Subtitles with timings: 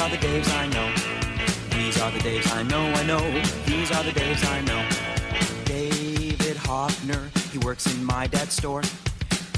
[0.00, 0.94] are the Daves I know.
[1.76, 3.20] These are the days I know, I know.
[3.66, 4.88] These are the days I know.
[5.66, 8.82] David Hoffner, he works in my dad's store.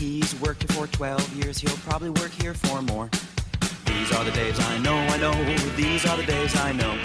[0.00, 3.08] He's worked here for 12 years, he'll probably work here for more.
[3.84, 5.32] These are the days I know, I know.
[5.76, 6.98] These are the Daves I know.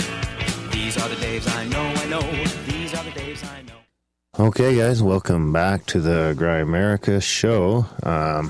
[0.72, 2.22] These are the Daves I know, I know.
[2.66, 4.48] These are the Daves I know.
[4.48, 7.85] Okay, guys, welcome back to the Grimerica show.
[8.02, 8.49] Um,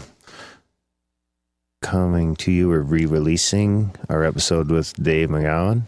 [1.88, 5.84] coming to you, we're re-releasing our episode with Dave McGowan.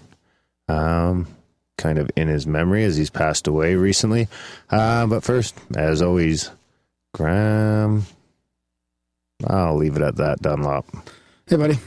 [0.69, 1.27] Um,
[1.77, 4.29] kind of in his memory as he's passed away recently.
[4.69, 6.51] Uh, but first, as always,
[7.13, 8.05] Graham.
[9.45, 10.41] I'll leave it at that.
[10.41, 10.85] Dunlop.
[11.47, 11.77] Hey, buddy.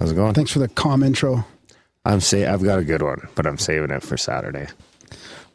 [0.00, 0.34] How's it going?
[0.34, 1.44] Thanks for the calm intro.
[2.04, 4.66] I'm say I've got a good one, but I'm saving it for Saturday.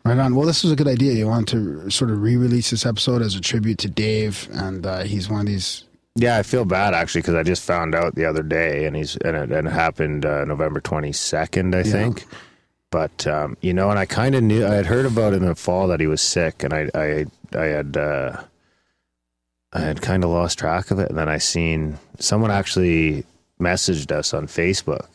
[0.06, 0.36] Right on.
[0.36, 1.12] Well, this was a good idea.
[1.16, 5.04] You wanted to sort of re-release this episode as a tribute to Dave, and uh,
[5.04, 5.84] he's one of these.
[6.16, 9.16] Yeah, I feel bad actually because I just found out the other day, and he's
[9.18, 11.84] and it, and it happened uh, November twenty second, I Yeah.
[11.92, 12.26] think.
[12.92, 15.56] But um, you know, and I kind of knew I had heard about in the
[15.56, 18.42] fall that he was sick, and I I I had uh,
[19.72, 23.24] I had kind of lost track of it, and then I seen someone actually
[23.62, 25.08] messaged us on Facebook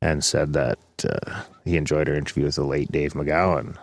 [0.00, 3.76] and said that uh, he enjoyed our interview with the late Dave McGowan.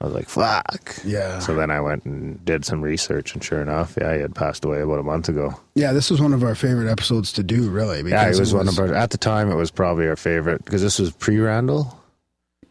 [0.00, 1.38] I was like, "Fuck!" Yeah.
[1.38, 4.64] So then I went and did some research, and sure enough, yeah, he had passed
[4.64, 5.58] away about a month ago.
[5.74, 7.98] Yeah, this was one of our favorite episodes to do, really.
[8.08, 8.92] Yeah, it because was, one of our.
[8.92, 11.98] At the time, it was probably our favorite because this was pre-Randall.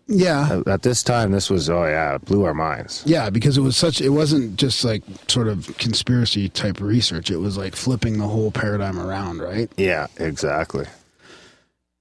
[0.08, 3.02] Yeah, At, at this time, this was oh yeah, it blew our minds.
[3.08, 4.02] yeah, because it was such.
[4.02, 7.32] It wasn't just like sort of conspiracy type research.
[7.32, 9.68] It was like flipping the whole paradigm around, right?
[9.78, 10.86] Yeah, exactly.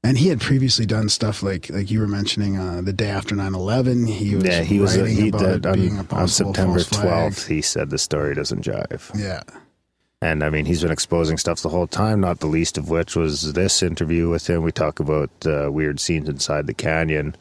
[0.05, 3.35] And he had previously done stuff like like you were mentioning uh, the day after
[3.35, 4.07] 9-11.
[4.09, 4.97] He was yeah, he was.
[4.99, 7.03] writing he about did a on, on September false flag.
[7.03, 7.47] twelfth.
[7.47, 9.43] He said the story doesn't jive, Yeah,
[10.21, 12.21] and I mean he's been exposing stuff the whole time.
[12.21, 14.63] Not the least of which was this interview with him.
[14.63, 17.35] We talk about uh, weird scenes inside the canyon,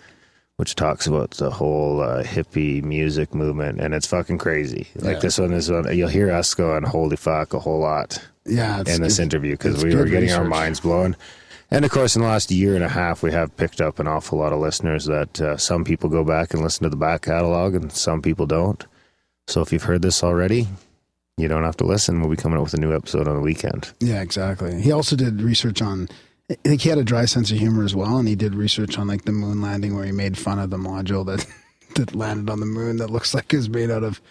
[0.55, 4.87] which talks about the whole uh, hippie music movement, and it's fucking crazy.
[4.95, 5.19] Like Yeah.
[5.19, 8.25] this one is one you'll hear us going "Holy fuck" a whole lot.
[8.45, 8.83] yeah.
[8.87, 11.17] In this interview because we were getting our minds blown.
[11.73, 14.07] And of course, in the last year and a half, we have picked up an
[14.07, 17.23] awful lot of listeners that uh, some people go back and listen to the back
[17.23, 18.85] catalog and some people don't.
[19.47, 20.67] So if you've heard this already,
[21.35, 22.21] you don't have to listen.
[22.21, 23.91] We'll be coming up with a new episode on the weekend.
[24.01, 24.83] Yeah, exactly.
[24.83, 26.09] He also did research on.
[26.47, 28.99] I think he had a dry sense of humor as well, and he did research
[28.99, 31.47] on like the moon landing, where he made fun of the module that
[31.95, 34.21] that landed on the moon that looks like was made out of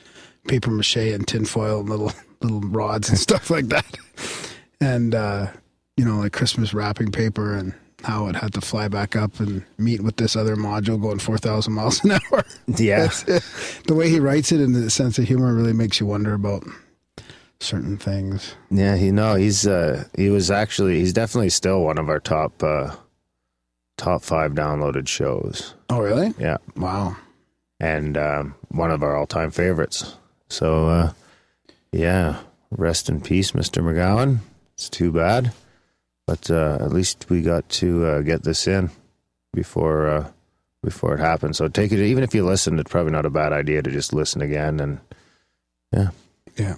[0.46, 3.98] paper mache and tinfoil and little little rods and stuff like that,
[4.80, 5.48] and uh,
[5.96, 9.64] you know, like Christmas wrapping paper and how it had to fly back up and
[9.78, 12.44] meet with this other module going four thousand miles an hour.
[12.66, 13.06] Yeah.
[13.86, 16.64] the way he writes it and the sense of humor really makes you wonder about
[17.60, 18.54] certain things.
[18.70, 22.60] Yeah, you know, he's uh he was actually he's definitely still one of our top
[22.62, 22.96] uh
[23.98, 25.74] top 5 downloaded shows.
[25.88, 26.34] Oh, really?
[26.38, 26.56] Yeah.
[26.76, 27.14] Wow.
[27.78, 30.16] and um, one of our all-time favorites.
[30.48, 31.12] So, uh,
[31.92, 33.80] yeah, rest in peace, Mr.
[33.82, 34.38] McGowan.
[34.74, 35.52] It's too bad,
[36.32, 38.88] but uh, at least we got to uh, get this in
[39.52, 40.28] before uh,
[40.82, 41.54] before it happened.
[41.54, 44.14] So take it, even if you listened, it's probably not a bad idea to just
[44.14, 44.98] listen again and
[45.92, 46.08] Yeah.
[46.56, 46.76] Yeah.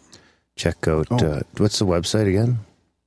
[0.56, 1.16] Check out Oh.
[1.24, 2.58] uh, what's the website again?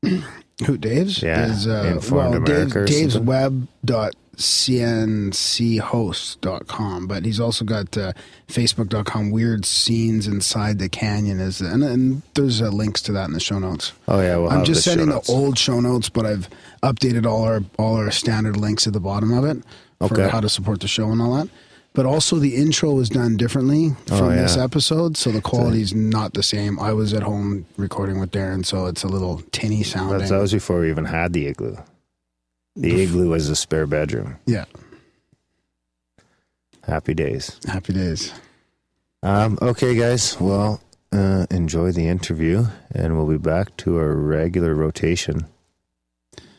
[0.66, 1.22] Who Dave's?
[1.22, 7.98] Yeah, is, uh, Informed well, America or Dave's web dot cnchost.com but he's also got
[7.98, 8.14] uh,
[8.48, 13.34] facebook.com weird scenes inside the canyon is and, and there's uh, links to that in
[13.34, 13.94] the show notes.
[14.08, 16.50] Oh yeah, we'll i'm just the sending the old show notes but i've
[16.84, 19.58] updated all our all our standard links at the bottom of it
[20.00, 20.30] for Okay.
[20.30, 21.50] how to support the show and all that.
[21.94, 26.36] But also the intro was done differently Oh, from this episode so the quality's not
[26.36, 26.80] the same.
[26.80, 30.52] I was at home recording with darren so it's a little tinny sounding that was
[30.54, 31.76] before we even had the igloo.
[32.78, 34.38] The igloo was a spare bedroom.
[34.46, 34.66] yeah
[36.84, 37.60] Happy days.
[37.68, 38.32] happy days
[39.24, 40.40] Um, okay, guys.
[40.40, 40.80] Well,
[41.12, 45.48] uh, enjoy the interview, and we'll be back to our regular rotation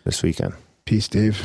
[0.05, 0.55] this weekend.
[0.85, 1.41] Peace, Dave.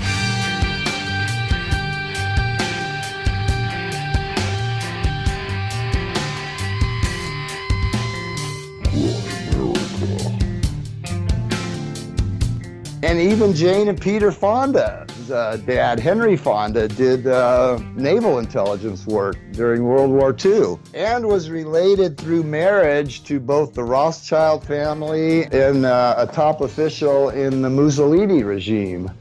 [13.13, 19.35] And even Jane and Peter Fonda's uh, dad, Henry Fonda, did uh, naval intelligence work
[19.51, 25.85] during World War II and was related through marriage to both the Rothschild family and
[25.85, 29.11] uh, a top official in the Mussolini regime.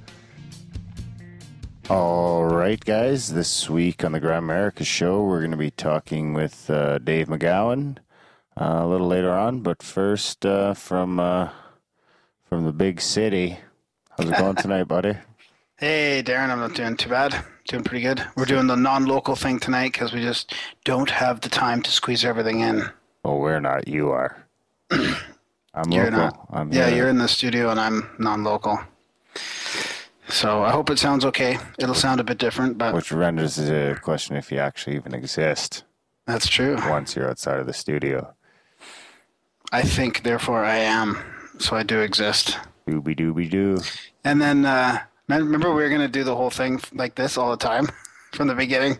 [1.90, 3.34] All right, guys.
[3.34, 7.98] This week on the Grimerica Show, we're going to be talking with uh, Dave McGowan
[8.58, 9.60] uh, a little later on.
[9.60, 11.18] But first, uh, from
[12.48, 13.58] from the big city,
[14.17, 15.14] how's it going tonight, buddy?
[15.76, 17.44] Hey, Darren, I'm not doing too bad.
[17.69, 18.25] Doing pretty good.
[18.37, 20.55] We're doing the non-local thing tonight because we just
[20.85, 22.85] don't have the time to squeeze everything in.
[23.25, 23.87] Oh, we're not.
[23.88, 24.37] You are.
[24.91, 26.19] I'm You're local.
[26.19, 26.47] not.
[26.50, 26.97] I'm yeah, here.
[26.99, 28.79] you're in the studio and I'm non-local.
[30.29, 31.59] So I hope it sounds okay.
[31.79, 35.85] It'll sound a bit different, but Which renders the question if you actually even exist
[36.26, 36.76] that's true.
[36.88, 38.35] once you're outside of the studio.
[39.73, 41.19] I think, therefore, I am.
[41.59, 42.59] So I do exist.
[42.92, 43.78] Dooby dooby doo.
[44.24, 47.56] And then uh, remember we were gonna do the whole thing like this all the
[47.56, 47.88] time
[48.34, 48.98] from the beginning.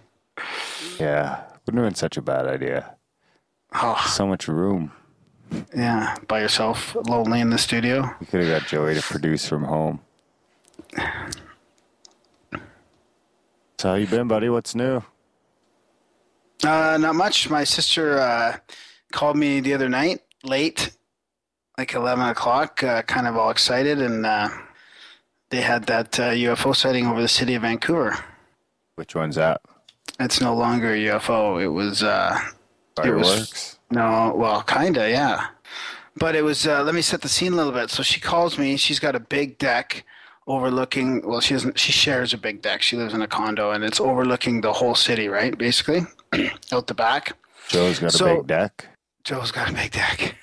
[0.99, 2.95] Yeah, we're doing such a bad idea.
[3.75, 4.93] Oh, So much room.
[5.77, 8.11] yeah, by yourself, lonely in the studio.
[8.21, 10.01] You could have got Joey to produce from home.
[13.79, 14.49] So how you been, buddy?
[14.49, 15.03] What's new?
[16.65, 17.51] Uh, not much.
[17.51, 18.57] My sister uh,
[19.11, 20.93] called me the other night, late,
[21.83, 24.49] like eleven o'clock, uh, kind of all excited, and uh,
[25.51, 28.17] they had that uh, UFO sighting over the city of Vancouver.
[28.95, 29.61] Which one's that?
[30.21, 31.61] It's no longer a UFO.
[31.61, 32.39] It was uh,
[33.05, 33.79] It was- Fireworks.
[33.91, 35.49] No, well, kinda, yeah.
[36.17, 36.67] But it was.
[36.69, 37.91] Uh, let me set the scene a little bit.
[37.91, 38.77] So she calls me.
[38.77, 40.05] She's got a big deck
[40.47, 41.27] overlooking.
[41.27, 41.79] Well, she doesn't.
[41.81, 42.81] She shares a big deck.
[42.83, 45.57] She lives in a condo, and it's overlooking the whole city, right?
[45.59, 46.03] Basically,
[46.73, 47.33] out the back.
[47.69, 48.87] Joe's got a big deck.
[49.25, 50.37] Joe's got a big deck,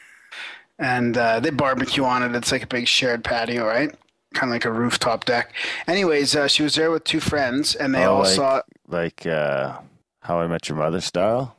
[0.79, 2.35] and uh, they barbecue on it.
[2.35, 3.93] It's like a big shared patio, right?
[4.33, 5.53] Kind of like a rooftop deck.
[5.87, 8.61] Anyways, uh, she was there with two friends, and they Oh, all like- saw.
[8.87, 9.77] Like uh,
[10.21, 11.55] How I Met Your Mother style.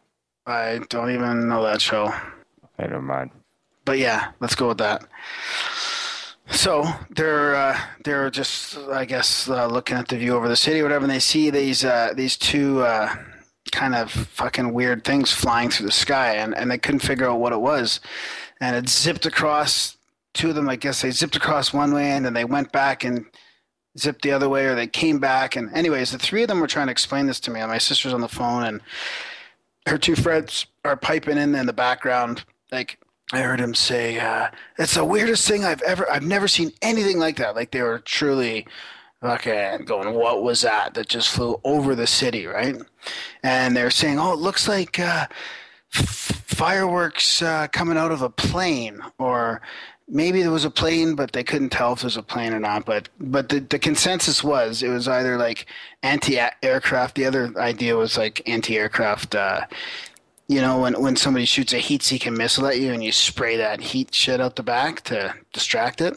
[0.46, 2.08] I don't even know that show.
[2.76, 3.30] Hey, never mind.
[3.84, 5.04] but yeah, let's go with that.
[6.50, 10.80] So they're uh, they're just I guess uh, looking at the view over the city,
[10.80, 13.14] or whatever, and they see these uh, these two uh,
[13.70, 17.38] kind of fucking weird things flying through the sky, and, and they couldn't figure out
[17.38, 18.00] what it was,
[18.60, 19.96] and it zipped across.
[20.32, 23.04] Two of them, I guess, they zipped across one way, and then they went back
[23.04, 23.26] and
[23.98, 26.68] zipped the other way, or they came back, and anyways, the three of them were
[26.68, 28.80] trying to explain this to me, and my sister's on the phone, and
[29.86, 32.98] her two friends are piping in in the background, like
[33.32, 34.48] I heard him say, uh,
[34.78, 36.10] "It's the weirdest thing I've ever.
[36.10, 38.66] I've never seen anything like that." Like they were truly
[39.20, 42.76] fucking going, "What was that that just flew over the city?" Right?
[43.42, 45.26] And they're saying, "Oh, it looks like uh,
[45.90, 49.60] fireworks uh, coming out of a plane, or
[50.08, 52.60] maybe there was a plane, but they couldn't tell if it was a plane or
[52.60, 52.84] not.
[52.84, 55.66] But but the, the consensus was it was either like
[56.02, 57.16] anti-aircraft.
[57.16, 59.66] The other idea was like anti-aircraft." Uh,
[60.48, 63.56] you know, when, when somebody shoots a heat seeking missile at you and you spray
[63.56, 66.16] that heat shit out the back to distract it.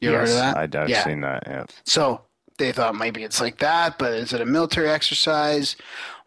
[0.00, 0.76] You ever heard of that?
[0.76, 1.04] I've yeah.
[1.04, 1.42] seen that.
[1.44, 1.64] Yeah.
[1.82, 2.20] So
[2.58, 5.74] they thought maybe it's like that, but is it a military exercise?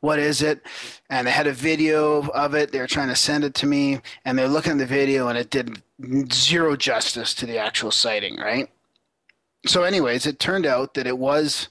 [0.02, 0.62] What is it?
[1.10, 2.72] And they had a video of it.
[2.72, 5.38] They were trying to send it to me, and they're looking at the video, and
[5.38, 5.82] it did
[6.34, 8.68] zero justice to the actual sighting, right?
[9.68, 11.70] So, anyways, it turned out that it was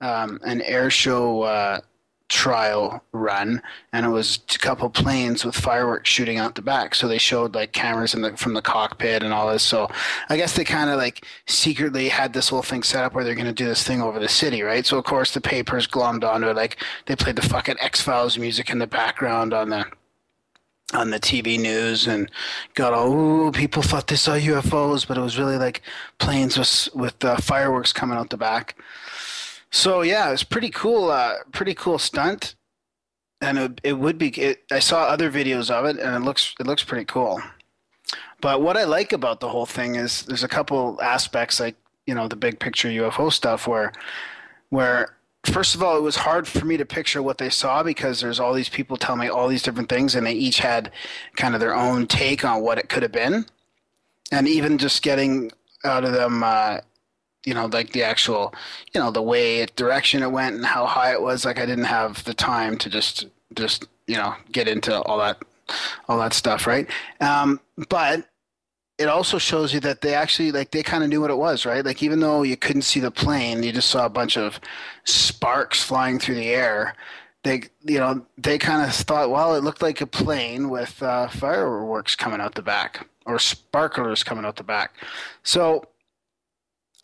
[0.00, 1.80] um, an air show uh,
[2.28, 3.62] trial run,
[3.92, 6.94] and it was a couple planes with fireworks shooting out the back.
[6.94, 9.62] So they showed like cameras in the from the cockpit and all this.
[9.62, 9.88] So
[10.28, 13.34] I guess they kind of like secretly had this whole thing set up where they're
[13.34, 14.84] going to do this thing over the city, right?
[14.84, 16.56] So of course the papers glommed onto it.
[16.56, 19.86] Like they played the fucking X Files music in the background on the
[20.94, 22.30] on the TV news and
[22.74, 25.82] got all ooh people thought they saw UFOs, but it was really like
[26.18, 28.76] planes with with uh, fireworks coming out the back.
[29.70, 31.10] So yeah, it was pretty cool.
[31.10, 32.54] Uh, pretty cool stunt,
[33.40, 34.28] and it, it would be.
[34.28, 37.40] It, I saw other videos of it, and it looks it looks pretty cool.
[38.40, 42.14] But what I like about the whole thing is there's a couple aspects, like you
[42.14, 43.92] know the big picture UFO stuff, where
[44.70, 48.20] where first of all it was hard for me to picture what they saw because
[48.20, 50.92] there's all these people telling me all these different things, and they each had
[51.36, 53.46] kind of their own take on what it could have been,
[54.30, 55.50] and even just getting
[55.84, 56.42] out of them.
[56.42, 56.78] Uh,
[57.46, 58.52] you know, like the actual,
[58.92, 61.44] you know, the way it, direction it went and how high it was.
[61.46, 65.38] Like I didn't have the time to just, just, you know, get into all that,
[66.08, 66.90] all that stuff, right?
[67.20, 68.28] Um, but
[68.98, 71.64] it also shows you that they actually, like, they kind of knew what it was,
[71.64, 71.84] right?
[71.84, 74.58] Like even though you couldn't see the plane, you just saw a bunch of
[75.04, 76.94] sparks flying through the air.
[77.44, 81.28] They, you know, they kind of thought, well, it looked like a plane with uh,
[81.28, 84.94] fireworks coming out the back or sparklers coming out the back.
[85.44, 85.84] So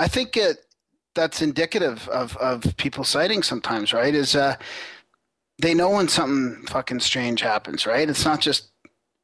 [0.02, 0.66] I think it
[1.14, 4.12] that's indicative of, of people sighting sometimes, right?
[4.12, 4.56] Is uh,
[5.60, 8.10] they know when something fucking strange happens, right?
[8.10, 8.72] It's not just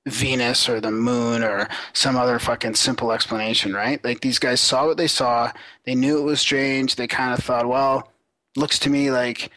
[0.06, 4.02] Venus or the moon or some other fucking simple explanation, right?
[4.04, 5.50] Like these guys saw what they saw,
[5.84, 8.12] they knew it was strange, they kind of thought, well,
[8.54, 9.50] looks to me like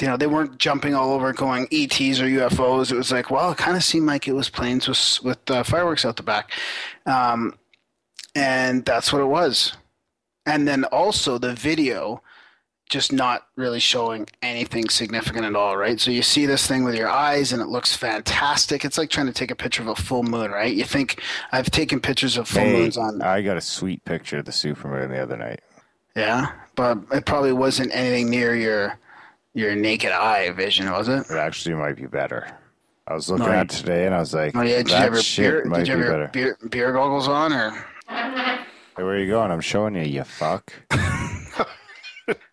[0.00, 2.92] you know, they weren't jumping all over going ETs or UFOs.
[2.92, 5.62] It was like, well, it kind of seemed like it was planes with with uh,
[5.62, 6.50] fireworks out the back,
[7.06, 7.56] um,
[8.34, 9.76] and that's what it was
[10.48, 12.22] and then also the video
[12.88, 16.00] just not really showing anything significant at all, right?
[16.00, 18.82] So you see this thing with your eyes and it looks fantastic.
[18.82, 20.74] It's like trying to take a picture of a full moon, right?
[20.74, 21.20] You think
[21.52, 24.52] I've taken pictures of full Hey, moons on I got a sweet picture of the
[24.52, 25.60] supermoon the other night.
[26.16, 28.98] Yeah, but it probably wasn't anything near your
[29.54, 31.26] your naked eye vision, was it?
[31.30, 32.50] It actually might be better.
[33.06, 35.02] I was looking No, at today and I was like, Oh yeah, did you that
[35.02, 36.28] have your shit beer, might did you be have your better.
[36.32, 37.84] beer, beer goggles on, or
[38.98, 39.52] Hey, where are you going?
[39.52, 40.72] I'm showing you, you fuck.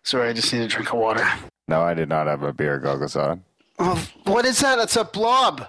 [0.04, 1.28] sorry, I just need a drink of water.
[1.66, 3.42] No, I did not have my beer goggles on.
[3.80, 4.76] Oh, what is that?
[4.76, 5.66] That's a blob.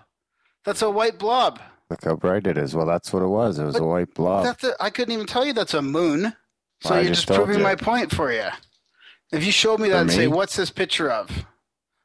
[0.66, 1.60] That's a white blob.
[1.90, 2.76] Look how bright it is.
[2.76, 3.58] Well, that's what it was.
[3.58, 4.44] It was a white blob.
[4.44, 6.36] That's a, I couldn't even tell you that's a moon.
[6.82, 7.64] So Well, you're just just, proving you.
[7.64, 8.46] my point for you.
[9.32, 11.48] If you showed me that For and say, "What's this picture of?"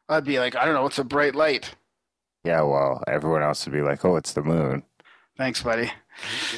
[0.09, 0.87] I'd be like, "I don't know.
[0.87, 1.75] It's a bright light."
[2.43, 4.83] Yeah, well, everyone else would be like, oh, it's the moon.
[5.37, 5.93] Thanks, buddy.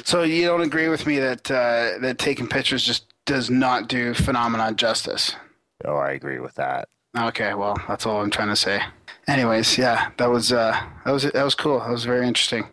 [0.03, 4.13] So you don't agree with me that uh, that taking pictures just does not do
[4.13, 5.35] phenomenon justice?
[5.83, 6.87] Oh, I agree with that.
[7.17, 8.81] Okay, well, that's all I'm trying to say.
[9.27, 11.79] Anyways, yeah, that was uh, that was that was cool.
[11.79, 12.67] That was very interesting.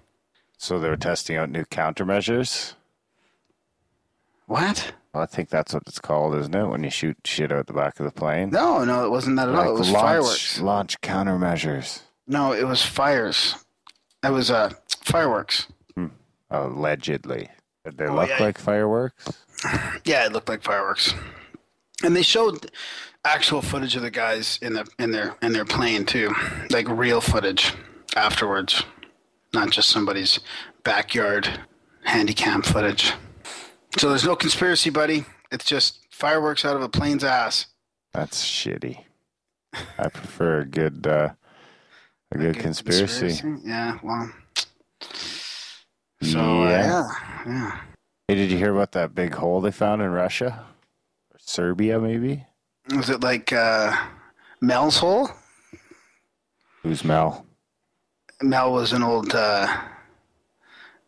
[0.59, 2.75] So they were testing out new countermeasures.
[4.47, 4.93] What?
[5.13, 6.67] Well, I think that's what it's called, isn't it?
[6.67, 8.51] When you shoot shit out the back of the plane.
[8.51, 9.77] No, no, it wasn't that at all.
[9.77, 10.61] It was launch, fireworks.
[10.61, 12.03] Launch countermeasures.
[12.27, 13.57] No, it was fires.
[14.23, 14.73] It was uh,
[15.05, 15.67] fireworks.
[16.53, 17.49] Allegedly.
[17.85, 18.43] Did they Oh, look yeah.
[18.43, 19.25] like fireworks?
[20.05, 21.15] Yeah, it looked like fireworks.
[22.03, 22.71] And they showed
[23.25, 26.35] actual footage of the guys in the in their in their plane too,
[26.71, 27.73] like real footage
[28.17, 28.83] afterwards,
[29.55, 30.41] not just somebody's
[30.83, 31.61] backyard
[32.07, 33.13] handycam footage.
[33.99, 35.25] So there's no conspiracy, buddy.
[35.53, 37.67] It's just fireworks out of a plane's ass.
[38.13, 39.05] That's shitty.
[39.99, 41.29] I prefer a good, uh,
[42.33, 43.41] a good, conspiracy.
[43.65, 44.33] Yeah, well.
[46.23, 46.87] So uh, Yeah.
[46.87, 47.09] yeah,
[47.47, 47.81] yeah.
[48.29, 50.65] Hey, did you hear about that big hole they found in Russia?
[51.33, 52.47] Or Serbia, maybe?
[52.95, 53.95] Was it like uh,
[54.61, 55.31] Mel's hole?
[56.83, 57.45] Who's Mel?
[58.41, 59.67] Mel was an old uh,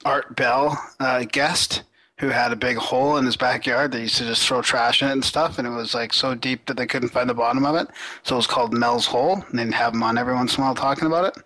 [0.04, 1.85] Art Bell uh, guest
[2.18, 3.90] who had a big hole in his backyard.
[3.90, 6.35] They used to just throw trash in it and stuff, and it was like so
[6.35, 7.88] deep that they couldn't find the bottom of it.
[8.23, 10.66] So it was called Mel's Hole, and they'd have him on every once in a
[10.66, 11.42] while talking about it.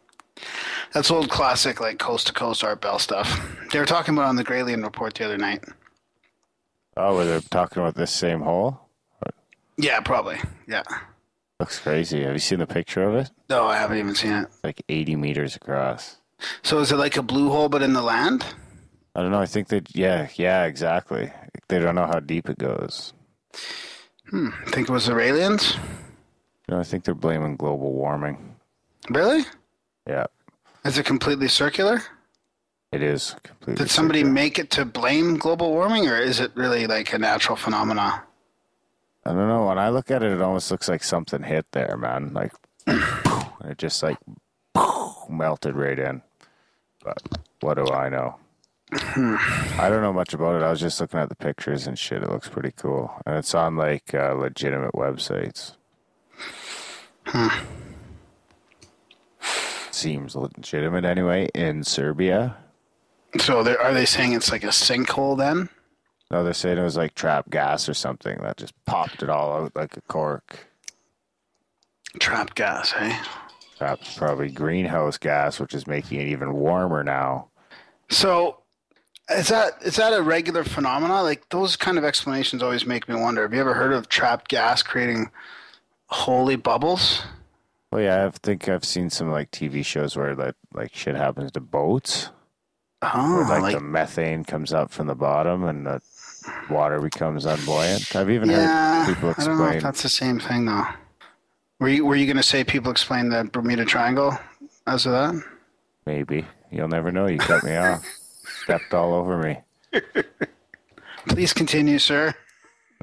[0.92, 3.40] That's old classic, like coast to coast Art Bell stuff.
[3.72, 5.64] They were talking about on the Graylian report the other night.
[6.96, 8.80] Oh, were they talking about this same hole?
[9.76, 10.38] Yeah, probably.
[10.66, 10.82] Yeah.
[11.60, 12.22] Looks crazy.
[12.24, 13.30] Have you seen the picture of it?
[13.48, 14.48] No, I haven't even seen it.
[14.64, 16.16] Like 80 meters across.
[16.62, 18.44] So is it like a blue hole but in the land?
[19.14, 19.40] I don't know.
[19.40, 21.32] I think that, yeah, yeah, exactly.
[21.68, 23.12] They don't know how deep it goes.
[24.32, 25.76] I think it was the aliens.
[26.68, 28.56] Know, I think they're blaming global warming.
[29.08, 29.44] Really?
[30.08, 30.24] Yeah,
[30.84, 32.00] Is it completely circular?
[32.92, 33.84] it is completely.
[33.84, 34.32] Did somebody circular.
[34.34, 38.22] make it to blame global warming, or is it really like a natural phenomena?
[39.26, 39.66] I don't know.
[39.66, 42.32] When I look at it, it almost looks like something hit there, man.
[42.32, 42.52] Like,
[42.86, 43.02] and
[43.66, 44.16] it just like
[45.28, 46.22] melted right in.
[47.04, 47.18] But
[47.60, 48.36] what do I know?
[48.92, 50.64] I don't know much about it.
[50.64, 52.22] I was just looking at the pictures and shit.
[52.22, 55.74] It looks pretty cool, and it's on like uh, legitimate websites.
[59.98, 61.48] Seems legitimate anyway.
[61.56, 62.56] In Serbia,
[63.40, 65.70] So they're- are they saying it's like a sinkhole then?
[66.30, 69.52] no, they're saying it was like trap gas or something that just popped it all
[69.64, 70.68] out like a cork.
[72.20, 73.18] Trapped gas, eh?
[73.80, 77.48] That's probably greenhouse gas, which is making it even warmer now.
[78.08, 78.58] So
[79.28, 81.22] is that is that a regular phenomena?
[81.24, 83.42] Like those kind of explanations always make me wonder.
[83.42, 85.30] Have you ever heard of trapped gas creating
[86.06, 87.22] holy bubbles?
[87.90, 91.52] Well, yeah, I think I've seen some like TV shows where like like shit happens
[91.52, 92.30] to boats,
[93.00, 96.00] Oh, where like, like, the methane comes up from the bottom and the
[96.70, 98.14] water becomes unbuoyant.
[98.16, 99.04] I've even yeah.
[99.04, 99.82] heard people I don't know if explain.
[99.82, 100.86] that's the same thing though.
[101.80, 104.36] Were you were you going to say people explain the Bermuda Triangle
[104.86, 105.42] as of that?
[106.06, 107.26] Maybe you'll never know.
[107.26, 108.04] You cut me off,
[108.64, 109.58] stepped all over me.
[111.28, 112.34] Please continue, sir.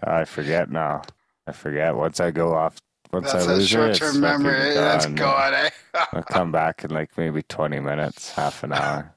[0.03, 1.03] I forget now.
[1.47, 2.75] I forget once I go off.
[3.15, 4.73] Once That's I a lose it, it's short-term fucking memory.
[4.73, 5.15] That's gone.
[5.15, 5.69] gone, eh?
[6.11, 9.15] I'll come back in like maybe twenty minutes, half an hour.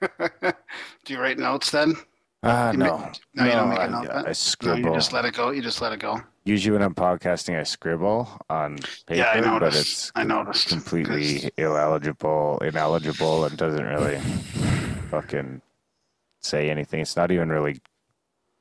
[0.00, 1.94] Do you write notes then?
[2.42, 4.10] Ah, You no, make- no, you don't make a I, note?
[4.10, 4.78] I No, scribble.
[4.80, 5.50] you just let it go.
[5.50, 6.22] You just let it go.
[6.44, 9.80] Usually when I'm podcasting, I scribble on paper, Yeah, I but noticed.
[9.80, 10.68] it's I noticed.
[10.70, 14.18] completely ineligible, ineligible, and doesn't really
[15.10, 15.60] fucking
[16.40, 17.00] say anything.
[17.00, 17.78] It's not even really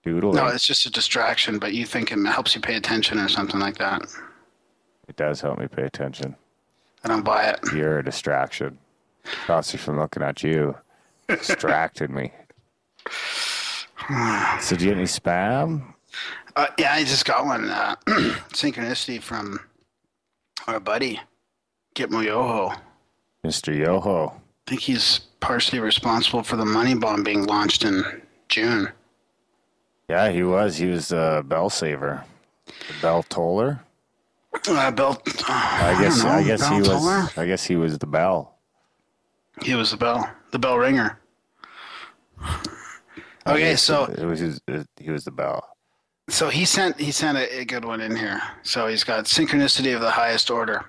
[0.03, 0.35] doodling.
[0.35, 3.61] No, it's just a distraction, but you think it helps you pay attention or something
[3.61, 4.01] like that.
[5.11, 6.37] It does help me pay attention.
[7.03, 7.59] I don't buy it.
[7.75, 8.77] You're a distraction.
[9.49, 10.75] Me from looking at you.
[11.27, 12.31] Distracted me.
[14.59, 15.93] So do you get any spam?
[16.55, 17.69] Uh, yeah, I just got one.
[17.69, 17.95] Uh,
[18.49, 19.59] synchronicity from
[20.65, 21.19] our buddy,
[21.95, 22.73] Gitmo Yoho.
[23.45, 23.77] Mr.
[23.77, 24.29] Yoho.
[24.67, 28.03] I think he's partially responsible for the money bomb being launched in
[28.49, 28.89] June.
[30.09, 30.77] Yeah, he was.
[30.77, 32.25] He was a bell saver,
[32.65, 33.81] the bell toller.
[34.67, 35.21] Uh, Bell.
[35.47, 36.21] I guess.
[36.21, 37.37] don't I, guess he was.
[37.37, 38.57] I guess he was the bell.
[39.63, 41.19] He was the bell, the bell ringer.
[43.47, 44.39] Okay, so it was.
[44.39, 44.61] His,
[44.97, 45.63] he was the bell.
[46.29, 48.41] so he sent he sent a, a good one in here.
[48.63, 50.85] So he's got synchronicity of the highest order,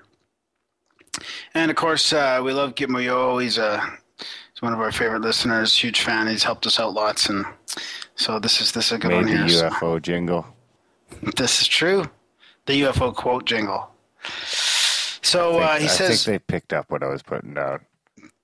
[1.55, 3.41] and of course uh, we love Gitmo.
[3.41, 3.79] He's a
[4.19, 6.27] he's one of our favorite listeners, huge fan.
[6.27, 7.45] He's helped us out lots, and
[8.15, 9.49] so this is this is a good Made one the here.
[9.49, 10.45] So- UFO jingle.
[11.35, 12.05] This is true.
[12.65, 13.89] The UFO quote jingle.
[15.21, 17.81] So I uh, he I says, think they picked up what I was putting down.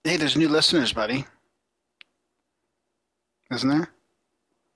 [0.03, 1.25] "Hey, there's new listeners, buddy."
[3.51, 3.89] Isn't there?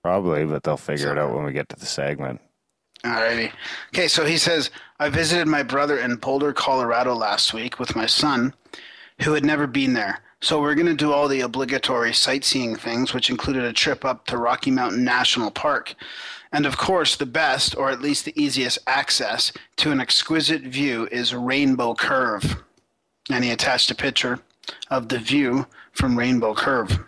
[0.04, 2.42] Probably, but they'll figure it out when we get to the segment.
[3.04, 3.52] Alrighty.
[3.94, 8.06] Okay, so he says, I visited my brother in Boulder, Colorado last week with my
[8.06, 8.54] son,
[9.22, 10.20] who had never been there.
[10.44, 14.26] So we're going to do all the obligatory sightseeing things, which included a trip up
[14.26, 15.96] to Rocky Mountain National Park.
[16.52, 21.08] And of course, the best, or at least the easiest access to an exquisite view
[21.14, 22.62] is Rainbow Curve.
[23.30, 24.42] And he attached a picture
[24.92, 27.00] of the view from Rainbow Curve.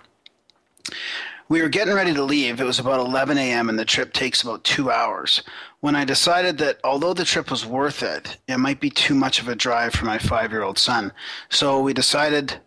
[1.50, 2.62] We were getting ready to leave.
[2.62, 5.44] It was about 11 a.m., and the trip takes about two hours.
[5.82, 9.42] When I decided that although the trip was worth it, it might be too much
[9.42, 11.12] of a drive for my five year old son.
[11.50, 12.62] So we decided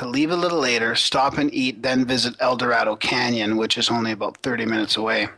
[0.00, 3.90] to leave a little later, stop and eat, then visit El Dorado Canyon, which is
[3.90, 5.28] only about 30 minutes away.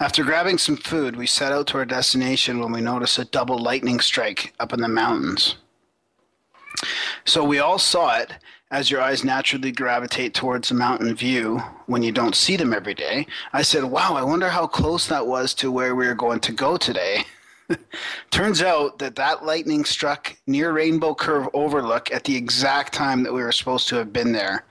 [0.00, 3.58] After grabbing some food, we set out to our destination when we noticed a double
[3.58, 5.56] lightning strike up in the mountains.
[7.26, 8.32] So we all saw it
[8.70, 12.94] as your eyes naturally gravitate towards a mountain view when you don't see them every
[12.94, 13.26] day.
[13.52, 16.52] I said, Wow, I wonder how close that was to where we were going to
[16.52, 17.24] go today.
[18.30, 23.32] Turns out that that lightning struck near Rainbow Curve Overlook at the exact time that
[23.32, 24.64] we were supposed to have been there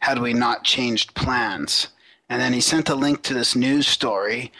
[0.00, 1.88] had we not changed plans.
[2.28, 4.52] And then he sent a link to this news story,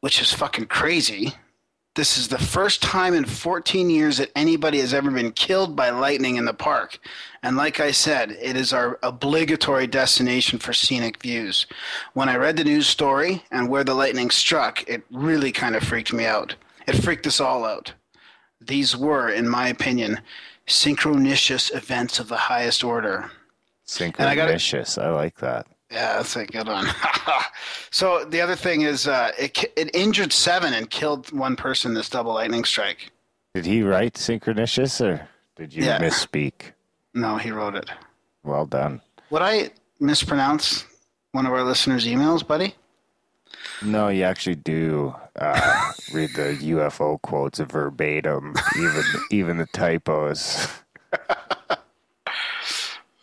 [0.00, 1.34] which is fucking crazy.
[1.96, 5.90] This is the first time in 14 years that anybody has ever been killed by
[5.90, 6.98] lightning in the park.
[7.42, 11.66] And like I said, it is our obligatory destination for scenic views.
[12.14, 15.82] When I read the news story and where the lightning struck, it really kind of
[15.82, 16.54] freaked me out.
[16.86, 17.92] It freaked us all out.
[18.60, 20.20] These were, in my opinion,
[20.68, 23.32] synchronicious events of the highest order.
[24.28, 24.96] I gotta- Synchronicious.
[24.96, 25.66] I like that.
[25.90, 26.86] Yeah, that's a good one.
[27.90, 31.94] so the other thing is, uh, it it injured seven and killed one person.
[31.94, 33.10] This double lightning strike.
[33.54, 35.98] Did he write synchronicious or did you Yeah.
[35.98, 36.72] misspeak?
[37.14, 37.90] No, he wrote it.
[38.44, 39.00] Well done.
[39.30, 40.84] Would I mispronounce
[41.32, 42.76] one of our listeners' emails, buddy?
[43.82, 50.68] No, you actually do uh, read the UFO quotes verbatim, even even the typos.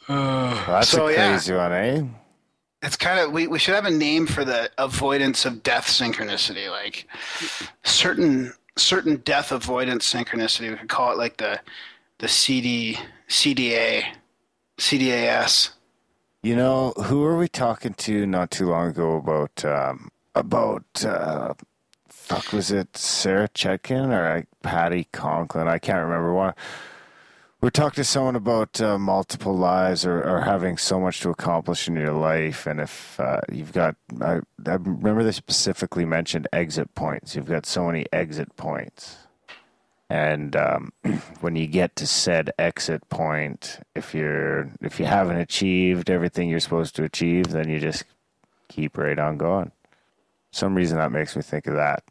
[0.09, 1.31] That's So, a yeah.
[1.31, 2.03] crazy one, eh?
[2.81, 6.69] It's kind of we, we should have a name for the avoidance of death synchronicity,
[6.69, 7.07] like
[7.83, 10.69] certain certain death avoidance synchronicity.
[10.69, 11.59] We could call it like the
[12.19, 14.03] the CD CDA
[14.77, 15.71] CDAS.
[16.43, 21.55] You know, who were we talking to not too long ago about um, about uh,
[22.07, 25.67] fuck was it Sarah Chetkin or uh, Patty Conklin?
[25.67, 26.53] I can't remember one.
[27.59, 31.87] We talked to someone about uh, multiple lives or, or having so much to accomplish
[31.87, 36.93] in your life, and if uh, you've got, I, I remember they specifically mentioned exit
[36.93, 37.35] points.
[37.35, 39.17] You've got so many exit points,
[40.07, 40.93] and um,
[41.41, 46.59] when you get to said exit point, if you're if you haven't achieved everything you're
[46.59, 48.03] supposed to achieve, then you just
[48.67, 49.71] keep right on going.
[50.51, 52.03] some reason that makes me think of that.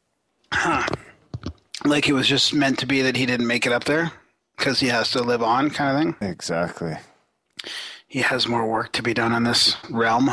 [1.85, 4.11] Like it was just meant to be that he didn't make it up there
[4.57, 6.29] because he has to live on, kind of thing.
[6.31, 6.97] Exactly.
[8.07, 10.31] He has more work to be done in this realm.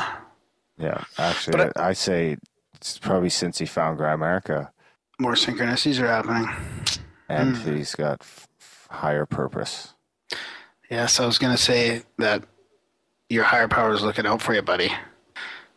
[0.77, 1.03] Yeah.
[1.17, 2.37] Actually, But I, I say
[2.75, 4.69] it's probably since he found Grimerica
[5.19, 6.49] More synchronicities are happening.
[7.29, 7.75] and Hmm.
[7.75, 8.47] he's got f-
[8.89, 9.93] higher purpose.
[10.89, 12.43] Yes, I was going to say that
[13.29, 14.91] your higher power is looking out for you, buddy.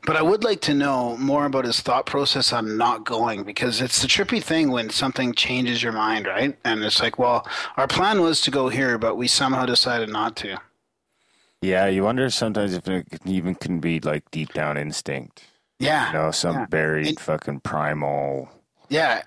[0.06, 3.80] But I would like to know more about his thought process on not going because
[3.80, 6.56] it's the trippy thing when something changes your mind, right?
[6.64, 10.36] And it's like, well, our plan was to go here, but we somehow decided not
[10.36, 10.58] to.
[11.60, 15.42] Yeah, you wonder sometimes if it even can be like deep down instinct.
[15.80, 16.06] Yeah.
[16.08, 16.66] You know, some Yeah.
[16.66, 18.48] buried And- fucking primal.
[18.88, 19.22] Yeah,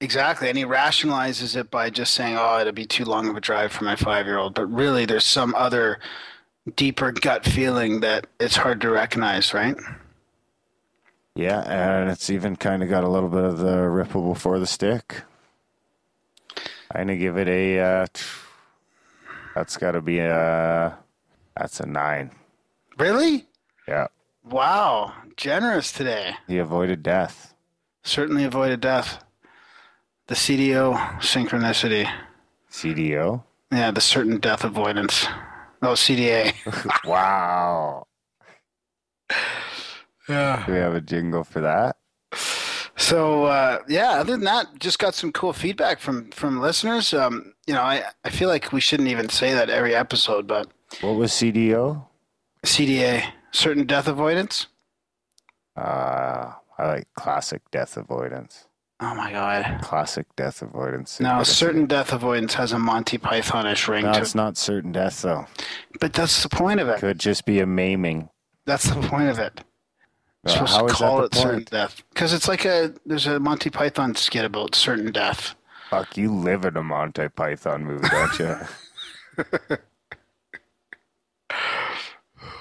[0.00, 0.50] exactly.
[0.50, 3.72] And he rationalizes it by just saying, oh, it'd be too long of a drive
[3.72, 4.54] for my five year old.
[4.54, 5.98] But really, there's some other
[6.76, 9.74] deeper gut feeling that it's hard to recognize, right?
[11.34, 14.66] Yeah, and it's even kind of got a little bit of the ripple before the
[14.66, 15.22] stick.
[16.90, 17.80] I'm gonna give it a.
[17.80, 18.06] Uh,
[19.54, 20.96] that's got to be a.
[21.56, 22.30] That's a nine.
[22.98, 23.46] Really?
[23.88, 24.08] Yeah,
[24.44, 26.34] Wow, generous today.
[26.46, 27.54] he avoided death.
[28.02, 29.24] Certainly avoided death.
[30.26, 32.10] The CDO synchronicity.
[32.70, 33.42] CDO.
[33.70, 35.26] Yeah, the certain death avoidance.
[35.80, 36.52] Oh, CDA.
[37.08, 38.06] Wow.
[40.28, 40.64] Yeah.
[40.66, 41.96] Do we have a jingle for that?
[42.96, 47.12] So uh, yeah, other than that, just got some cool feedback from from listeners.
[47.14, 50.68] Um, you know, I I feel like we shouldn't even say that every episode, but
[51.00, 52.04] What was CDO?
[52.64, 54.66] CDA, certain death avoidance.
[55.76, 58.66] Uh, I like classic death avoidance.
[59.00, 59.80] Oh my god.
[59.82, 61.18] Classic death avoidance.
[61.18, 64.36] No, certain death avoidance has a Monty Pythonish ring No, to it's it.
[64.36, 65.46] not certain death though.
[65.98, 66.98] But that's the point of it.
[67.00, 68.28] Could just be a maiming.
[68.64, 69.60] That's the point of it.
[70.44, 72.92] Uh, supposed how to is that call the it certain death because it's like a
[73.06, 75.54] there's a Monty Python skit about certain death.
[75.90, 78.56] Fuck, you live in a Monty Python movie, don't you?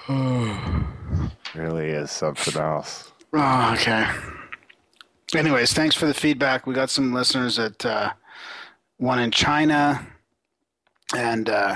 [1.56, 3.12] really is something else.
[3.34, 4.08] Oh, okay.
[5.34, 6.68] Anyways, thanks for the feedback.
[6.68, 8.12] We got some listeners at uh,
[8.98, 10.06] one in China,
[11.16, 11.76] and uh,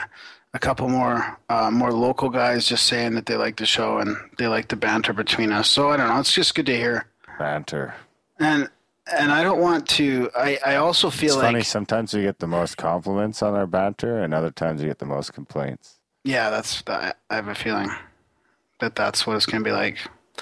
[0.56, 4.16] a couple more uh, more local guys just saying that they like the show and
[4.38, 5.70] they like the banter between us.
[5.70, 6.20] So I don't know.
[6.20, 7.08] It's just good to hear.
[7.38, 7.94] Banter.
[8.40, 8.70] And
[9.12, 10.32] and I don't want to.
[10.36, 11.64] I I also feel It's like funny.
[11.64, 15.06] Sometimes we get the most compliments on our banter, and other times we get the
[15.06, 16.00] most complaints.
[16.24, 16.82] Yeah, that's.
[16.88, 17.92] I I have a feeling
[18.80, 19.98] that that's what it's gonna be like.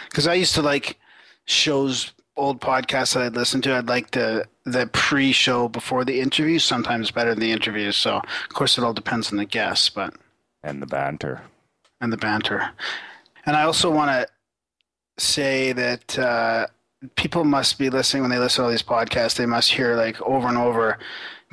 [0.09, 0.99] Because I used to like
[1.45, 3.73] shows, old podcasts that I'd listen to.
[3.75, 6.57] I'd like the the pre-show before the interview.
[6.59, 7.95] Sometimes better than the interviews.
[7.97, 10.13] So of course it all depends on the guests, but
[10.63, 11.41] And the banter.
[12.01, 12.71] and the banter.
[13.45, 14.27] And I also want to
[15.23, 16.67] say that uh,
[17.15, 19.35] people must be listening when they listen to all these podcasts.
[19.35, 20.97] They must hear like over and over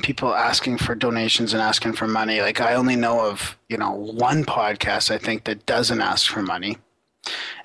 [0.03, 2.41] people asking for donations and asking for money.
[2.41, 6.43] Like I only know of you know one podcast I think that doesn't ask for
[6.43, 6.79] money.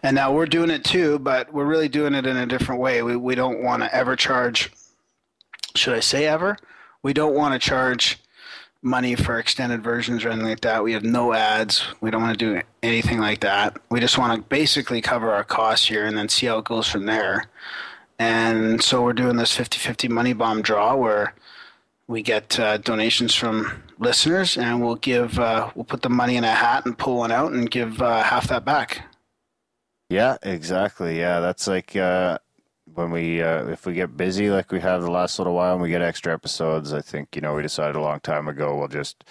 [0.04, 3.02] And now we're doing it too, but we're really doing it in a different way.
[3.02, 4.72] We we don't want to ever charge.
[5.76, 6.58] Should I say ever?
[7.02, 8.20] We don't want to charge
[8.86, 10.84] money for extended versions or anything like that.
[10.84, 11.84] We have no ads.
[12.02, 13.78] We don't want to do anything like that.
[13.90, 16.88] We just want to basically cover our costs here and then see how it goes
[16.88, 17.46] from there.
[18.20, 21.34] And so we're doing this 50 50 money bomb draw where
[22.08, 26.44] we get uh, donations from listeners and we'll give, uh, we'll put the money in
[26.44, 29.02] a hat and pull one out and give uh, half that back.
[30.10, 31.18] Yeah, exactly.
[31.20, 32.38] Yeah, that's like uh,
[32.94, 35.82] when we uh, if we get busy like we have the last little while and
[35.82, 36.94] we get extra episodes.
[36.94, 39.24] I think you know we decided a long time ago we'll just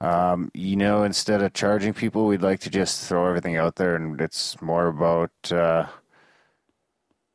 [0.00, 3.96] um, you know instead of charging people, we'd like to just throw everything out there,
[3.96, 5.86] and it's more about uh,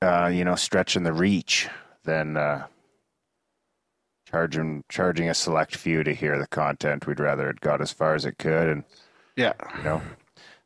[0.02, 1.70] uh, you know stretching the reach
[2.06, 2.66] than uh,
[4.30, 7.06] charging charging a select few to hear the content.
[7.06, 8.84] We'd rather it got as far as it could and
[9.36, 9.54] Yeah.
[9.78, 10.02] you know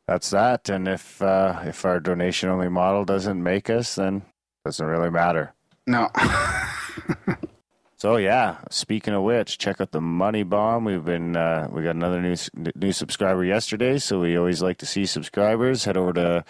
[0.08, 4.64] that's that and if uh if our donation only model doesn't make us then it
[4.64, 5.52] doesn't really matter.
[5.86, 6.08] No.
[7.96, 10.84] so yeah speaking of which check out the money bomb.
[10.86, 12.36] We've been uh we got another new
[12.74, 15.84] new subscriber yesterday so we always like to see subscribers.
[15.84, 16.44] Head over to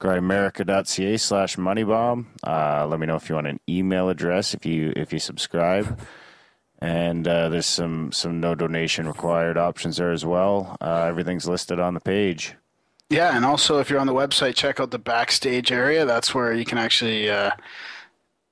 [0.00, 4.94] grimerica.ca slash moneybomb uh let me know if you want an email address if you
[4.96, 6.00] if you subscribe.
[6.80, 10.76] And uh, there's some some no donation required options there as well.
[10.82, 12.56] Uh, everything's listed on the page
[13.14, 16.04] Yeah, and also if you're on the website, check out the backstage area.
[16.04, 17.52] That's where you can actually uh,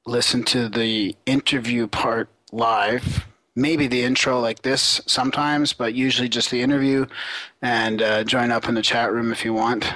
[0.07, 3.27] listen to the interview part live.
[3.57, 7.07] Maybe the intro like this sometimes, but usually just the interview.
[7.61, 9.93] And uh, join up in the chat room if you want.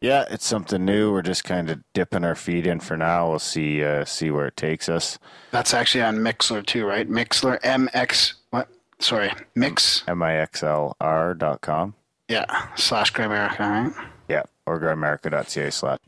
[0.00, 1.12] Yeah, it's something new.
[1.12, 3.30] We're just kind of dipping our feet in for now.
[3.30, 5.20] We'll see uh, see where it takes us.
[5.52, 7.08] That's actually on Mixlr too, right?
[7.08, 8.68] Mixlr, MX, what?
[8.98, 11.94] Sorry, Mix, mixlr dot com.
[12.32, 13.92] Yeah, slash Grimerica, right?
[14.28, 15.98] Yeah, or grimerica.ca slash.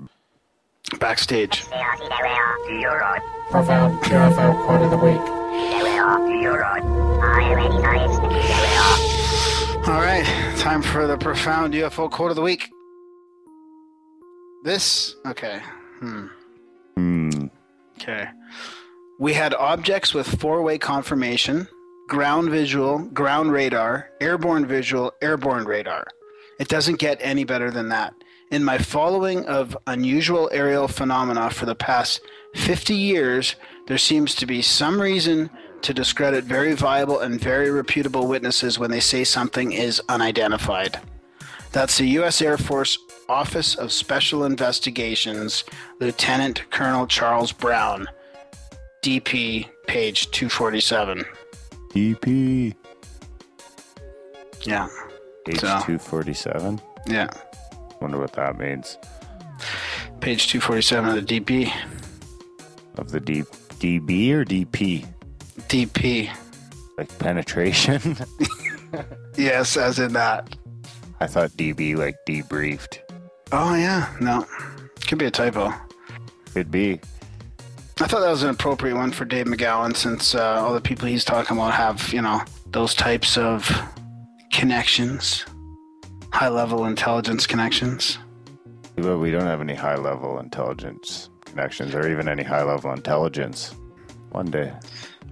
[0.98, 1.64] Backstage.
[3.50, 5.20] Profound UFO quote of the week.
[9.86, 10.24] All right,
[10.58, 12.70] time for the profound UFO quote of the week.
[14.64, 15.60] This, okay.
[16.00, 16.26] Hmm.
[16.96, 17.46] Hmm.
[18.00, 18.26] Okay.
[19.20, 21.68] We had objects with four way confirmation,
[22.08, 26.06] ground visual, ground radar, airborne visual, airborne radar.
[26.58, 28.14] It doesn't get any better than that.
[28.50, 32.20] In my following of unusual aerial phenomena for the past
[32.54, 35.50] 50 years, there seems to be some reason
[35.82, 41.00] to discredit very viable and very reputable witnesses when they say something is unidentified.
[41.72, 42.40] That's the U.S.
[42.40, 45.64] Air Force Office of Special Investigations,
[45.98, 48.06] Lieutenant Colonel Charles Brown,
[49.02, 51.24] DP, page 247.
[51.94, 52.74] DP.
[54.62, 54.88] Yeah,
[55.48, 56.80] H So- two forty seven.
[57.06, 57.28] yeah.
[58.00, 58.98] Wonder what that means.
[60.20, 61.72] Page 247 of the DP.
[62.96, 63.42] Of the D
[63.78, 65.06] DB or DP?
[65.68, 66.30] DP.
[66.98, 68.16] Like penetration?
[69.36, 70.54] Yes, as in that.
[71.18, 72.98] I thought DB like debriefed.
[73.50, 74.14] Oh, yeah.
[74.20, 74.46] No.
[75.08, 75.72] Could be a typo.
[76.52, 77.00] Could be.
[78.00, 81.06] I thought that was an appropriate one for Dave McGowan since uh, all the people
[81.06, 83.70] he's talking about have, you know, those types of
[84.52, 85.44] connections,
[86.32, 88.18] high level intelligence connections.
[88.96, 93.74] But we don't have any high level intelligence connections or even any high level intelligence.
[94.30, 94.72] One day.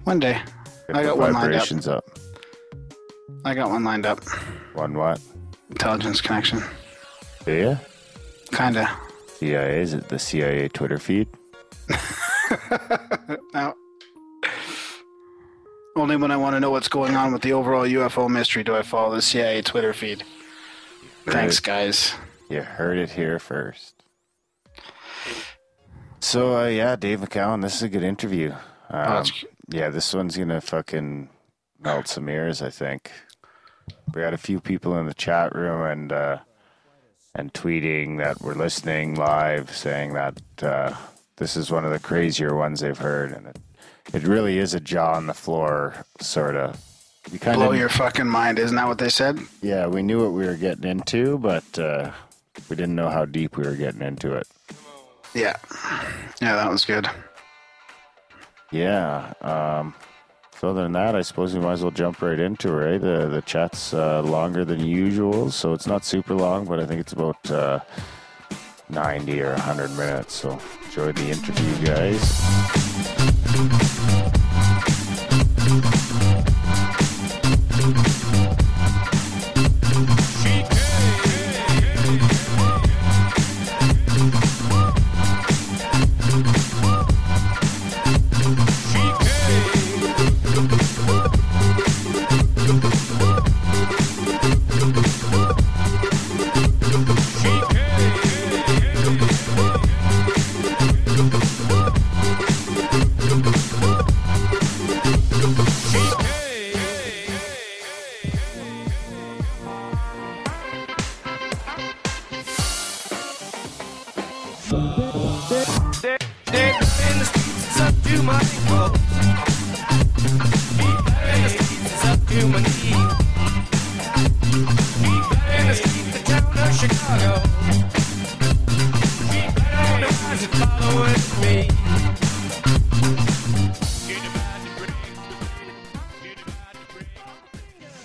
[0.05, 0.41] One day,
[0.87, 1.87] Get I got one lined up.
[1.87, 2.19] up.
[3.43, 4.23] I got one lined up.
[4.73, 5.19] One what?
[5.69, 6.63] Intelligence connection.
[7.45, 7.77] Do you?
[8.53, 8.89] Kinda.
[9.37, 9.81] CIA?
[9.81, 11.27] Is it the CIA Twitter feed?
[13.53, 13.73] No.
[15.95, 18.75] Only when I want to know what's going on with the overall UFO mystery do
[18.75, 20.23] I follow the CIA Twitter feed.
[21.25, 22.13] Thanks, guys.
[22.49, 24.03] You heard it here first.
[26.19, 28.51] So uh, yeah, Dave McGowan, this is a good interview.
[28.89, 31.29] Um, that's- yeah, this one's gonna fucking
[31.79, 32.61] melt some ears.
[32.61, 33.11] I think
[34.13, 36.37] we had a few people in the chat room and uh,
[37.35, 40.95] and tweeting that we're listening live, saying that uh,
[41.37, 43.57] this is one of the crazier ones they've heard, and it,
[44.13, 46.79] it really is a jaw on the floor sort of.
[47.31, 49.39] You kind Blow of your fucking mind, isn't that what they said?
[49.61, 52.11] yeah, we knew what we were getting into, but uh,
[52.69, 54.47] we didn't know how deep we were getting into it.
[55.33, 55.55] Yeah.
[56.41, 57.09] Yeah, that was good.
[58.71, 59.33] Yeah.
[59.41, 59.93] Um,
[60.59, 62.91] so other than that, I suppose we might as well jump right into it.
[62.91, 63.01] Right?
[63.01, 67.01] The the chat's uh, longer than usual, so it's not super long, but I think
[67.01, 67.79] it's about uh,
[68.89, 70.33] ninety or hundred minutes.
[70.35, 70.59] So
[70.95, 72.23] enjoy the interview, guys.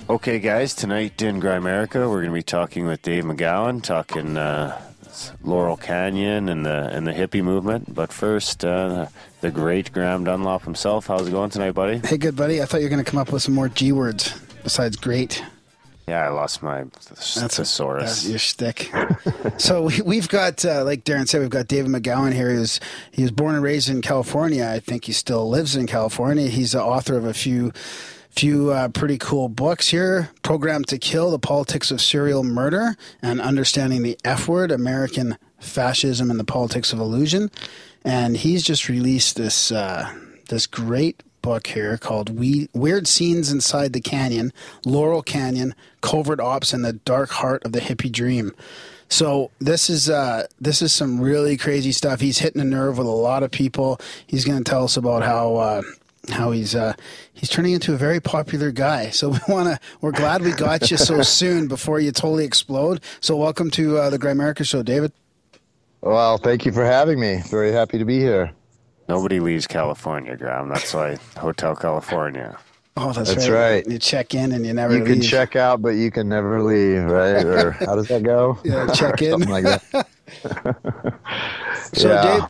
[0.08, 4.80] Okay, guys, tonight in Grimerica, we're going to be talking with Dave McGowan, talking uh,
[5.42, 7.94] Laurel Canyon and the and the hippie movement.
[7.94, 9.08] But first, uh,
[9.42, 11.08] the great Graham Dunlop himself.
[11.08, 11.98] How's it going tonight, buddy?
[11.98, 12.62] Hey, good buddy.
[12.62, 15.44] I thought you were going to come up with some more G words besides great.
[16.06, 18.26] Yeah, I lost my That's thesaurus.
[18.26, 18.90] your shtick.
[19.58, 22.50] so we, we've got, uh, like Darren said, we've got David McGowan here.
[22.50, 24.66] He was, he was born and raised in California.
[24.66, 26.46] I think he still lives in California.
[26.46, 27.74] He's the author of a few
[28.38, 33.40] few uh, pretty cool books here Programmed to Kill, The Politics of Serial Murder, and
[33.40, 37.50] Understanding the F Word, American Fascism and the Politics of Illusion.
[38.04, 40.14] And he's just released this, uh,
[40.50, 44.52] this great book here called we- Weird Scenes Inside the Canyon,
[44.84, 48.54] Laurel Canyon, Covert Ops, and the Dark Heart of the Hippie Dream.
[49.08, 52.20] So this is uh, this is some really crazy stuff.
[52.20, 54.00] He's hitting a nerve with a lot of people.
[54.28, 55.82] He's going to tell us about how uh,
[56.28, 56.94] how he's uh,
[57.32, 59.10] he's turning into a very popular guy.
[59.10, 63.00] So we want to we're glad we got you so soon before you totally explode.
[63.20, 65.12] So welcome to uh, the Grimerica Show, David.
[66.00, 67.42] Well, thank you for having me.
[67.50, 68.52] Very happy to be here.
[69.08, 70.68] Nobody leaves California, Graham.
[70.68, 72.56] That's why Hotel California.
[73.00, 73.36] Oh, that's, right.
[73.36, 73.70] That's right.
[73.70, 73.86] right.
[73.86, 77.04] You check in and you never You can check out, but you can never leave,
[77.04, 77.44] right?
[77.44, 78.58] Or how does that go?
[78.64, 79.30] Yeah, check in.
[79.30, 80.06] Something like that.
[81.94, 82.22] So Yeah.
[82.40, 82.48] Dave,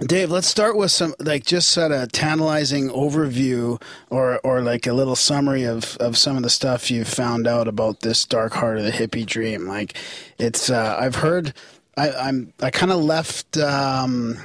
[0.00, 4.92] Dave, let's start with some like just sort of tantalizing overview or or like a
[4.92, 8.78] little summary of of some of the stuff you've found out about this dark heart
[8.78, 9.66] of the hippie dream.
[9.66, 9.98] Like
[10.38, 11.52] it's uh, I've heard
[11.96, 14.38] I, I'm I kind of left um,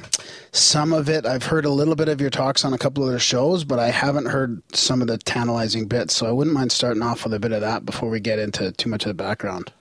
[0.52, 1.28] some of it.
[1.28, 3.78] I've heard a little bit of your talks on a couple of other shows, but
[3.78, 6.16] I haven't heard some of the tantalizing bits.
[6.16, 8.72] So I wouldn't mind starting off with a bit of that before we get into
[8.72, 9.72] too much of the background.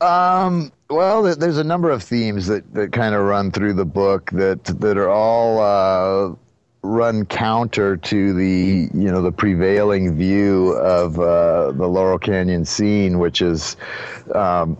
[0.00, 4.30] Um, Well, there's a number of themes that, that kind of run through the book
[4.30, 6.34] that that are all uh,
[6.82, 13.18] run counter to the you know the prevailing view of uh, the Laurel Canyon scene,
[13.18, 13.76] which is
[14.34, 14.78] um,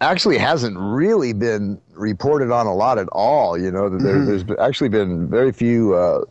[0.00, 3.56] actually hasn't really been reported on a lot at all.
[3.56, 5.94] You know, there, there's actually been very few.
[5.94, 6.24] Uh,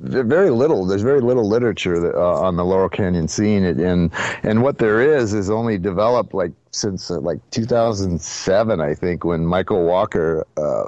[0.00, 0.86] very little.
[0.86, 4.10] There's very little literature that, uh, on the Laurel Canyon scene, and
[4.42, 9.44] and what there is is only developed like since uh, like 2007, I think, when
[9.44, 10.84] Michael Walker uh,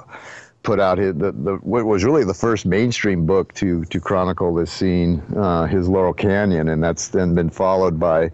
[0.63, 4.53] put out his the, the what was really the first mainstream book to to chronicle
[4.55, 8.31] this scene, uh, his Laurel Canyon, and that's then been followed by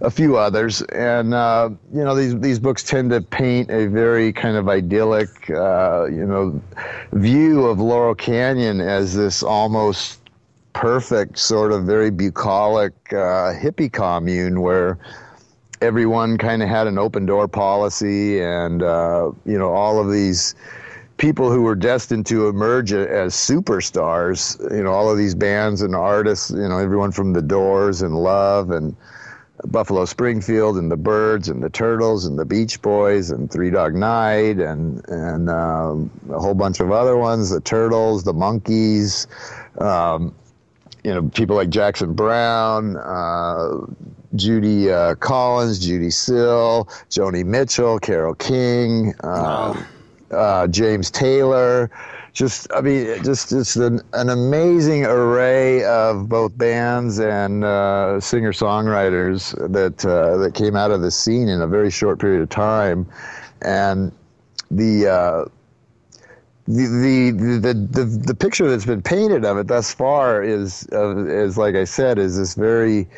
[0.00, 0.82] a few others.
[0.82, 5.50] And uh, you know, these these books tend to paint a very kind of idyllic,
[5.50, 6.60] uh, you know,
[7.12, 10.19] view of Laurel Canyon as this almost
[10.72, 14.98] perfect sort of very bucolic uh, hippie commune where
[15.80, 20.54] everyone kind of had an open door policy and uh, you know all of these
[21.16, 25.94] people who were destined to emerge as superstars you know all of these bands and
[25.94, 28.96] artists you know everyone from the doors and love and
[29.66, 33.94] buffalo springfield and the Byrds and the turtles and the beach boys and three dog
[33.94, 39.26] night and and um, a whole bunch of other ones the turtles the Monkees
[39.80, 40.34] um,
[41.04, 43.86] you know, people like Jackson Browne, uh,
[44.34, 49.82] Judy uh, Collins, Judee Sill, Joni Mitchell, Carole King, uh,
[50.30, 51.90] uh, James Taylor.
[52.32, 58.52] Just, I mean, just just an, an amazing array of both bands and uh, singer
[58.52, 62.48] songwriters that uh, that came out of the scene in a very short period of
[62.48, 63.04] time,
[63.62, 64.12] and
[64.70, 65.44] the uh,
[66.76, 67.30] the,
[67.60, 71.74] the the the picture that's been painted of it thus far is uh, is like
[71.74, 73.08] I said is this very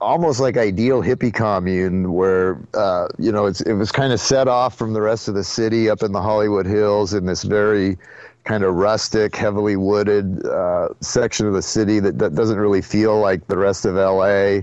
[0.00, 4.48] almost like ideal hippie commune where uh, you know it's it was kind of set
[4.48, 7.96] off from the rest of the city up in the Hollywood Hills in this very
[8.44, 13.20] kind of rustic, heavily wooded uh, section of the city that, that doesn't really feel
[13.20, 14.58] like the rest of LA.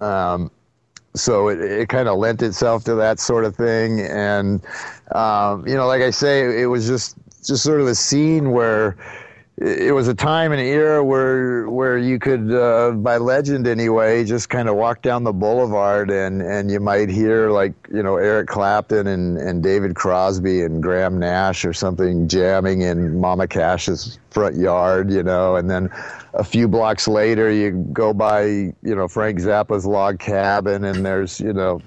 [0.00, 0.52] Um,
[1.14, 4.62] so it, it kind of lent itself to that sort of thing and
[5.12, 7.16] um, you know like i say it was just
[7.48, 8.96] just sort of a scene where
[9.60, 14.48] it was a time and era where where you could uh, by legend anyway just
[14.48, 18.46] kind of walk down the boulevard and and you might hear like you know Eric
[18.46, 24.54] Clapton and and David Crosby and Graham Nash or something jamming in Mama Cass's front
[24.54, 25.90] yard you know and then
[26.34, 31.40] a few blocks later you go by you know Frank Zappa's log cabin and there's
[31.40, 31.80] you know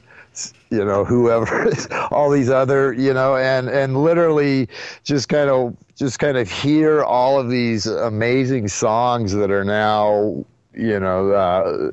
[0.70, 1.72] you know whoever
[2.12, 4.68] all these other you know and and literally
[5.04, 10.44] just kind of just kind of hear all of these amazing songs that are now
[10.74, 11.92] you know uh,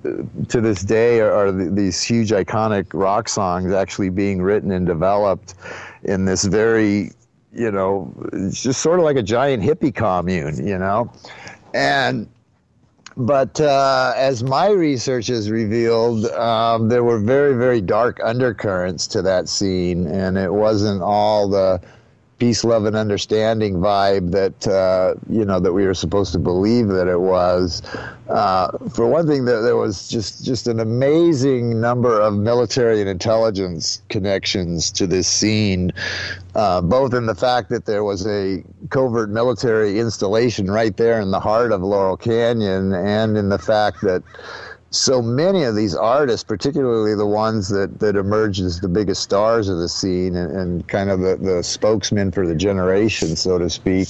[0.49, 5.55] to this day are, are these huge iconic rock songs actually being written and developed
[6.05, 7.11] in this very
[7.53, 11.11] you know it's just sort of like a giant hippie commune you know?
[11.75, 12.29] And
[13.19, 19.23] but uh, as my research has revealed, um, there were very, very dark undercurrents to
[19.23, 21.81] that scene, and it wasn't all the
[22.39, 26.89] peace, love, and understanding vibe that uh, you know that we were supposed to believe
[26.89, 27.83] that it was.
[28.29, 34.03] Uh, for one thing, there, was just just an amazing number of military and intelligence
[34.09, 35.93] connections to this scene,
[36.55, 41.31] uh, both in the fact that there was a covert military installation right there in
[41.31, 44.23] the heart of Laurel Canyon, and in the fact that
[44.91, 49.69] so many of these artists, particularly the ones that, that emerged as the biggest stars
[49.69, 53.69] of the scene and, and kind of the, the spokesmen for the generation, so to
[53.69, 54.09] speak,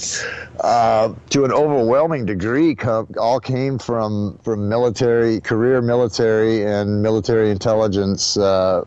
[0.61, 7.51] uh, to an overwhelming degree, co- all came from, from military, career military and military
[7.51, 8.85] intelligence uh,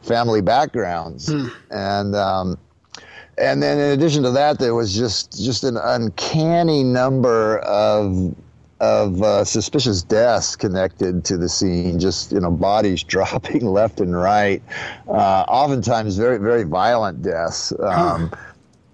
[0.00, 1.28] family backgrounds.
[1.70, 2.58] And, um,
[3.36, 8.34] and then in addition to that, there was just, just an uncanny number of
[8.80, 14.16] of uh, suspicious deaths connected to the scene, just you know bodies dropping left and
[14.16, 14.62] right,
[15.08, 17.72] uh, oftentimes very very violent deaths.
[17.80, 18.30] Um,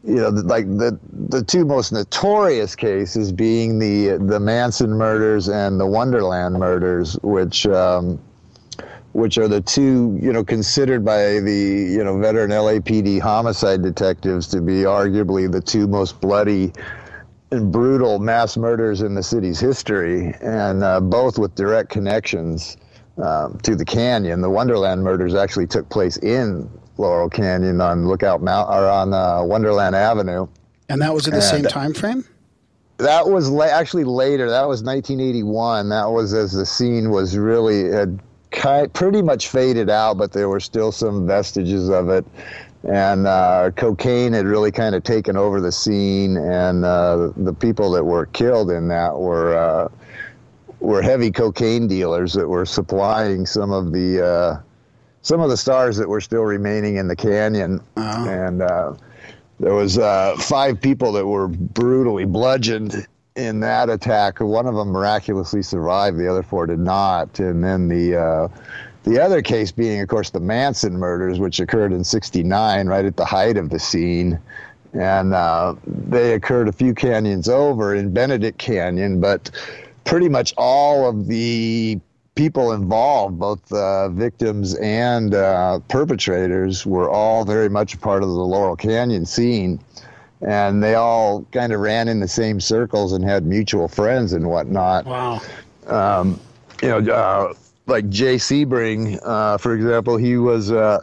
[0.02, 5.78] You know, like the the two most notorious cases being the the Manson murders and
[5.78, 7.66] the Wonderland murders, which.
[7.66, 8.18] Um,
[9.12, 14.46] which are the two, you know, considered by the, you know, veteran LAPD homicide detectives
[14.46, 16.72] to be arguably the two most bloody
[17.50, 22.76] brutal mass murders in the city's history, and uh, both with direct connections
[23.22, 24.40] um, to the canyon.
[24.40, 29.42] The Wonderland murders actually took place in Laurel Canyon on Lookout Mount or on uh,
[29.42, 30.46] Wonderland Avenue.
[30.88, 32.24] And that was at the same time frame?
[32.98, 34.50] That was la- actually later.
[34.50, 35.88] That was 1981.
[35.88, 38.20] That was as the scene was really had
[38.50, 42.26] ki- pretty much faded out, but there were still some vestiges of it
[42.84, 47.90] and uh, cocaine had really kind of taken over the scene, and uh, the people
[47.90, 49.88] that were killed in that were uh,
[50.80, 54.60] were heavy cocaine dealers that were supplying some of the uh,
[55.22, 58.94] some of the stars that were still remaining in the canyon, and uh,
[59.58, 63.06] there was uh, five people that were brutally bludgeoned
[63.36, 64.40] in that attack.
[64.40, 67.38] One of them miraculously survived; the other four did not.
[67.40, 68.48] And then the uh,
[69.04, 73.16] the other case being, of course, the Manson murders, which occurred in '69, right at
[73.16, 74.38] the height of the scene.
[74.92, 79.50] And uh, they occurred a few canyons over in Benedict Canyon, but
[80.04, 82.00] pretty much all of the
[82.34, 88.28] people involved, both uh, victims and uh, perpetrators, were all very much a part of
[88.30, 89.78] the Laurel Canyon scene.
[90.40, 94.48] And they all kind of ran in the same circles and had mutual friends and
[94.48, 95.04] whatnot.
[95.04, 95.40] Wow.
[95.86, 96.40] Um,
[96.82, 97.54] you know, uh,
[97.90, 101.00] like Jay Sebring, uh, for example, he was uh,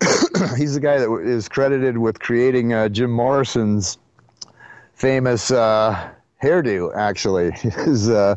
[0.56, 3.96] he's the guy that is credited with creating uh, Jim Morrison's
[4.92, 6.10] famous uh,
[6.42, 6.94] hairdo.
[6.94, 7.52] Actually,
[7.84, 8.36] his uh,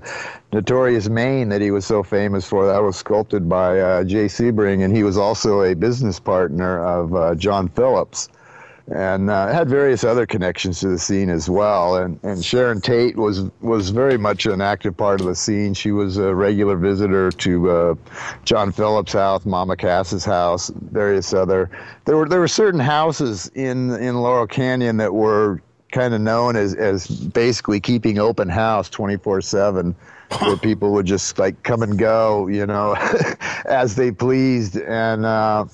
[0.53, 4.85] notorious mane that he was so famous for that was sculpted by uh, Jay Sebring,
[4.85, 8.29] and he was also a business partner of John Phillips.
[8.91, 11.95] And uh, had various other connections to the scene as well.
[11.95, 15.75] And, and Sharon Tate was was very much an active part of the scene.
[15.75, 17.95] She was a regular visitor to uh,
[18.45, 21.69] John Phillips' house, Mama Cass's house, various other.
[22.05, 25.61] There were there were certain houses in in Laurel Canyon that were
[25.91, 29.95] kind of known as as basically keeping open house 24 seven.
[30.41, 32.95] Where people would just like come and go, you know,
[33.65, 35.65] as they pleased, and uh,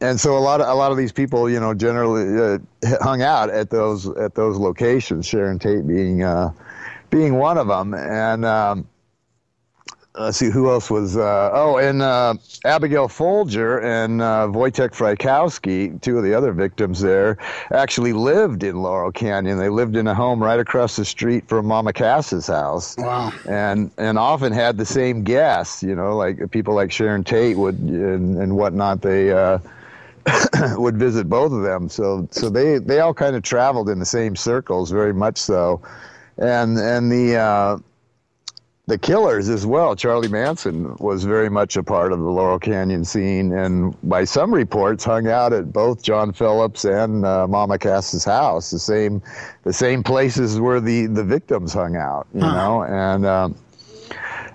[0.00, 2.58] and so a lot of a lot of these people, you know, generally uh,
[3.00, 5.26] hung out at those at those locations.
[5.26, 6.52] Sharon Tate being uh,
[7.10, 8.88] being one of them, and um,
[10.18, 11.16] let's see who else was.
[11.16, 12.34] Uh, oh, and uh,
[12.64, 17.38] Abigail Folger and uh, Wojtek Frykowski, two of the other victims there,
[17.72, 19.58] actually lived in Laurel Canyon.
[19.58, 22.96] They lived in a home right across the street from Mama Cass's house.
[22.98, 23.32] Wow.
[23.48, 25.82] And and often had the same guests.
[25.82, 29.02] You know, like people like Sharon Tate would and, and whatnot.
[29.02, 29.32] They.
[30.76, 31.88] Would visit both of them.
[31.88, 35.82] So so they they all kind of traveled in the same circles, very much so,
[36.38, 37.36] and and the.
[37.36, 37.78] Uh,
[38.86, 39.96] the killers as well.
[39.96, 44.52] Charlie Manson was very much a part of the Laurel Canyon scene, and by some
[44.52, 49.22] reports, hung out at both John Phillips and uh, Mama Cass's house, the same,
[49.62, 52.26] the same places where the the victims hung out.
[52.34, 52.52] You huh.
[52.54, 53.54] know, and um,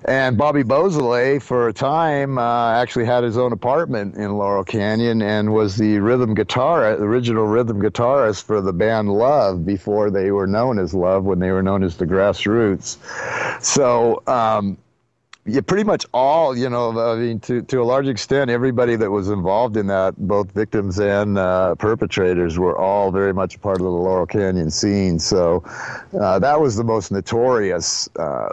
[0.09, 5.21] and Bobby Beausoleil, for a time, uh, actually had his own apartment in Laurel Canyon
[5.21, 10.47] and was the rhythm guitar, original rhythm guitarist for the band Love before they were
[10.47, 12.97] known as Love, when they were known as the Grassroots.
[13.63, 14.79] So, um,
[15.49, 19.09] yeah, pretty much all, you know, I mean, to, to a large extent, everybody that
[19.09, 23.83] was involved in that, both victims and uh, perpetrators, were all very much part of
[23.83, 25.19] the Laurel Canyon scene.
[25.19, 25.63] So
[26.19, 28.49] uh, that was the most notorious, uh,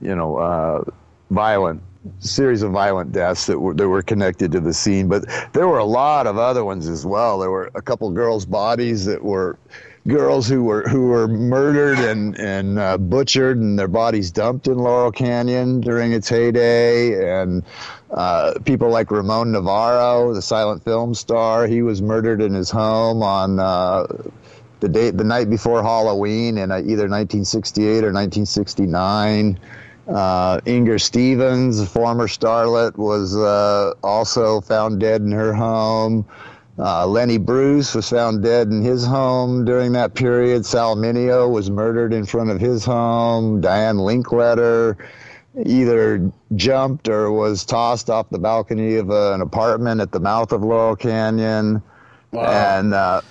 [0.00, 0.84] you know, uh,
[1.30, 1.82] violent
[2.20, 5.08] series of violent deaths that were that were connected to the scene.
[5.08, 7.38] But there were a lot of other ones as well.
[7.38, 9.58] There were a couple girls' bodies that were
[10.06, 14.78] girls who were who were murdered and and uh, butchered and their bodies dumped in
[14.78, 17.62] Laurel Canyon during its heyday, and
[18.10, 23.22] uh, people like Ramon Novarro, the silent film star, he was murdered in his home
[23.22, 23.58] on.
[23.58, 24.06] Uh,
[24.80, 29.58] the day, the night before Halloween, in uh, either 1968 or 1969,
[30.08, 36.26] uh, Inger Stevens, former starlet, was uh, also found dead in her home.
[36.78, 40.66] Uh, Lenny Bruce was found dead in his home during that period.
[40.66, 43.60] Sal Mineo was murdered in front of his home.
[43.60, 44.96] Diane Linkletter
[45.64, 50.52] either jumped or was tossed off the balcony of uh, an apartment at the mouth
[50.52, 51.82] of Laurel Canyon.
[52.32, 52.78] Wow.
[52.78, 53.22] And uh,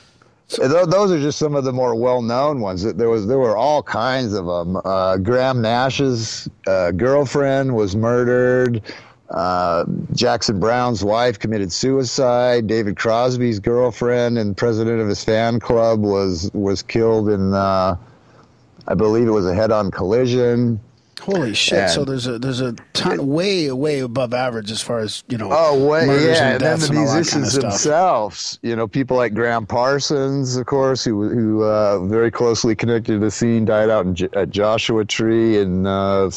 [0.47, 2.83] so, those are just some of the more well-known ones.
[2.83, 4.79] There was there were all kinds of them.
[4.85, 8.81] Uh, Graham Nash's uh, girlfriend was murdered.
[9.29, 12.67] Uh, Jackson Browne's wife committed suicide.
[12.67, 17.97] David Crosby's girlfriend and president of his fan club was was killed in, uh,
[18.87, 20.79] I believe it was a head-on collision.
[21.21, 21.79] Holy shit!
[21.79, 25.39] And, so there's a there's a ton way way above average as far as you
[25.39, 25.49] know.
[25.51, 28.59] Oh, way yeah, and, and then the musicians kind of themselves.
[28.61, 33.19] You know, people like Gram Parsons, of course, who who uh, very closely connected to
[33.19, 36.29] the scene, died out in, at Joshua Tree and uh,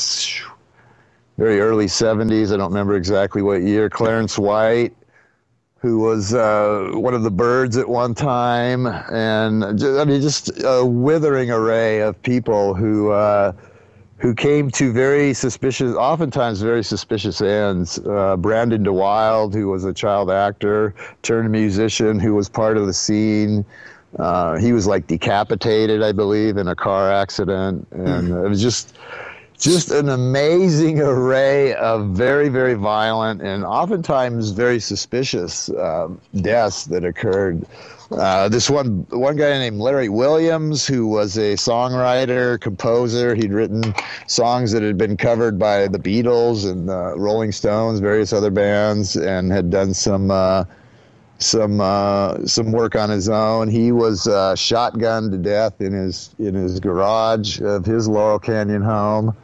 [1.38, 2.52] very early 70s.
[2.52, 3.88] I don't remember exactly what year.
[3.88, 4.94] Clarence White,
[5.80, 10.50] who was uh, one of the Byrds at one time, and just, I mean, just
[10.64, 13.52] a withering array of people who uh,
[14.18, 18.00] who came to very suspicious, oftentimes very suspicious ends.
[18.00, 22.92] Uh, Brandon deWilde, who was a child actor turned musician, who was part of the
[22.92, 23.64] scene.
[24.18, 28.96] Uh, he was like decapitated, I believe, in a car accident, and it was just
[29.58, 36.08] just an amazing array of very, very violent and oftentimes very suspicious uh,
[36.40, 37.66] deaths that occurred.
[38.12, 43.34] Uh, this one, one guy named Larry Williams, who was a songwriter, composer.
[43.34, 43.94] He'd written
[44.26, 49.16] songs that had been covered by the Beatles and uh, Rolling Stones, various other bands,
[49.16, 50.64] and had done some uh,
[51.38, 53.68] some uh, some work on his own.
[53.68, 58.82] He was uh, shotgunned to death in his in his garage of his Laurel Canyon
[58.82, 59.36] home.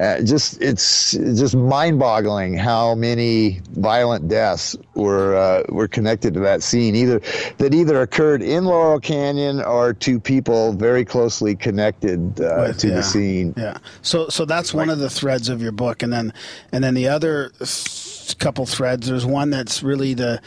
[0.00, 6.64] Uh, just it's just mind-boggling how many violent deaths were uh, were connected to that
[6.64, 7.20] scene, either
[7.58, 12.88] that either occurred in Laurel Canyon or to people very closely connected uh, With- to
[12.88, 12.94] yeah.
[12.96, 13.54] the scene.
[13.56, 13.78] Yeah.
[14.02, 16.32] So so that's one of the threads of your book, and then
[16.72, 19.06] and then the other th- couple threads.
[19.06, 20.42] There's one that's really the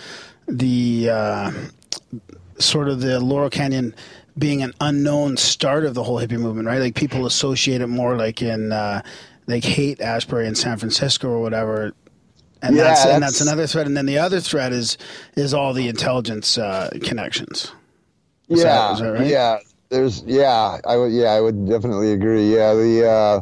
[0.50, 1.52] the uh,
[2.60, 3.96] sort of the Laurel Canyon
[4.38, 6.80] being an unknown start of the whole hippie movement, right?
[6.80, 9.02] Like people associate it more like in uh,
[9.48, 11.94] like Haight Ashbury in San Francisco or whatever.
[12.62, 14.98] And Yeah, that's, and that's- that's another thread, and then the other thread is
[15.36, 17.72] is all the intelligence uh, connections.
[18.50, 19.28] Is yeah, is that right?
[19.28, 19.58] yeah.
[19.90, 22.54] There's yeah, I would yeah, I would definitely agree.
[22.54, 23.42] Yeah, the uh,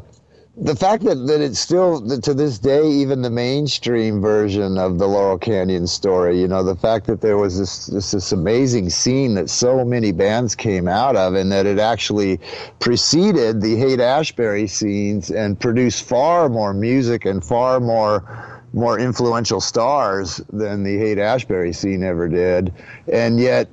[0.58, 5.08] the fact that, that it's still to this day even the mainstream version of the
[5.08, 6.40] Laurel Canyon story.
[6.40, 10.12] You know, the fact that there was this this, this amazing scene that so many
[10.14, 12.40] bands came out of, and that it actually
[12.80, 19.60] preceded the Haight Ashbury scenes and produced far more music and far more more influential
[19.60, 22.74] stars than the Haight Ashbury scene ever did,
[23.12, 23.68] and yet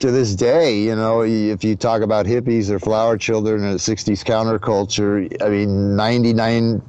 [0.00, 4.24] to this day, you know, if you talk about hippies or flower children or 60s
[4.24, 6.82] counterculture, I mean, 99%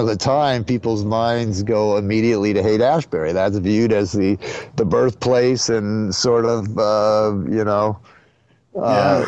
[0.00, 3.32] of the time, people's minds go immediately to Haight Ashbury.
[3.32, 4.38] That's viewed as the,
[4.76, 7.98] the birthplace and sort of, uh, you know,
[8.80, 9.26] uh,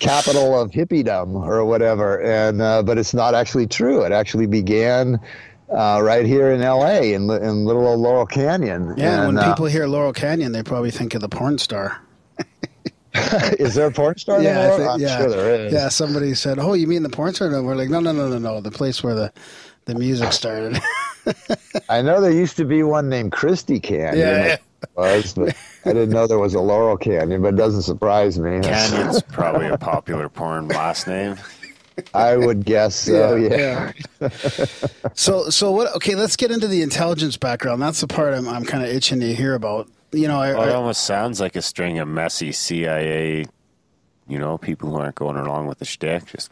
[0.00, 2.20] capital of hippiedom or whatever.
[2.20, 4.02] And, uh, but it's not actually true.
[4.04, 5.20] It actually began
[5.70, 8.94] uh, right here in LA in, in little old Laurel Canyon.
[8.96, 12.00] Yeah, And, when uh, people hear Laurel Canyon, they probably think of the porn star.
[13.58, 15.72] is there a porn star in Yeah, I think, I'm yeah, sure there is.
[15.72, 18.28] Yeah, somebody said, "Oh, you mean the porn star?" And we're like, "No, no, no,
[18.28, 19.32] no, no, the place where the
[19.84, 20.80] the music started."
[21.88, 24.18] I know there used to be one named Christie Canyon.
[24.18, 24.62] Yeah, it
[24.96, 28.60] Was, but I didn't know there was a Laurel Canyon, but it doesn't surprise me.
[28.60, 31.36] Canyon's probably a popular porn last name.
[32.14, 33.92] I would guess so, yeah.
[35.14, 35.94] so, so what?
[35.96, 37.82] Okay, let's get into the intelligence background.
[37.82, 39.88] That's the part I'm I'm kind of itching to hear about.
[40.12, 43.46] You know, I, it almost sounds like a string of messy CIA,
[44.28, 46.50] you know, people who aren't going along with the shtick just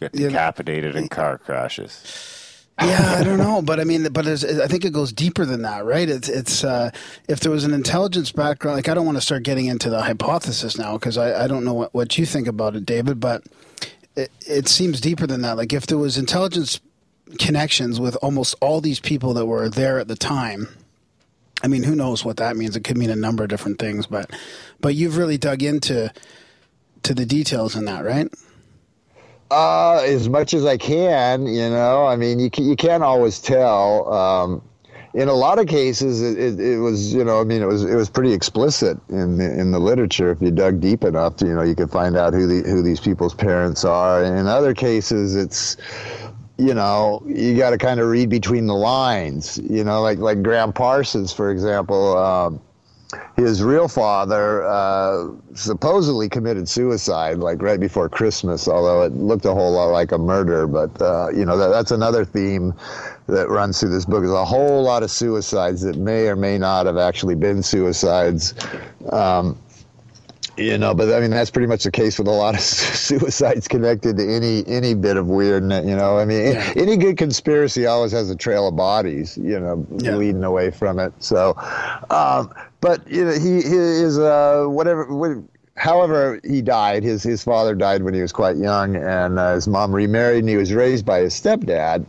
[0.00, 0.28] get Yeah.
[0.28, 2.66] decapitated in car crashes.
[2.80, 5.84] yeah, I don't know, but I mean, but I think it goes deeper than that,
[5.84, 6.08] right?
[6.08, 6.90] It's it's uh,
[7.28, 10.00] if there was an intelligence background, like I don't want to start getting into the
[10.00, 13.42] hypothesis now because I, I don't know what, what you think about it, David, but
[14.16, 15.56] it, it seems deeper than that.
[15.58, 16.80] Like if there was intelligence
[17.38, 20.68] connections with almost all these people that were there at the time.
[21.62, 22.76] I mean, who knows what that means?
[22.76, 24.30] It could mean a number of different things, but
[24.80, 26.12] but you've really dug into
[27.02, 28.32] to the details in that, right?
[29.50, 32.06] Uh, as much as I can, you know.
[32.06, 34.12] I mean, you can, you can't always tell.
[34.12, 34.62] Um,
[35.12, 37.84] in a lot of cases, it, it, it was, you know, I mean, it was
[37.84, 40.30] it was pretty explicit in the, in the literature.
[40.30, 43.00] If you dug deep enough, you know, you could find out who the who these
[43.00, 44.22] people's parents are.
[44.22, 45.76] In other cases, it's
[46.60, 49.58] you know, you got to kind of read between the lines.
[49.58, 52.16] You know, like like Graham Parsons, for example.
[52.18, 52.60] Um,
[53.36, 58.68] his real father uh, supposedly committed suicide, like right before Christmas.
[58.68, 61.90] Although it looked a whole lot like a murder, but uh, you know that, that's
[61.90, 62.74] another theme
[63.26, 64.22] that runs through this book.
[64.22, 68.54] Is a whole lot of suicides that may or may not have actually been suicides.
[69.10, 69.58] Um,
[70.60, 72.60] you know, but I mean that's pretty much the case with a lot of
[73.04, 75.86] suicides connected to any any bit of weirdness.
[75.86, 76.72] You know, I mean, Yeah.
[76.76, 79.36] any good conspiracy always has a trail of bodies.
[79.38, 80.16] You know, Yeah.
[80.16, 81.12] leading away from it.
[81.18, 81.54] So,
[82.10, 85.04] um, but you know, he, he is uh, whatever.
[85.14, 85.38] What,
[85.76, 87.02] however, he died.
[87.02, 90.48] His his father died when he was quite young, and uh, his mom remarried, and
[90.48, 92.04] he was raised by his stepdad.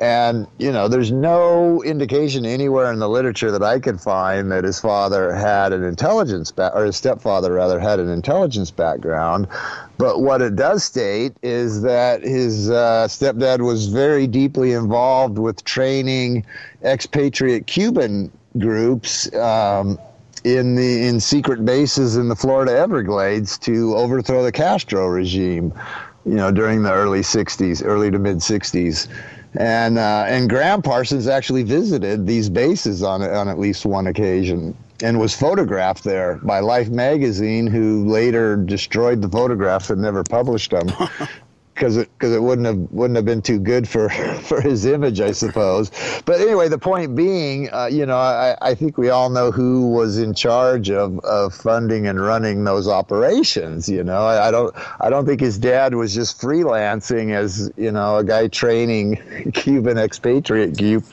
[0.00, 4.62] And you know, there's no indication anywhere in the literature that I could find that
[4.62, 9.48] his father had an intelligence back, or his stepfather rather had an intelligence background.
[9.96, 15.64] But what it does state is that his uh, stepdad was very deeply involved with
[15.64, 16.46] training
[16.84, 19.32] expatriate Cuban groups.
[19.34, 19.98] Um,
[20.44, 25.74] in the in secret bases in the Florida Everglades to overthrow the Castro regime.
[26.24, 29.08] you know, during the early 60s, early to mid 60s.
[29.56, 34.76] And, uh, and Graham Parsons actually visited these bases on, on at least one occasion
[35.02, 40.72] and was photographed there by Life magazine, who later destroyed the photographs and never published
[40.72, 40.88] them.
[41.78, 44.08] because it because it wouldn't have wouldn't have been too good for
[44.42, 45.90] for his image, I suppose.
[46.24, 49.88] But anyway, the point being, uh, you know, I, I think we all know who
[49.90, 53.88] was in charge of, of funding and running those operations.
[53.88, 57.92] You know, I, I don't I don't think his dad was just freelancing as you
[57.92, 61.04] know a guy training Cuban expatriate group,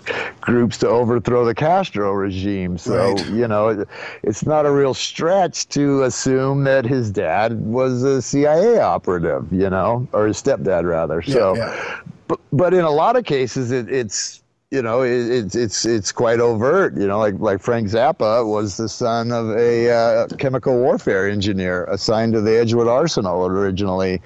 [0.42, 2.78] groups to overthrow the Castro regime.
[2.80, 3.30] So right.
[3.30, 3.88] you know, it,
[4.24, 9.52] it's not a real stretch to assume that his dad was a CIA operative.
[9.52, 11.22] You know, or his step stepdad rather.
[11.22, 12.02] So, yeah.
[12.28, 14.42] but but in a lot of cases, it, it's
[14.72, 16.98] you know it, it's it's it's quite overt.
[16.98, 21.86] You know, like like Frank Zappa was the son of a uh, chemical warfare engineer
[21.86, 24.22] assigned to the Edgewood Arsenal originally,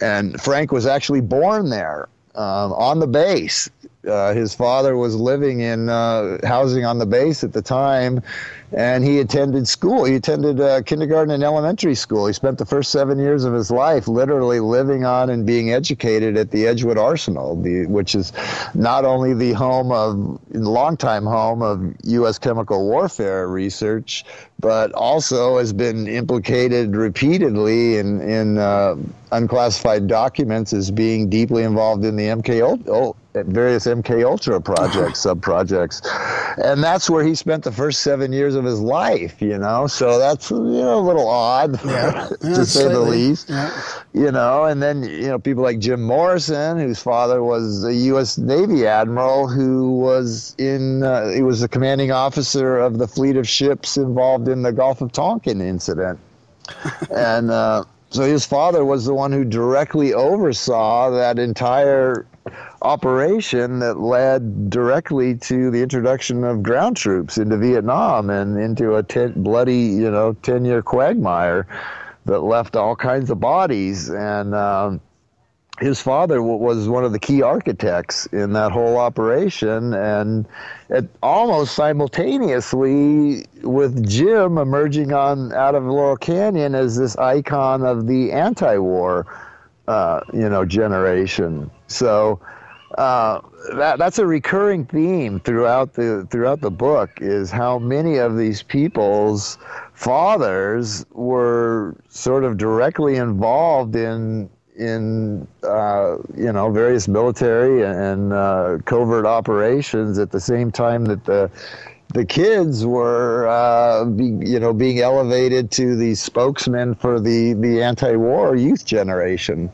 [0.00, 3.70] and Frank was actually born there um, on the base.
[4.06, 8.22] Uh, his father was living in uh, housing on the base at the time,
[8.72, 10.04] and he attended school.
[10.04, 12.26] He attended uh, kindergarten and elementary school.
[12.26, 16.36] He spent the first seven years of his life literally living on and being educated
[16.36, 18.32] at the Edgewood Arsenal, the, which is
[18.74, 22.38] not only the home of, longtime home of U.S.
[22.38, 24.24] chemical warfare research,
[24.58, 28.96] but also has been implicated repeatedly in, in uh,
[29.32, 35.42] unclassified documents as being deeply involved in the MK oh, various MK Ultra projects, sub
[35.42, 36.00] projects,
[36.56, 39.40] and that's where he spent the first seven years of his life.
[39.40, 42.28] You know, so that's you know a little odd, yeah.
[42.28, 43.48] to yeah, say the least.
[43.48, 43.82] Yeah.
[44.12, 48.38] You know, and then you know people like Jim Morrison, whose father was a U.S.
[48.38, 53.48] Navy admiral who was in uh, he was the commanding officer of the fleet of
[53.48, 56.18] ships involved in the Gulf of Tonkin incident,
[57.10, 57.50] and.
[57.50, 62.24] Uh, so his father was the one who directly oversaw that entire
[62.82, 69.02] operation that led directly to the introduction of ground troops into Vietnam and into a
[69.02, 71.66] ten, bloody, you know, 10 year quagmire
[72.26, 74.10] that left all kinds of bodies.
[74.10, 75.00] And um,
[75.80, 79.94] his father was one of the key architects in that whole operation.
[79.94, 80.46] And
[80.90, 88.06] it, almost simultaneously with Jim emerging on out of Laurel Canyon as this icon of
[88.06, 89.26] the anti war.
[89.88, 91.70] Uh, you know, generation.
[91.86, 92.40] So
[92.96, 93.40] uh,
[93.74, 98.62] that that's a recurring theme throughout the throughout the book is how many of these
[98.62, 99.58] people's
[99.92, 108.78] fathers were sort of directly involved in in uh, you know various military and uh,
[108.86, 111.50] covert operations at the same time that the
[112.14, 117.82] the kids were uh, be, you know being elevated to the spokesmen for the the
[117.82, 119.70] anti-war youth generation.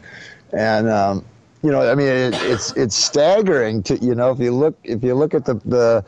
[0.53, 1.25] And um,
[1.63, 5.05] you know, I mean, it, it's it's staggering to you know if you look if
[5.05, 6.05] you look at the the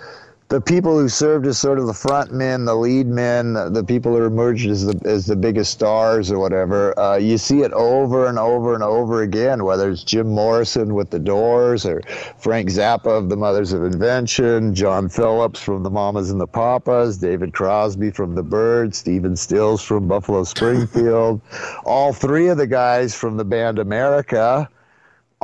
[0.48, 4.14] the people who served as sort of the front men, the lead men, the people
[4.14, 8.26] who emerged as the as the biggest stars or whatever, uh, you see it over
[8.26, 9.64] and over and over again.
[9.64, 12.02] Whether it's Jim Morrison with the Doors, or
[12.36, 17.16] Frank Zappa of the Mothers of Invention, John Phillips from the Mamas and the Papas,
[17.18, 21.40] David Crosby from the Byrds, Stephen Stills from Buffalo Springfield,
[21.84, 24.68] all three of the guys from the band America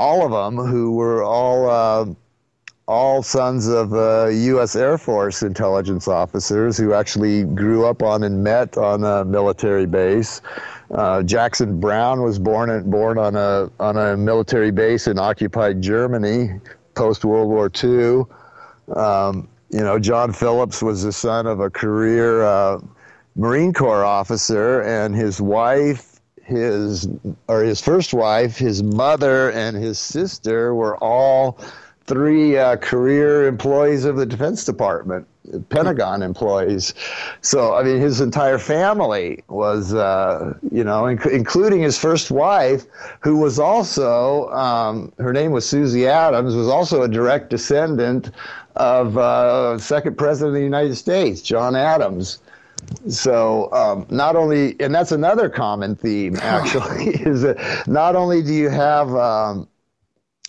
[0.01, 2.07] all of them who were all uh,
[2.89, 4.75] all sons of uh, U.S.
[4.75, 10.41] Air Force intelligence officers who actually grew up on and met on a military base.
[10.91, 15.83] Uh, Jackson Browne was born at, born on a on a military base in occupied
[15.83, 16.59] Germany
[16.95, 18.25] post World War II.
[18.97, 22.81] Um, you know, John Phillips was the son of a career uh,
[23.37, 26.10] Marine Corps officer, and his wife
[26.45, 27.09] his
[27.49, 31.59] or his first wife, his mother, and his sister were all
[32.07, 35.29] three uh, career employees of the Defense Department,
[35.69, 36.93] Pentagon employees.
[37.41, 42.85] So, I mean, his entire family was, uh, you know, inc- including his first wife,
[43.21, 48.33] who was also, um, her name was Susie Adams, was also a direct descendant
[48.75, 52.41] of uh, second president of the United States, John Adams.
[53.09, 58.53] So um, not only, and that's another common theme actually, is that not only do
[58.53, 59.69] you have um,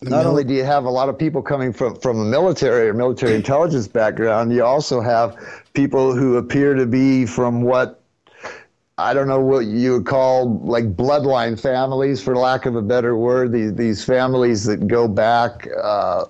[0.03, 2.93] not only do you have a lot of people coming from, from a military or
[2.93, 5.37] military intelligence background, you also have
[5.73, 8.01] people who appear to be from what
[8.97, 13.15] I don't know what you would call like bloodline families, for lack of a better
[13.15, 13.51] word.
[13.51, 15.67] These these families that go back.
[15.81, 16.25] Uh,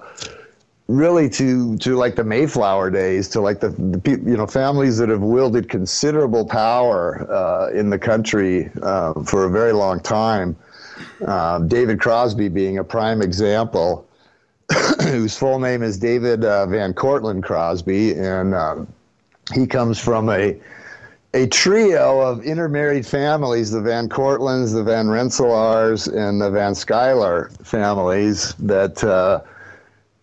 [0.87, 5.09] really to to like the Mayflower days, to like the, the you know families that
[5.09, 10.55] have wielded considerable power uh, in the country uh, for a very long time.
[11.25, 14.07] Uh, David Crosby being a prime example,
[15.01, 18.87] whose full name is David uh, Van Cortlandt Crosby, and um,
[19.53, 20.59] he comes from a
[21.33, 27.49] a trio of intermarried families, the Van Cortlandts, the Van Rensselaers, and the Van Schuyler
[27.63, 29.39] families that uh,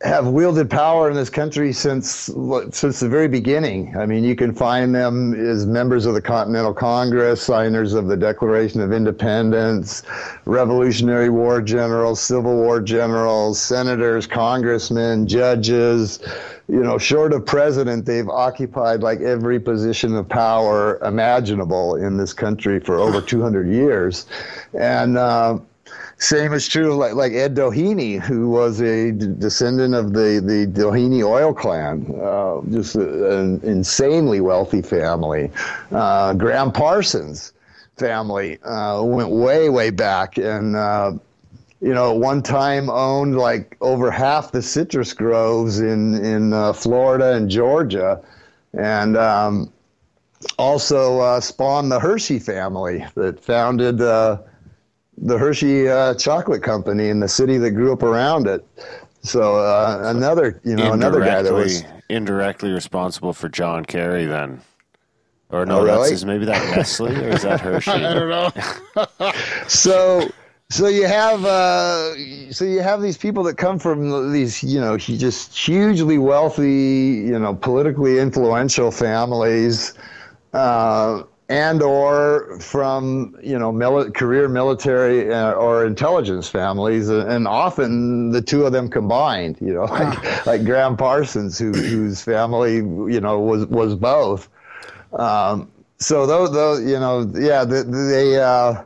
[0.03, 2.31] have wielded power in this country since
[2.71, 3.97] since the very beginning.
[3.97, 8.17] I mean, you can find them as members of the Continental Congress, signers of the
[8.17, 10.05] Declaration of Independence,
[10.45, 16.21] Revolutionary War generals, Civil War generals, senators, congressmen, judges.
[16.69, 22.33] You know, short of president, they've occupied like every position of power imaginable in this
[22.33, 24.27] country for over 200 years,
[24.75, 25.19] and.
[25.19, 25.59] Uh,
[26.19, 30.67] same is true like like Ed Doheny, who was a d- descendant of the the
[30.67, 35.51] Doheny oil clan, uh, just a, an insanely wealthy family.
[35.93, 37.53] Uh, Graham Parsons
[37.97, 40.77] family uh, went way way back and.
[40.77, 41.13] Uh,
[41.81, 47.35] you know, one time owned like over half the citrus groves in in uh, Florida
[47.35, 48.21] and Georgia,
[48.73, 49.73] and um,
[50.59, 54.01] also uh, spawned the Hershey family that founded
[55.23, 58.67] the Hershey uh, Chocolate Company in the city that grew up around it.
[59.23, 64.61] So uh, another, you know, another guy that was indirectly responsible for John Kerry then.
[65.51, 66.11] Or no, Oh, that's really?
[66.11, 67.91] his, maybe that Nestle or is that Hershey?
[67.91, 69.33] I don't know.
[69.69, 70.29] so
[70.71, 72.13] so you have uh,
[72.53, 77.39] so you have these people that come from these you know just hugely wealthy you
[77.39, 79.95] know politically influential families
[80.53, 87.49] uh, and or from you know mili- career military uh, or intelligence families uh, and
[87.49, 92.77] often the two of them combined you know like, like Graham Parsons who, whose family
[92.77, 94.49] you know was was both.
[95.13, 98.85] Um, so those those you know yeah they, they uh,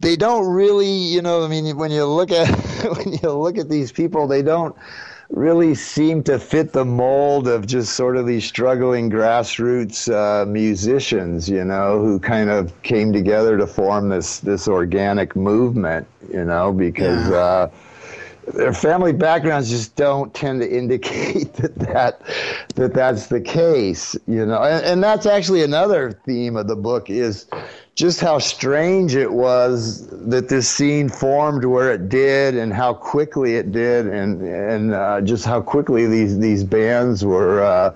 [0.00, 2.48] they don't really, you know, I mean, when you look at
[2.96, 4.76] when you look at these people, they don't
[5.30, 11.48] really seem to fit the mold of just sort of these struggling grassroots uh, musicians,
[11.48, 16.72] you know, who kind of came together to form this this organic movement, you know,
[16.72, 17.30] because.
[17.30, 17.70] Uh,
[18.54, 22.22] their family backgrounds just don't tend to indicate that that,
[22.76, 24.62] that that's the case, you know.
[24.62, 27.46] And, and that's actually another theme of the book is
[27.98, 33.56] just how strange it was that this scene formed where it did, and how quickly
[33.56, 37.62] it did, and and uh, just how quickly these these bands were.
[37.62, 37.92] Uh,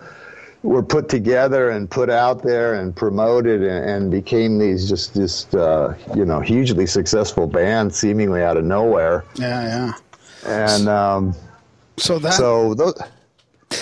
[0.65, 5.53] were put together and put out there and promoted and, and became these just just
[5.57, 9.93] uh, you know hugely successful bands seemingly out of nowhere Yeah,
[10.47, 10.69] yeah.
[10.69, 11.35] and um,
[11.97, 12.95] So that so those.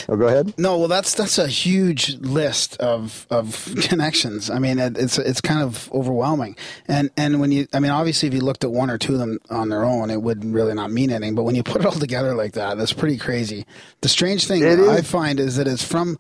[0.09, 0.55] Oh, go ahead.
[0.59, 4.51] No, well, that's that's a huge list of of connections.
[4.51, 6.57] I mean, it, it's it's kind of overwhelming.
[6.88, 9.18] And and when you, I mean, obviously, if you looked at one or two of
[9.18, 11.34] them on their own, it would really not mean anything.
[11.34, 13.66] But when you put it all together like that, that's pretty crazy.
[14.01, 16.18] The strange thing It I find is that it's from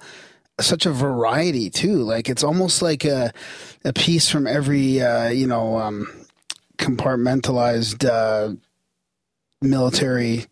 [0.60, 2.02] such a variety too.
[2.02, 3.32] Like it's almost like a
[3.84, 6.06] a piece from every uh, you know um,
[6.78, 8.54] compartmentalized uh,
[9.62, 10.46] military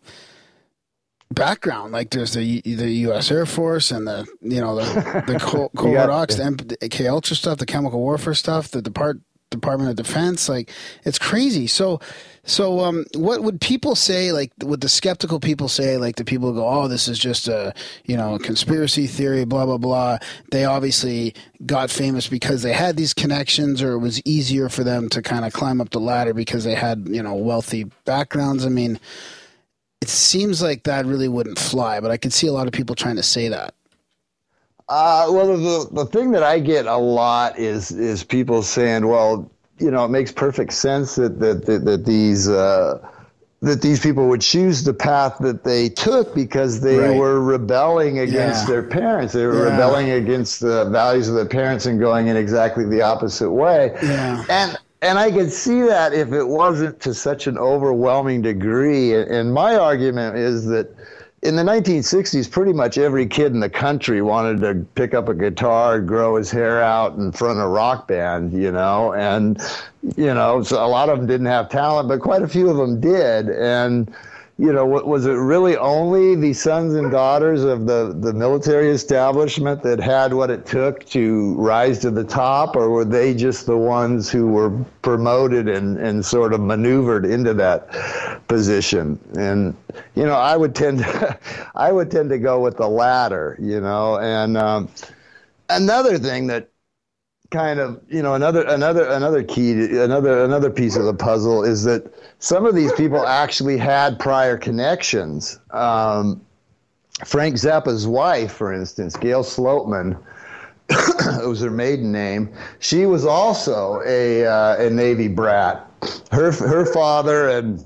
[1.31, 1.91] background.
[1.91, 3.31] Like there's the the U.S.
[3.31, 7.07] Air Force and the you know the the co- You got- covert the M- the
[7.09, 9.19] Ultra stuff, the chemical warfare stuff, the Depart
[9.51, 10.47] Department of Defense.
[10.49, 10.69] Like
[11.03, 11.67] it's crazy.
[11.67, 11.99] So
[12.43, 14.31] so um, what would people say?
[14.31, 15.97] Like would the skeptical people say?
[15.97, 17.73] Like the people who go, oh, this is just a
[18.05, 20.17] you know conspiracy theory, blah blah blah.
[20.51, 21.33] They obviously
[21.65, 25.45] got famous because they had these connections, or it was easier for them to kind
[25.45, 28.65] of climb up the ladder because they had you know wealthy backgrounds.
[28.65, 28.99] I mean
[30.01, 32.95] it seems like that really wouldn't fly, but I can see a lot of people
[32.95, 33.73] trying to say that.
[34.87, 39.49] Uh, well, the the thing that I get a lot is is people saying, well,
[39.77, 42.47] you know, it makes perfect sense that that that, that these.
[42.49, 42.99] Uh,
[43.61, 47.17] that these people would choose the path that they took because they Right.
[47.17, 48.69] were rebelling against Yeah.
[48.75, 49.33] their parents.
[49.33, 49.71] They were Yeah.
[49.71, 53.91] rebelling against the values of their parents and going in exactly the opposite way.
[54.01, 54.45] Yeah.
[54.49, 59.15] And and I could see that if it wasn't to such an overwhelming degree.
[59.15, 60.93] And my argument is that
[61.41, 65.33] in the 1960s, pretty much every kid in the country wanted to pick up a
[65.33, 69.13] guitar, grow his hair out, and front a rock band, you know.
[69.13, 69.61] And,
[70.17, 72.75] you know, so a lot of them didn't have talent, but quite a few of
[72.75, 73.49] them did.
[73.49, 74.13] And,
[74.59, 79.81] you know, was it really only the sons and daughters of the, the military establishment
[79.83, 83.77] that had what it took to rise to the top, or were they just the
[83.77, 84.69] ones who were
[85.01, 87.87] promoted and, and sort of maneuvered into that
[88.49, 89.17] position?
[89.37, 89.77] And,
[90.15, 91.39] you know, I would tend to,
[91.75, 94.89] I would tend to go with the latter, you know, and um,
[95.69, 96.69] another thing that
[97.51, 101.63] kind of you know another another another key to, another another piece of the puzzle
[101.63, 105.59] is that some of these people actually had prior connections.
[105.71, 106.41] Um,
[107.25, 110.17] Frank Zappa's wife, for instance, Gail Sloatman,
[110.89, 112.53] it was her maiden name.
[112.79, 115.85] She was also a uh, a Navy brat.
[116.31, 117.85] Her her father and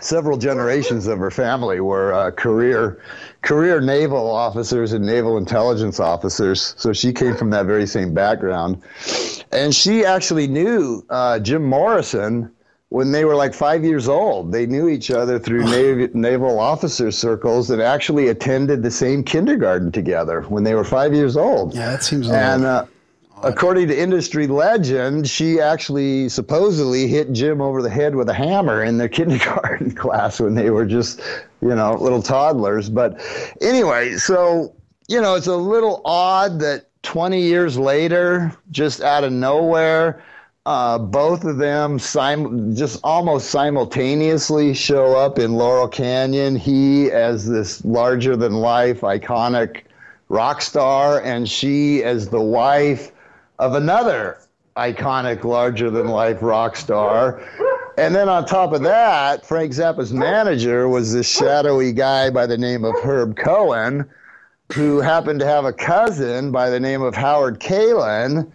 [0.00, 3.02] several generations of her family were uh, career
[3.42, 6.74] career naval officers and naval intelligence officers.
[6.76, 8.82] So she came from that very same background,
[9.52, 12.50] and she actually knew uh, Jim Morrison
[12.90, 14.50] when they were like five years old.
[14.50, 15.64] They knew each other through
[15.98, 21.14] nav- naval officer circles and actually attended the same kindergarten together when they were five
[21.14, 21.74] years old.
[21.74, 22.30] Yeah, that seems.
[22.30, 22.86] And uh,
[23.42, 28.82] according to industry legend, she actually supposedly hit Jim over the head with a hammer
[28.82, 31.20] in their kindergarten class when they were just,
[31.60, 32.88] you know, little toddlers.
[32.88, 33.20] But
[33.60, 34.74] anyway, so,
[35.08, 40.22] you know, it's a little odd that 20 years later, just out of nowhere,
[40.66, 46.56] uh, both of them sim- just almost simultaneously show up in Laurel Canyon.
[46.56, 49.84] He as this larger than life iconic
[50.28, 53.12] rock star, and she as the wife
[53.58, 54.38] of another
[54.76, 57.42] iconic larger than life rock star.
[57.98, 62.56] And then on top of that, Frank Zappa's manager was this shadowy guy by the
[62.56, 64.08] name of Herb Cohen,
[64.72, 68.48] who happened to have a cousin by the name of Howard Kaylan,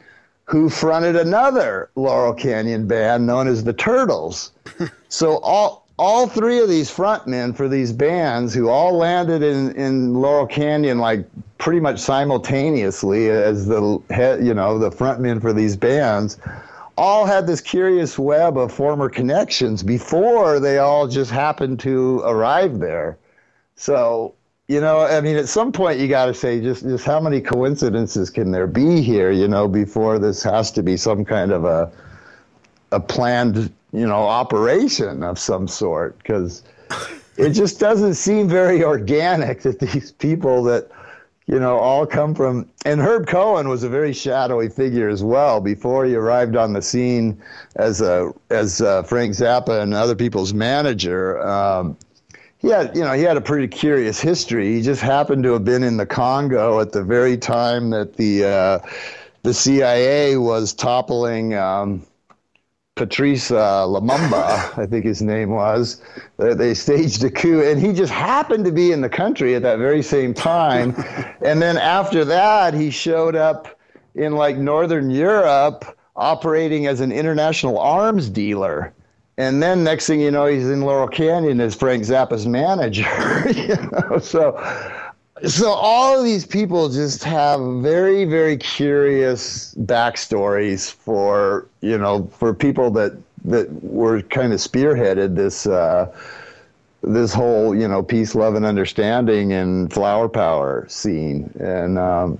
[0.45, 4.51] who fronted another Laurel Canyon band known as the Turtles.
[5.09, 10.13] so all all three of these frontmen for these bands, who all landed in, in
[10.13, 11.25] Laurel Canyon like
[11.57, 16.37] pretty much simultaneously as the head, you know, the frontmen for these bands,
[16.97, 22.79] all had this curious web of former connections before they all just happened to arrive
[22.79, 23.17] there.
[23.75, 24.33] So,
[24.67, 27.41] you know, I mean, at some point you got to say just just how many
[27.41, 31.65] coincidences can there be here, you know, before this has to be some kind of
[31.65, 31.91] a
[32.91, 36.63] a planned, you know, operation of some sort because
[37.37, 40.89] it just doesn't seem very organic that these people that
[41.45, 45.61] you know all come from and Herb Cohen was a very shadowy figure as well
[45.61, 47.39] before he arrived on the scene
[47.75, 51.45] as a as uh, Frank Zappa and other people's manager.
[51.45, 51.97] Um,
[52.57, 54.73] he had, you know, he had a pretty curious history.
[54.73, 58.45] He just happened to have been in the Congo at the very time that the
[58.45, 58.79] uh,
[59.43, 62.07] the CIA was toppling um,
[62.95, 66.01] Patrice uh, Lumumba, I think his name was.
[66.37, 69.63] They, they staged a coup, and he just happened to be in the country at
[69.63, 70.93] that very same time.
[71.41, 73.79] and then after that, he showed up
[74.13, 78.93] in like Northern Europe, operating as an international arms dealer.
[79.39, 83.49] And then next thing you know, he's in Laurel Canyon as Frank Zappa's manager.
[83.55, 84.51] you know, so
[85.47, 92.53] so all of these people just have very very curious backstories for you know for
[92.53, 93.13] people that
[93.45, 96.11] that were kind of spearheaded this uh,
[97.01, 101.51] this whole you know peace love and understanding and flower power scene.
[101.59, 102.39] And um,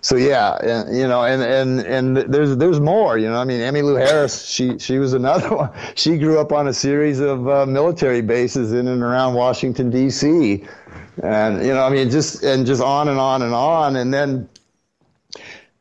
[0.00, 3.60] so yeah and, you know and and and there's there's more you know i mean
[3.60, 5.70] Emmylou harris she she was another one.
[5.94, 10.64] She grew up on a series of uh, military bases in and around washington d.c
[11.22, 13.96] and you know i mean just and just on and on and on.
[13.96, 14.48] And then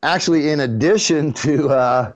[0.03, 2.11] actually in addition to uh,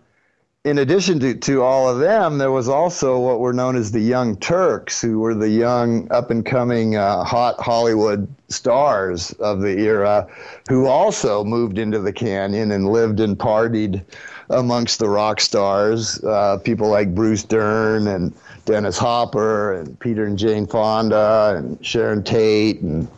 [0.66, 3.99] in addition to, to all of them, there was also what were known as the
[3.99, 9.78] Young Turks, who were the young, up and coming, uh, hot Hollywood stars of the
[9.78, 10.26] era,
[10.70, 14.05] who also moved into the canyon and lived and partied
[14.49, 16.24] amongst the rock stars.
[16.24, 18.34] Uh, people like Bruce Dern and
[18.64, 23.09] Dennis Hopper and Peter and Jane Fonda and Sharon Tate and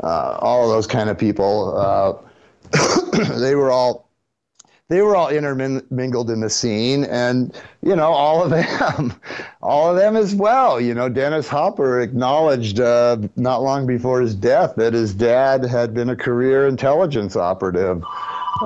[0.00, 1.76] uh, all of those kind of people.
[1.76, 4.03] Uh, they were all
[4.88, 9.14] they were all intermingled in the scene and you know all of them
[9.62, 14.34] all of them as well you know dennis hopper acknowledged uh, not long before his
[14.34, 18.02] death that his dad had been a career intelligence operative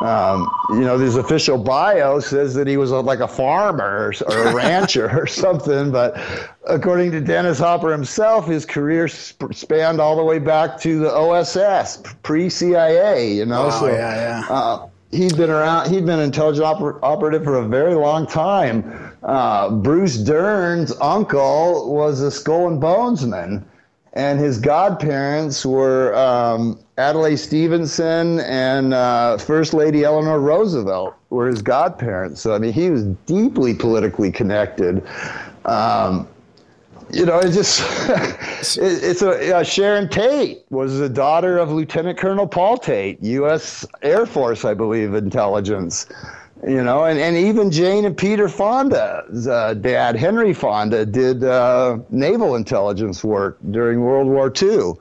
[0.02, 4.48] um, you know his official bio says that he was a, like a farmer or,
[4.48, 6.20] a rancher or something but
[6.66, 11.10] according to dennis hopper himself his career sp- spanned all the way back to the
[11.10, 14.54] oss pre-cia you know Oh, so yeah, yeah.
[14.54, 15.90] uh, he'd been around.
[15.90, 19.14] He'd been an intelligence oper- operative for a very long time.
[19.22, 23.64] Uh, Bruce Dern's uncle was a skull and bonesman,
[24.12, 31.62] and his godparents were um, Adlai Stevenson and uh, First Lady Eleanor Roosevelt were his
[31.62, 32.40] godparents.
[32.40, 35.02] So I mean, he was deeply politically connected.
[35.64, 36.28] Um,
[37.10, 37.80] you know, it just
[38.78, 43.86] it, it's a uh, Sharon Tate was the daughter of Lieutenant Colonel Paul Tate, U.S.
[44.02, 46.06] Air Force, I believe, intelligence.
[46.66, 51.98] You know, and, and even Jane and Peter Fonda's uh, dad, Henry Fonda, did uh,
[52.10, 54.94] naval intelligence work during World War II.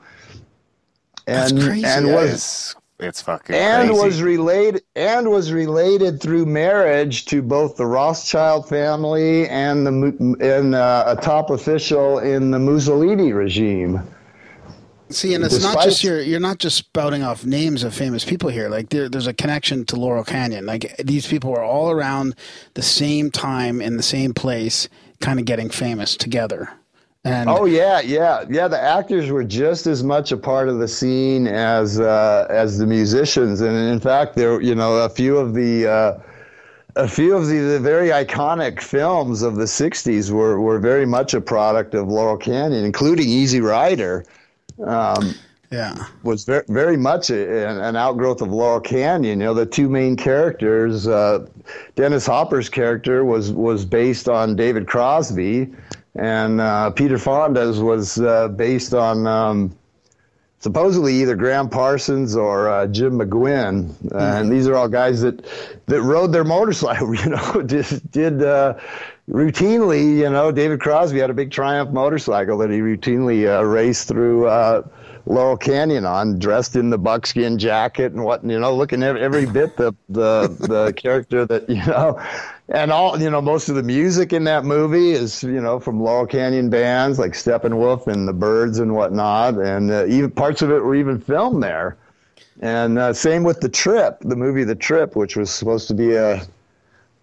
[1.26, 1.84] That's And, crazy.
[1.84, 4.04] and was It's, it's fucking and crazy.
[4.04, 10.74] was related and was related through marriage to both the Rothschild family and the and
[10.74, 14.02] uh, a top official in the Mussolini regime.
[15.10, 18.50] See, and it's not just you're you're not just spouting off names of famous people
[18.50, 18.68] here.
[18.68, 20.66] Like there, there's a connection to Laurel Canyon.
[20.66, 22.34] Like these people were all around
[22.74, 24.88] the same time in the same place,
[25.20, 26.70] kind of getting famous together.
[27.24, 28.68] And Oh yeah, yeah, yeah.
[28.68, 32.86] The actors were just as much a part of the scene as uh, as the
[32.86, 35.86] musicians, and in fact, there you know a few of the.
[35.86, 36.20] Uh,
[36.96, 41.32] a few of the, the very iconic films of the 60s were, were very much
[41.32, 44.24] a product of Laurel Canyon, including Easy Rider.
[44.84, 45.32] Um,
[45.70, 49.38] yeah, was very, very much a, an, an outgrowth of Laurel Canyon.
[49.38, 51.46] You know, the two main characters, uh,
[51.94, 55.70] Dennis Hopper's character was was based on David Crosby,
[56.18, 59.76] and uh, Peter Fonda's was uh, based on um,
[60.58, 63.94] supposedly either Gram Parsons or uh, Jim McGuinn.
[64.12, 65.46] And these are all guys that
[65.86, 67.14] that rode their motorcycle.
[67.14, 68.42] You know, just did.
[68.42, 68.78] Uh,
[69.28, 74.08] routinely, you know, David Crosby had a big Triumph motorcycle that he routinely uh, raced
[74.08, 74.82] through uh,
[75.26, 79.46] Laurel Canyon on, dressed in the buckskin jacket and what, you know, looking every, every
[79.46, 82.20] bit the the the character that you know,
[82.68, 86.02] and all you know, most of the music in that movie is you know from
[86.02, 90.70] Laurel Canyon bands like Steppenwolf and the Byrds and whatnot, and uh, even parts of
[90.70, 91.96] it were even filmed there.
[92.60, 96.14] And uh, same with the Trip, the movie The Trip, which was supposed to be
[96.14, 96.42] a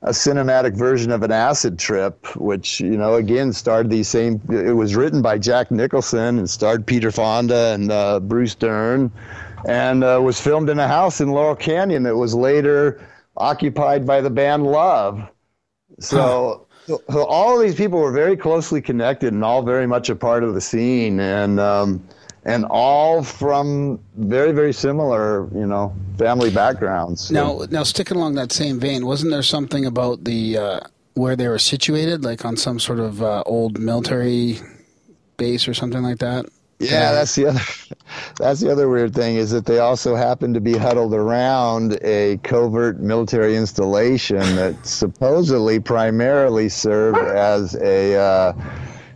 [0.02, 4.42] a cinematic version of an acid trip, which you know again starred these same.
[4.50, 9.12] It was written by Jack Nicholson and starred Peter Fonda and uh, Bruce Dern,
[9.68, 13.02] and uh, was filmed in a house in Laurel Canyon that was later
[13.38, 15.28] occupied by the band Love.
[16.00, 16.62] So.
[16.88, 20.54] so all these people were very closely connected and all very much a part of
[20.54, 22.08] the scene, and um,
[22.44, 27.32] and all from very very similar, you know, family backgrounds.
[27.32, 30.80] Now, now sticking along that same vein, wasn't there something about the uh,
[31.16, 34.60] where they were situated, like on some sort of uh, old military
[35.38, 36.46] base or something like that?
[36.80, 37.62] Yeah, that's the other.
[38.38, 42.38] That's the other weird thing is that they also happen to be huddled around a
[42.44, 48.54] covert military installation that supposedly primarily served as a uh,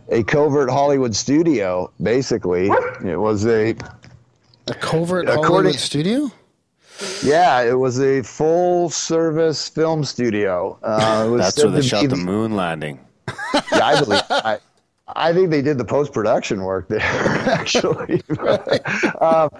[0.08, 1.90] a covert Hollywood studio.
[2.02, 2.68] Basically,
[3.04, 3.70] it was a
[4.68, 6.30] A covert According- Hollywood studio.
[7.22, 10.78] yeah, it was a full service film studio.
[10.82, 12.98] Uh, it was That's where they shot the moon landing.
[13.28, 14.22] Yeah, I believe.
[14.30, 14.58] I,
[15.16, 17.00] I think they did the post production work there.
[17.02, 18.22] Actually,
[19.20, 19.50] um,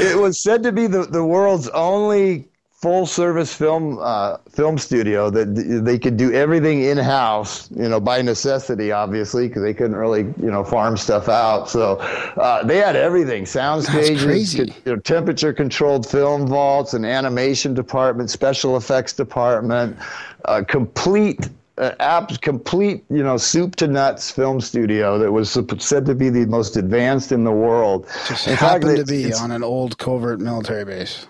[0.00, 5.30] it was said to be the, the world's only full service film uh, film studio
[5.30, 5.54] that
[5.84, 7.70] they could do everything in house.
[7.72, 11.68] You know, by necessity, obviously, because they couldn't really you know farm stuff out.
[11.68, 17.74] So uh, they had everything: sound stages, you know, temperature controlled film vaults, an animation
[17.74, 19.96] department, special effects department,
[20.44, 21.48] a complete
[21.78, 26.30] uh, app, complete, you know, soup to nuts film studio that was said to be
[26.30, 28.06] the most advanced in the world.
[28.28, 31.26] Just In fact, happened to it's- be on an old covert military base.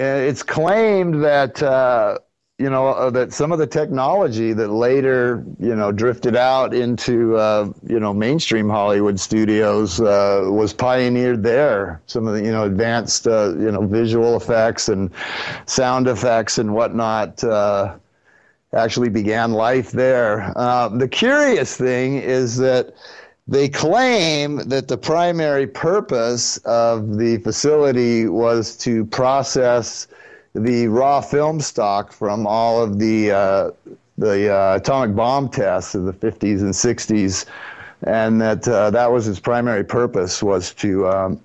[0.00, 2.18] uh, it's claimed that uh,
[2.58, 7.36] you know uh, that some of the technology that later you know drifted out into
[7.36, 12.00] uh, you know mainstream Hollywood studios uh, was pioneered there.
[12.06, 15.10] Some of the you know advanced uh, you know visual effects and
[15.66, 17.42] sound effects and whatnot.
[18.74, 20.52] Actually began life there.
[20.56, 22.94] Uh, the curious thing is that
[23.46, 30.06] they claim that the primary purpose of the facility was to process
[30.54, 33.70] the raw film stock from all of the uh,
[34.18, 37.46] the uh, atomic bomb tests of the 50s and 60s,
[38.02, 41.40] and that uh, that was its primary purpose was to um,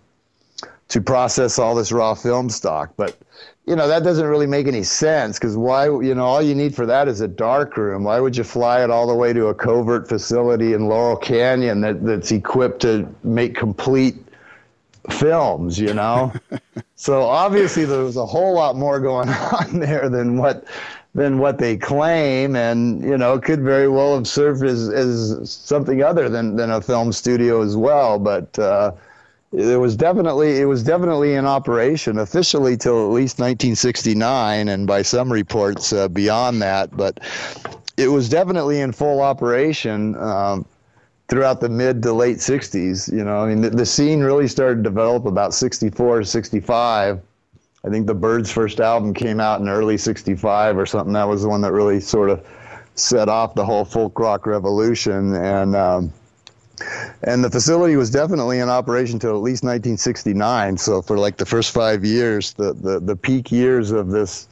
[0.89, 2.91] to process all this raw film stock.
[2.97, 3.17] But
[3.65, 5.85] you know that doesn't really make any sense because why?
[5.85, 8.03] You know, all you need for that is a dark room.
[8.03, 11.79] Why would you fly it all the way to a covert facility in Laurel Canyon
[11.81, 14.15] that, that's equipped to make complete
[15.09, 15.79] films?
[15.79, 16.33] You know,
[16.95, 19.29] so obviously there was a whole lot more going
[19.61, 20.65] on there than what
[21.15, 26.03] than what they claim, and you know, could very well have served as as something
[26.03, 28.59] other than than a film studio as well, but.
[28.59, 28.91] Uh,
[29.53, 35.01] it was definitely it was definitely in operation officially till at least 1969 and by
[35.01, 37.19] some reports uh, beyond that but
[37.97, 40.65] it was definitely in full operation um,
[41.27, 44.77] throughout the mid to late 60s you know i mean the, the scene really started
[44.77, 47.21] to develop about 64 65
[47.85, 51.13] I think the Byrds' first album came out in early '65 or something.
[51.13, 52.45] That was the one that really sort of
[52.95, 55.35] set off the whole folk rock revolution.
[55.35, 56.13] And um,
[57.23, 60.77] and the facility was definitely in operation till at least 1969.
[60.77, 64.47] So for like the first five years, the the, the peak years of this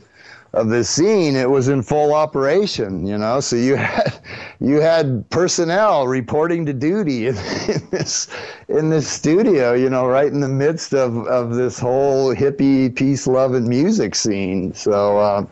[0.53, 3.39] of this scene, it was in full operation, you know.
[3.39, 4.19] So you had
[4.59, 8.27] you had personnel reporting to duty in, in this
[8.67, 13.27] in this studio, you know, right in the midst of of this whole hippie peace,
[13.27, 14.73] love, and music scene.
[14.73, 15.19] So.
[15.19, 15.49] Um,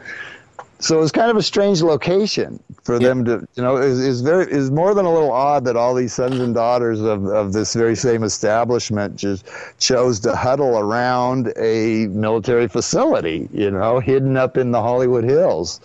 [0.80, 3.10] so it was kind of a strange location for yeah.
[3.10, 5.94] them to, you know, is is very is more than a little odd that all
[5.94, 9.46] these sons and daughters of, of this very same establishment just
[9.78, 15.82] chose to huddle around a military facility, you know, hidden up in the Hollywood Hills.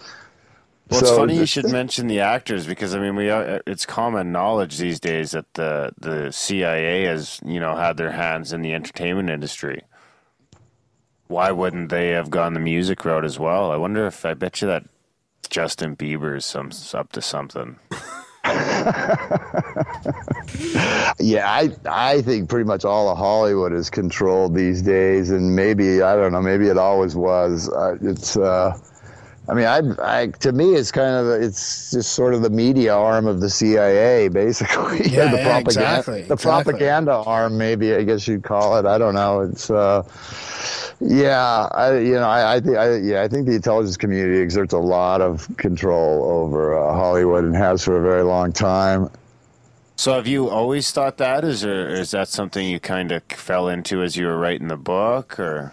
[0.90, 4.30] Well, it's so, funny you should mention the actors because I mean, we it's common
[4.30, 8.72] knowledge these days that the the CIA has you know had their hands in the
[8.74, 9.82] entertainment industry
[11.28, 13.70] why wouldn't they have gone the music route as well?
[13.70, 14.84] I wonder if I bet you that
[15.50, 17.76] Justin Bieber is some up to something.
[21.18, 26.02] yeah, I I think pretty much all of Hollywood is controlled these days, and maybe
[26.02, 27.68] I don't know, maybe it always was.
[27.70, 28.36] Uh, it's.
[28.36, 28.76] Uh,
[29.46, 29.80] I mean, I,
[30.22, 33.50] I, to me, it's kind of, it's just sort of the media arm of the
[33.50, 35.02] CIA, basically.
[35.14, 36.22] Yeah, the yeah, propaganda, exactly.
[36.22, 36.72] The exactly.
[36.72, 38.86] propaganda arm, maybe I guess you'd call it.
[38.86, 39.40] I don't know.
[39.40, 40.02] It's, uh,
[41.00, 44.72] yeah, I, you know, I, I think, I, yeah, I think the intelligence community exerts
[44.72, 49.10] a lot of control over uh, Hollywood and has for a very long time.
[49.96, 53.68] So, have you always thought that, is, or is that something you kind of fell
[53.68, 55.72] into as you were writing the book, or?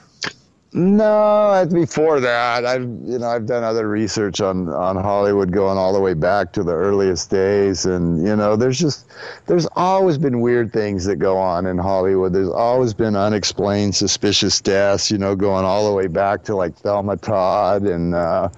[0.74, 5.92] No, before that, I've you know I've done other research on on Hollywood going all
[5.92, 9.06] the way back to the earliest days, and you know there's just
[9.48, 12.32] there's always been weird things that go on in Hollywood.
[12.32, 16.76] There's always been unexplained suspicious deaths, you know, going all the way back to like
[16.78, 18.16] Thelma Todd and.
[18.16, 18.50] Uh,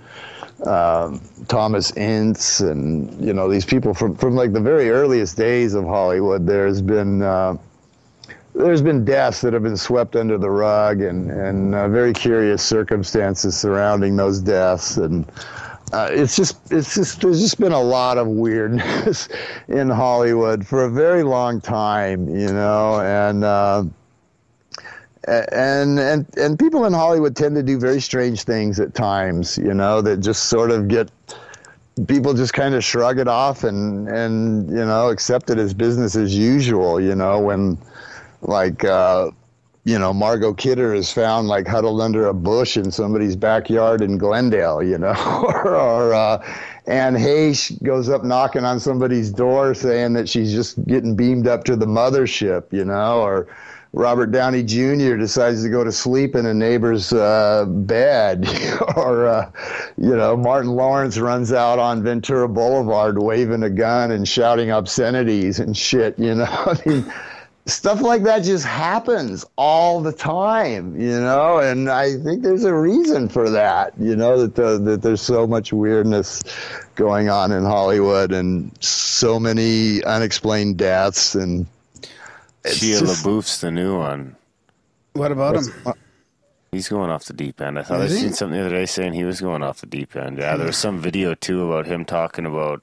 [0.68, 5.74] um, Thomas Ince and you know these people from from like the very earliest days
[5.74, 6.48] of Hollywood.
[6.48, 7.58] There's been uh,
[8.56, 12.62] there's been deaths that have been swept under the rug and, and uh, very curious
[12.62, 14.98] circumstances surrounding those deaths.
[14.98, 15.30] And
[15.92, 19.28] uh, it's just, it's just, there's just been a lot of weirdness
[19.68, 23.84] in Hollywood for a very long time, you know, and, uh,
[25.26, 29.74] and and and people in Hollywood tend to do very strange things at times, you
[29.74, 31.10] know, that just sort of get
[32.08, 36.18] people just kind of shrug it off and and you know accept it as business
[36.18, 37.78] as usual, you know, when
[38.44, 39.32] like uh,
[39.86, 44.18] you know Margot Kidder is found like huddled under a bush in somebody's backyard in
[44.18, 45.14] Glendale, you know,
[45.66, 46.46] or, uh,
[46.86, 51.64] Anne Heche goes up knocking on somebody's door saying that she's just getting beamed up
[51.66, 53.48] to the mothership, you know, or
[53.94, 55.18] Robert Downey Jr.
[55.18, 58.48] decides to go to sleep in a neighbor's uh, bed,
[58.96, 59.52] or uh,
[59.98, 65.60] you know, Martin Lawrence runs out on Ventura Boulevard waving a gun and shouting obscenities
[65.60, 66.46] and shit, you know.
[66.50, 67.14] I mean
[67.66, 72.74] stuff like that just happens all the time, you know, and I think there's a
[72.74, 76.42] reason for that, you know, that the, that there's so much weirdness
[76.96, 81.66] going on in Hollywood and so many unexplained deaths and
[82.64, 84.36] Shia just, LaBeouf's the new one.
[85.14, 85.94] What about him?
[86.72, 87.78] He's going off the deep end.
[87.78, 90.16] I thought I seen something the other day saying he was going off the deep
[90.16, 90.40] end.
[90.40, 92.82] Yeah, there was some video too about him talking about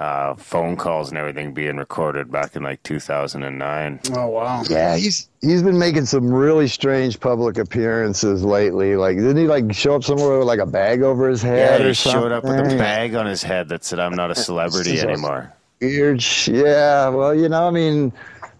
[0.00, 4.00] uh, phone calls and everything being recorded back in like 2009.
[4.14, 4.62] Oh wow!
[4.68, 8.96] Yeah, he's he's been making some really strange public appearances lately.
[8.96, 11.82] Like, didn't he like show up somewhere with like a bag over his head?
[11.82, 14.34] Yeah, he showed up with a bag on his head that said, "I'm not a
[14.34, 15.52] celebrity anymore."
[15.82, 16.24] Weird.
[16.46, 17.08] Yeah.
[17.10, 18.12] Well, you know, I mean.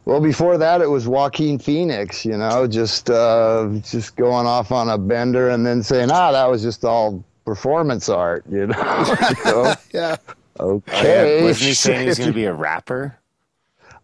[0.07, 4.89] Well, before that, it was Joaquin Phoenix, you know, just uh, just going off on
[4.89, 9.17] a bender and then saying, "Ah, that was just all performance art," you know.
[9.45, 10.17] so, yeah.
[10.61, 11.43] Okay.
[11.43, 13.17] Wasn't he saying he was going to be a rapper?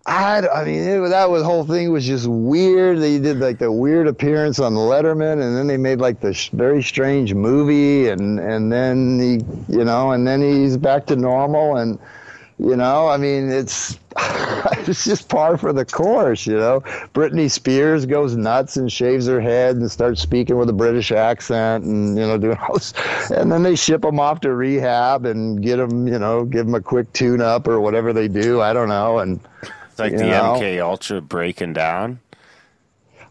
[0.07, 2.99] I, I mean, it, that was whole thing was just weird.
[3.01, 6.51] They did like the weird appearance on Letterman, and then they made like the sh-
[6.51, 11.77] very strange movie, and and then he, you know, and then he's back to normal,
[11.77, 11.99] and
[12.59, 13.99] you know, I mean, it's
[14.89, 16.47] it's just par for the course.
[16.47, 16.81] You know,
[17.12, 21.85] Britney Spears goes nuts and shaves her head and starts speaking with a British accent,
[21.85, 22.95] and you know, doing all this,
[23.31, 26.74] and then they ship them off to rehab and get them, you know, give them
[26.74, 28.62] a quick tune up or whatever they do.
[28.62, 29.39] I don't know, and
[29.91, 32.20] it's like the know, MK Ultra breaking down.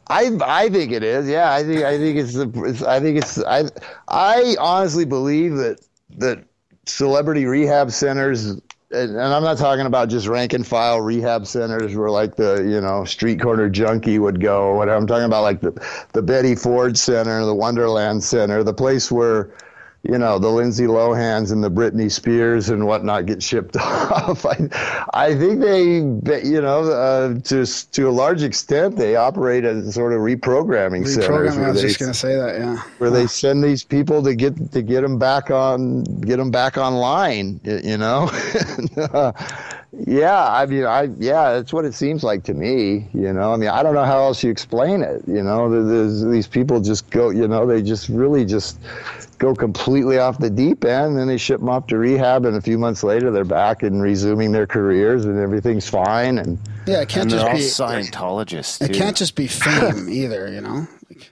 [0.08, 1.28] I I think it is.
[1.28, 3.64] Yeah, I think I think it's, it's I think it's I
[4.08, 5.80] I honestly believe that
[6.18, 6.44] that
[6.86, 12.10] celebrity rehab centers and, I'm not talking about just rank and file rehab centers where
[12.10, 14.98] like the you know street corner junkie would go or whatever.
[14.98, 15.72] I'm talking about like the
[16.14, 19.52] the Betty Ford Center, the Wonderland Center, the place where
[20.08, 24.46] you know the Lindsay Lohans and the Britney Spears and whatnot get shipped off.
[24.46, 24.70] I,
[25.14, 30.14] I think they, you know, uh, to to a large extent, they operate as sort
[30.14, 31.56] of reprogramming, centers.
[31.56, 31.66] Reprogramming.
[31.66, 32.60] I was they- just gonna say that.
[32.60, 32.78] Yeah.
[33.00, 36.78] where they send these people to get to get them back on get them back
[36.78, 38.30] online you know
[40.08, 43.58] yeah i mean i yeah that's what it seems like to me you know i
[43.58, 47.10] mean i don't know how else you explain it you know there's, these people just
[47.10, 48.78] go you know they just really just
[49.38, 52.56] go completely off the deep end and then they ship them off to rehab and
[52.56, 57.02] a few months later they're back and resuming their careers and everything's fine and Yeah.
[57.02, 57.84] It can't And they're all just be.
[57.84, 58.82] Scientologists.
[58.82, 59.00] It too.
[59.00, 60.52] can't just be fame either.
[60.52, 60.88] You know.
[61.10, 61.32] Like,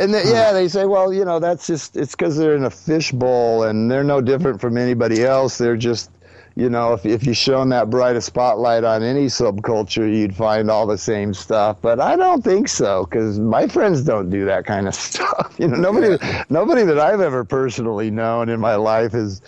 [0.00, 2.70] And the, yeah, they say, well, you know, that's just it's because they're in a
[2.70, 5.58] fishbowl and they're no different from anybody else.
[5.58, 6.10] They're just,
[6.56, 10.70] you know, if if you shone that bright a spotlight on any subculture, you'd find
[10.70, 11.76] all the same stuff.
[11.80, 15.54] But I don't think so because my friends don't do that kind of stuff.
[15.58, 16.18] You know, nobody
[16.48, 19.42] nobody that I've ever personally known in my life has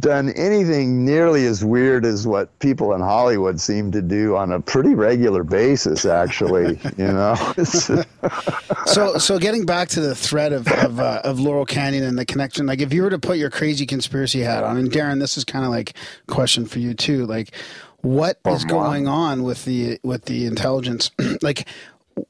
[0.00, 4.60] done anything nearly as weird as what people in Hollywood seem to do on a
[4.60, 6.04] pretty regular basis.
[6.04, 7.34] Actually, you know.
[8.86, 12.26] so so getting back to the thread of of, uh, of Laurel Canyon and the
[12.26, 15.36] connection, like if you were to put your crazy conspiracy hat on, and Darren, this
[15.36, 15.94] is kind of like
[16.26, 17.54] a question for you too, like
[18.02, 21.10] what is going on with the with the intelligence?
[21.42, 21.66] like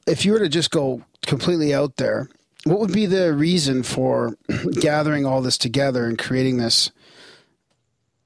[0.07, 2.29] if you were to just go completely out there,
[2.65, 4.35] what would be the reason for
[4.81, 6.91] gathering all this together and creating this?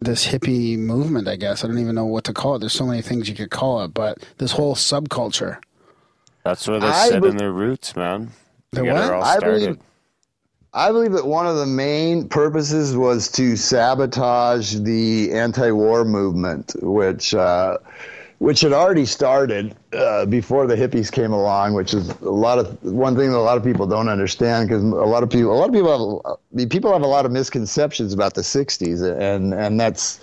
[0.02, 1.64] This hippie movement, I guess.
[1.64, 2.60] I don't even know what to call it.
[2.60, 5.60] There's so many things you could call it, but this whole subculture.
[6.44, 8.32] That's where they I set be- in their roots, man.
[8.74, 9.14] The To what?
[9.14, 9.60] all I started.
[9.62, 9.78] believe-
[10.76, 17.36] I believe that one of the main purposes was to sabotage the anti-war movement, which
[17.36, 17.78] uh,
[18.40, 21.76] which had already started uh, before the hippies came along.
[21.76, 24.84] Which is a lot of one thing that a lot of people don't understand because
[24.84, 28.12] a lot of people a lot of people have people have a lot of misconceptions
[28.12, 30.22] about the '60s, and and that's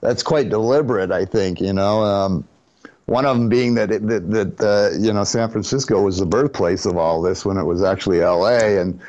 [0.00, 1.12] that's quite deliberate.
[1.12, 2.02] I think you know.
[2.02, 2.48] Um,
[3.06, 6.26] one of them being that it, that, that uh, you know San Francisco was the
[6.26, 8.80] birthplace of all this when it was actually L.A.
[8.80, 9.00] and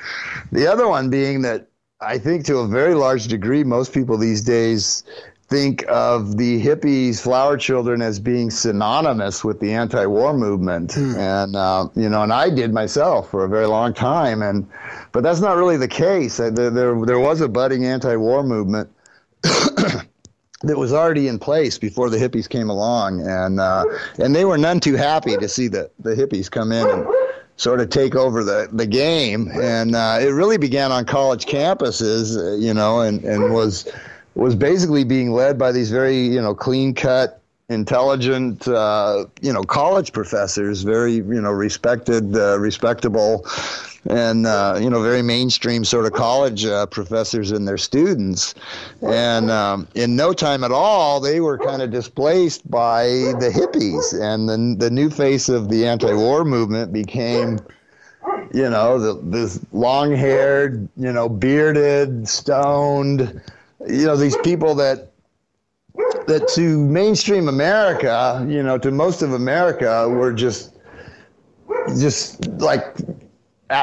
[0.51, 1.67] the other one being that
[2.01, 5.03] I think to a very large degree most people these days
[5.47, 10.97] think of the hippies flower children as being synonymous with the anti-war movement.
[10.97, 14.41] And uh, you know and I did myself for a very long time.
[14.41, 14.67] And
[15.11, 16.37] but that's not really the case.
[16.37, 18.89] There there, there was a budding anti-war movement
[20.63, 23.83] that was already in place before the hippies came along, and uh,
[24.17, 27.07] and they were none too happy to see the the hippies come in and
[27.57, 29.51] sort of take over the the game.
[29.53, 33.87] And uh, it really began on college campuses, uh, you know, and and was
[34.35, 37.39] was basically being led by these very you know clean cut.
[37.69, 43.47] Intelligent, uh, you know, college professors, very, you know, respected, uh, respectable,
[44.09, 48.53] and uh, you know very mainstream sort of college uh, professors and their students.
[49.01, 54.13] And um, in no time at all they were kind of displaced by the hippies.
[54.19, 57.59] And the, the new face of the anti-war movement became
[58.53, 63.41] you know the, this long-haired you know bearded stoned
[63.87, 65.11] you know these people that
[66.27, 70.73] that to mainstream america you know to most of america were just
[71.97, 72.95] just like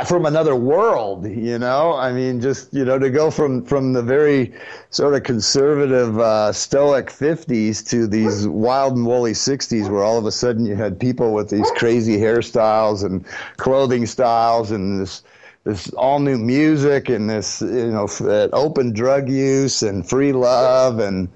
[0.06, 1.94] from another world, you know.
[1.94, 4.52] I mean, just you know, to go from from the very
[4.90, 10.26] sort of conservative, uh, stoic '50s to these wild and woolly '60s, where all of
[10.26, 13.24] a sudden you had people with these crazy hairstyles and
[13.56, 15.22] clothing styles and this
[15.64, 20.98] this all new music and this you know uh, open drug use and free love
[20.98, 21.28] and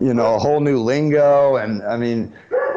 [0.00, 2.32] you know a whole new lingo and I mean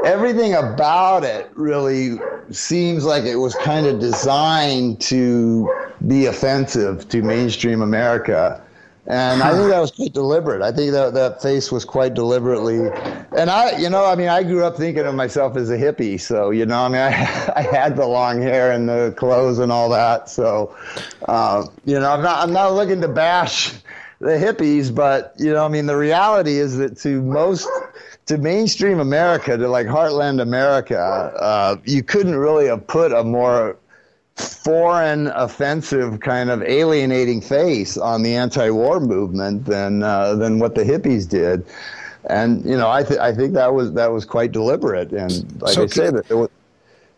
[0.05, 2.19] everything about it really
[2.51, 5.67] seems like it was kind of designed to
[6.07, 8.61] be offensive to mainstream America.
[9.07, 10.63] And I think that was quite deliberate.
[10.63, 12.89] I think that that face was quite deliberately,
[13.37, 16.19] and I, you know, I mean, I grew up thinking of myself as a hippie,
[16.19, 19.71] so you know, I mean, I, I had the long hair and the clothes and
[19.71, 20.75] all that, so,
[21.27, 23.73] uh, you know, I'm not, I'm not looking to bash
[24.19, 27.67] the hippies, but you know, I mean, the reality is that to most,
[28.27, 33.77] to mainstream America, to like heartland America, uh, you couldn't really have put a more
[34.35, 40.83] foreign, offensive, kind of alienating face on the anti-war movement than uh, than what the
[40.83, 41.65] hippies did.
[42.27, 45.11] And you know, I th- I think that was that was quite deliberate.
[45.11, 46.49] And like So I say, that was,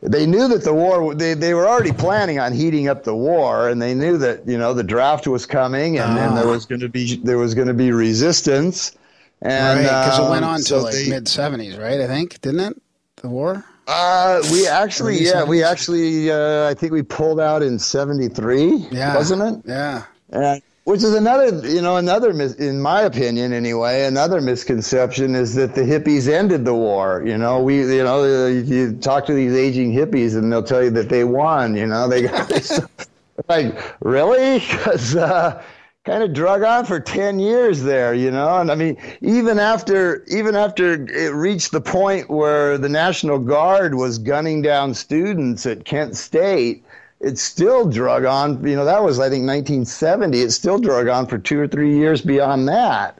[0.01, 3.69] they knew that the war they, they were already planning on heating up the war
[3.69, 6.81] and they knew that you know the draft was coming and, and there was going
[6.81, 8.96] to be there was going to be resistance
[9.41, 12.01] And right, because it um, went on so to like mid '70s, right?
[12.01, 12.81] I think didn't it?
[13.17, 13.63] The war.
[13.87, 19.15] Uh, we actually, yeah, we actually, uh, I think we pulled out in '73, Yeah,
[19.15, 19.69] wasn't it?
[19.69, 20.03] Yeah.
[20.31, 25.53] Uh, which is another, you know, another, mis- in my opinion anyway, another misconception is
[25.55, 27.23] that the hippies ended the war.
[27.25, 30.81] You know, we, you know, uh, you talk to these aging hippies and they'll tell
[30.81, 31.75] you that they won.
[31.75, 32.49] You know, they got
[33.49, 35.61] like really because uh,
[36.07, 38.59] kind of drug on for 10 years there you know?
[38.59, 43.95] And i mean even after even after it reached the point where the national guard
[43.95, 46.83] was gunning down students at kent state
[47.19, 51.27] it still drug on you know that was i think 1970 it still drug on
[51.27, 53.19] for two or three years beyond that.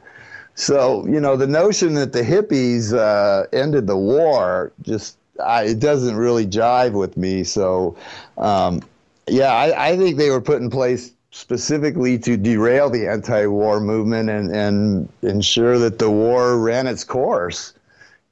[0.54, 5.78] So you know the notion that the hippies uh, ended the war just I, it
[5.78, 7.44] doesn't really jive with me.
[7.44, 7.96] So
[8.38, 8.82] um,
[9.28, 14.30] yeah, I, I think they were put in place specifically to derail the anti-war movement
[14.30, 17.74] and, and ensure that the war ran its course,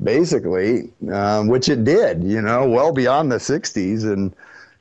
[0.02, 2.24] basically, um, which it did.
[2.24, 4.34] You know, well beyond the '60s, and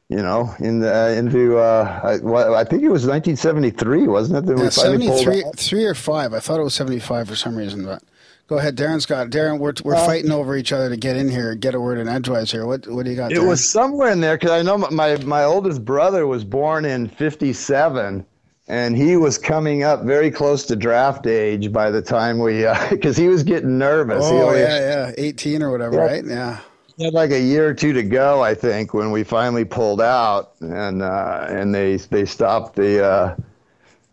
[0.10, 4.46] you know, in the, into uh, I, well, I think it was 1973, wasn't it?
[4.46, 6.34] That Yeah, finally 73, three or five.
[6.34, 8.04] I thought it was 75 for some reason, but
[8.48, 9.60] go ahead, Darren's got Darren.
[9.60, 12.08] We're we're uh, fighting over each other to get in here, get a word in
[12.08, 12.66] edgewise here.
[12.66, 13.32] What what do you got?
[13.32, 17.08] It was somewhere in there because I know my my oldest brother was born in
[17.08, 18.26] '57,
[18.68, 22.78] and he was coming up very close to draft age by the time we uh,
[22.90, 24.28] because he was getting nervous.
[24.30, 26.02] he Oh only yeah, yeah, 18 or whatever, Yeah.
[26.02, 26.26] right?
[26.26, 26.60] Yeah.
[27.00, 30.54] had like a year or two to go, I think, when we finally pulled out,
[30.62, 33.04] and uh, and they they stopped the.
[33.06, 33.36] Uh,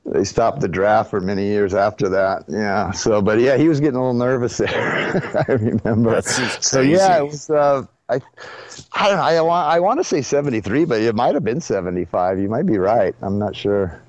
[0.04, 2.44] They stopped the draft for many years after that.
[2.48, 2.90] Yeah.
[2.90, 5.44] So, but yeah, he was getting a little nervous there.
[5.48, 6.20] I remember.
[6.22, 7.48] So yeah, it was.
[7.48, 8.20] Uh, I,
[8.92, 9.22] I don't know.
[9.22, 9.68] I want.
[9.68, 12.40] I want to say seventy three, but it might have been seventy five.
[12.40, 13.14] You might be right.
[13.22, 14.02] I'm not sure.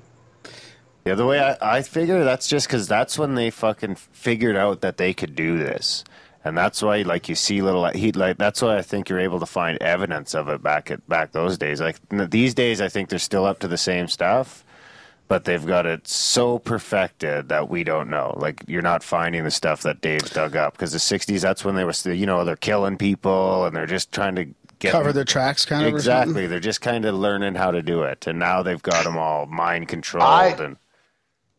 [1.04, 4.80] Yeah, the way I, I figure that's just because that's when they fucking figured out
[4.80, 6.02] that they could do this,
[6.44, 9.38] and that's why like you see little heat like that's why I think you're able
[9.40, 11.80] to find evidence of it back at back those days.
[11.80, 14.64] Like these days, I think they're still up to the same stuff,
[15.28, 18.34] but they've got it so perfected that we don't know.
[18.38, 21.74] Like you're not finding the stuff that Dave's dug up because the '60s that's when
[21.74, 24.44] they were still you know they're killing people and they're just trying to
[24.80, 25.94] get Cover their tracks, kind of.
[25.94, 26.46] exactly.
[26.46, 29.46] They're just kind of learning how to do it, and now they've got them all
[29.46, 30.76] mind controlled I- and.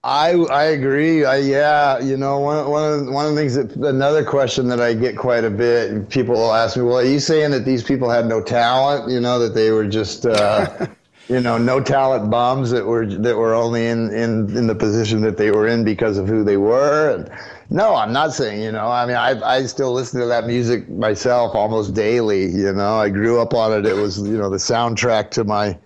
[0.08, 1.26] I I agree.
[1.26, 4.68] I, yeah, you know, one one of the, one of the things that another question
[4.68, 6.10] that I get quite a bit.
[6.10, 9.10] People will ask me, "Well, are you saying that these people had no talent?
[9.10, 10.86] You know, that they were just, uh,
[11.28, 15.22] you know, no talent bums that were that were only in in in the position
[15.22, 17.30] that they were in because of who they were?" And
[17.70, 18.62] no, I'm not saying.
[18.62, 22.46] You know, I mean, I I still listen to that music myself almost daily.
[22.46, 23.86] You know, I grew up on it.
[23.86, 25.78] It was you know the soundtrack to my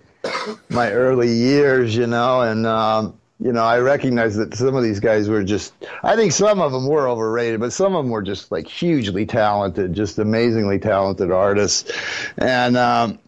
[0.68, 5.00] my early years, you know, and um, you know, I recognize that some of these
[5.00, 5.72] guys were just.
[6.02, 9.24] I think some of them were overrated, but some of them were just like hugely
[9.24, 11.90] talented, just amazingly talented artists,
[12.36, 12.76] and.
[12.76, 13.18] Um,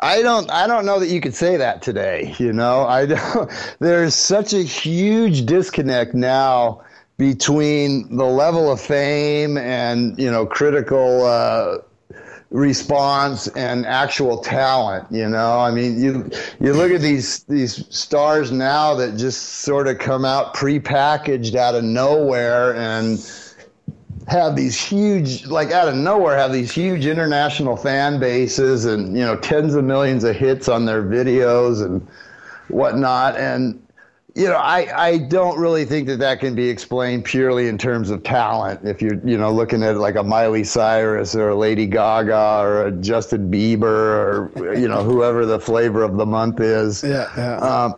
[0.00, 2.86] I don't I don't know that you could say that today, you know.
[2.86, 3.50] I don't
[3.80, 6.82] there's such a huge disconnect now
[7.16, 11.78] between the level of fame and, you know, critical uh
[12.50, 16.30] response and actual talent you know i mean you
[16.60, 21.74] you look at these these stars now that just sort of come out prepackaged out
[21.74, 23.18] of nowhere and
[24.28, 29.24] have these huge like out of nowhere have these huge international fan bases and you
[29.24, 32.06] know tens of millions of hits on their videos and
[32.68, 33.36] whatnot.
[33.36, 33.82] And
[34.34, 38.10] you know I, I don't really think that that can be explained purely in terms
[38.10, 38.80] of talent.
[38.84, 42.86] If you're you know looking at like a miley cyrus or a lady gaga or
[42.86, 47.02] a justin bieber or you know whoever the flavor of the month is.
[47.02, 47.56] Yeah, yeah.
[47.56, 47.94] um,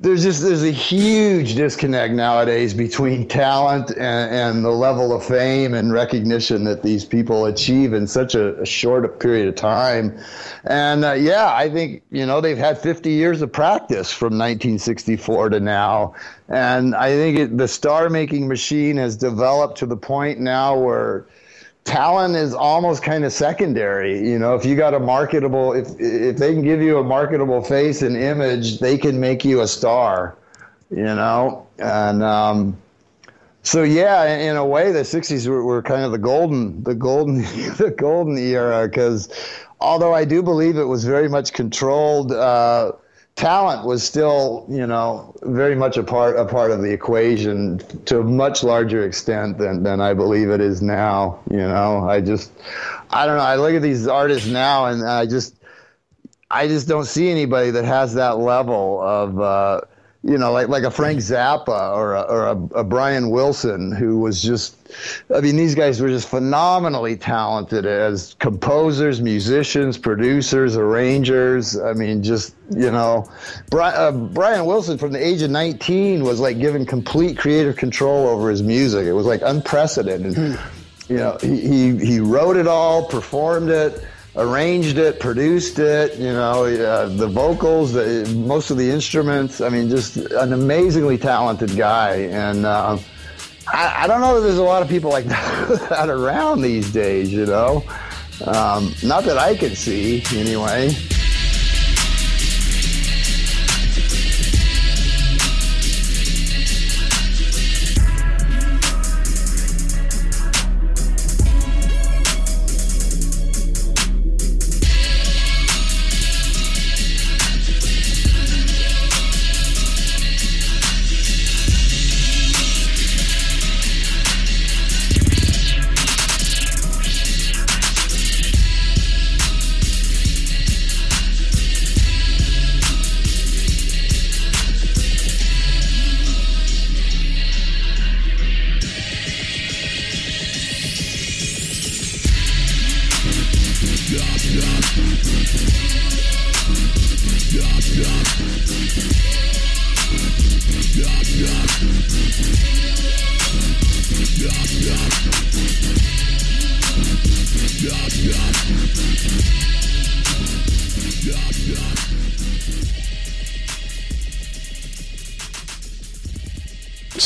[0.00, 3.98] there's just there's a huge disconnect nowadays between talent and,
[4.32, 8.66] and the level of fame and recognition that these people achieve in such a, a
[8.66, 10.16] short period of time.
[10.64, 15.50] And uh, yeah, I think you know they've had 50 years of practice from 1964
[15.50, 16.14] to now,
[16.48, 21.26] and I think it, the star making machine has developed to the point now where
[21.88, 24.28] talent is almost kind of secondary.
[24.28, 27.62] You know, if you got a marketable, if if they can give you a marketable
[27.62, 30.36] face and image, they can make you a star.
[30.90, 32.76] You know, and um,
[33.62, 37.38] so yeah, in, a way, the '60s were, were kind of the golden, the golden,
[37.78, 39.28] the golden era because
[39.80, 42.32] although I do believe it was very much controlled.
[42.32, 42.92] Uh,
[43.38, 48.18] talent was still, you know, very much a part a part of the equation to
[48.18, 51.38] a much larger extent than than I believe it is now.
[51.48, 52.50] You know, I just,
[53.10, 53.44] I don't know.
[53.44, 55.54] I look at these artists now, and I just,
[56.50, 59.40] I just don't see anybody that has that level of.
[59.40, 59.80] Uh,
[60.24, 64.18] you know, like like a Frank Zappa or a, or a, a, Brian Wilson, who
[64.18, 64.76] was just,
[65.34, 71.78] I mean, these guys were just phenomenally talented as composers, musicians, producers, arrangers.
[71.78, 73.30] I mean, just you know,
[73.70, 78.26] Brian, uh, Brian Wilson from the age of 19 was like given complete creative control
[78.26, 79.06] over his music.
[79.06, 80.34] It was like unprecedented.
[80.34, 81.12] Hmm.
[81.12, 84.04] you know, he, he he wrote it all, performed it
[84.38, 86.18] arranged it, produced it.
[86.18, 89.60] You know, uh, the vocals, the, most of the instruments.
[89.60, 92.14] I mean, just an amazingly talented guy.
[92.30, 92.98] And uh,
[93.66, 97.32] I, I, don't know that there's a lot of people like that around these days.
[97.32, 97.84] You know,
[98.46, 100.94] um, not that I can see anyway.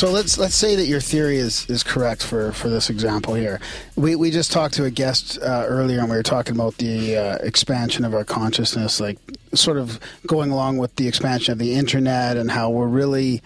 [0.02, 3.60] So let's let's say that your theory is, is correct for, for this example here.
[3.94, 7.16] We we just talked to a guest uh, earlier, and we were talking about the
[7.16, 9.16] uh, expansion of our consciousness, like
[9.54, 13.42] sort of going along with the expansion of the internet, and how we're really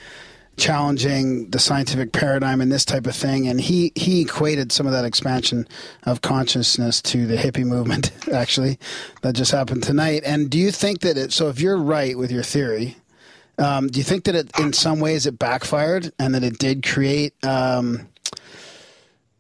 [0.57, 3.47] challenging the scientific paradigm and this type of thing.
[3.47, 5.69] And he he equated some of that expansion
[6.05, 8.79] of consciousness to the hippie movement, actually,
[9.21, 10.23] that just happened tonight.
[10.25, 11.35] And do you think that it?
[11.35, 12.97] So if you're right with your theory
[13.59, 16.85] um, do you think that it, in some ways it backfired and that it did
[16.85, 18.09] create um,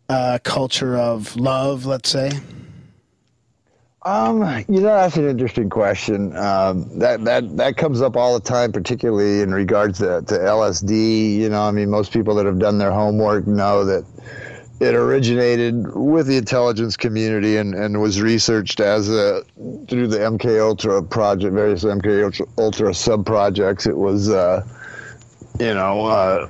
[0.08, 2.30] a culture of love, let's say?
[4.06, 6.36] Um, you know, that's an interesting question.
[6.36, 11.34] Um, that that that comes up all the time, particularly in regards to, to LSD.
[11.34, 14.04] You know, I mean, most people that have done their homework know that
[14.78, 19.42] it originated with the intelligence community and, and was researched as a
[19.88, 23.86] through the MK Ultra project, various MK Ultra, Ultra sub projects.
[23.86, 24.66] It was, uh,
[25.58, 26.48] you know, uh,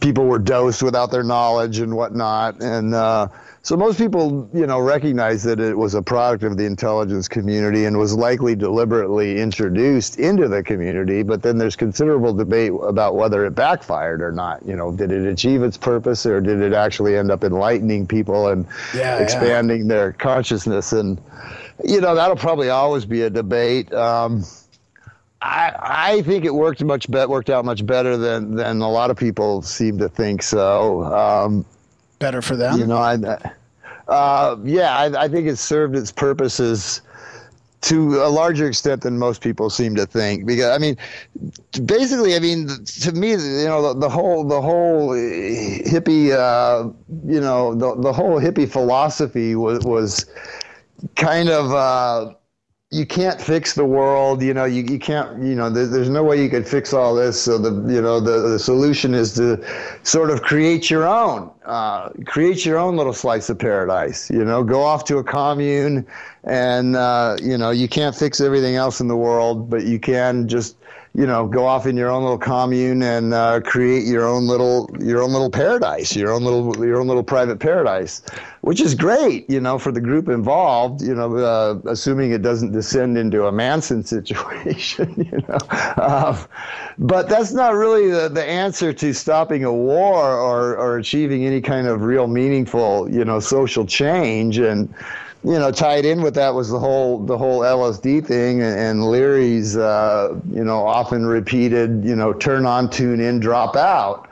[0.00, 3.28] people were dosed without their knowledge and whatnot, and uh,
[3.66, 7.84] so most people, you know, recognize that it was a product of the intelligence community
[7.84, 11.24] and was likely deliberately introduced into the community.
[11.24, 14.64] But then there's considerable debate about whether it backfired or not.
[14.64, 18.46] You know, did it achieve its purpose or did it actually end up enlightening people
[18.46, 19.88] and yeah, expanding yeah.
[19.88, 20.92] their consciousness?
[20.92, 21.20] And
[21.82, 23.92] you know, that'll probably always be a debate.
[23.92, 24.44] Um,
[25.42, 29.10] I, I think it worked much be- worked out much better than than a lot
[29.10, 30.44] of people seem to think.
[30.44, 31.02] So.
[31.02, 31.66] Um,
[32.18, 32.78] better for them.
[32.78, 33.16] You know, I,
[34.08, 37.02] uh, yeah, I, I, think it served its purposes
[37.82, 40.46] to a larger extent than most people seem to think.
[40.46, 40.96] Because I mean,
[41.84, 46.88] basically, I mean, to me, you know, the, the whole the whole hippie, uh,
[47.26, 50.26] you know, the the whole hippie philosophy was was
[51.16, 51.72] kind of.
[51.72, 52.34] Uh,
[52.92, 56.22] you can't fix the world you know you, you can't you know there, there's no
[56.22, 57.40] way you could fix all this.
[57.40, 59.60] So the you know the, the solution is to
[60.04, 64.62] sort of create your own uh, create your own little slice of paradise you know
[64.62, 66.06] go off to a commune
[66.44, 70.46] and uh, you know you can't fix everything else in the world but you can
[70.46, 70.76] just
[71.16, 74.94] you know, go off in your own little commune and uh, create your own little
[75.00, 78.20] your own little paradise, your own little your own little private paradise,
[78.60, 81.00] which is great, you know, for the group involved.
[81.00, 85.58] You know, uh, assuming it doesn't descend into a Manson situation, you know.
[85.96, 86.38] Um,
[86.98, 91.62] but that's not really the, the answer to stopping a war or or achieving any
[91.62, 94.92] kind of real meaningful, you know, social change and
[95.44, 99.10] you know, tied in with that was the whole the whole LSD thing and, and
[99.10, 104.28] Leary's, uh, you know, often repeated, you know, turn on, tune in, drop out.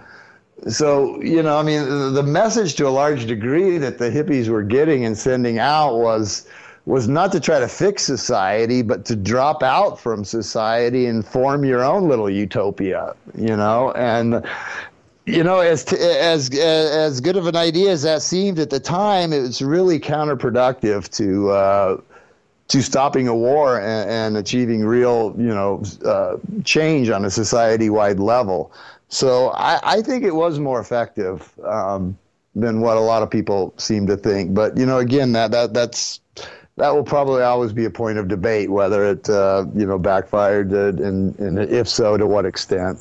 [0.69, 4.63] So, you know, I mean, the message to a large degree that the hippies were
[4.63, 6.49] getting and sending out was
[6.87, 11.65] was not to try to fix society, but to drop out from society and form
[11.65, 14.45] your own little utopia, you know, and
[15.27, 19.33] you know, as as as good of an idea as that seemed at the time,
[19.33, 22.01] it was really counterproductive to uh,
[22.69, 28.19] to stopping a war and, and achieving real, you know, uh, change on a society-wide
[28.19, 28.73] level.
[29.09, 32.19] So I, I think it was more effective um,
[32.55, 34.55] than what a lot of people seem to think.
[34.55, 36.21] But you know, again, that that that's
[36.77, 40.71] that will probably always be a point of debate whether it uh, you know backfired
[40.73, 42.99] and, and if so, to what extent.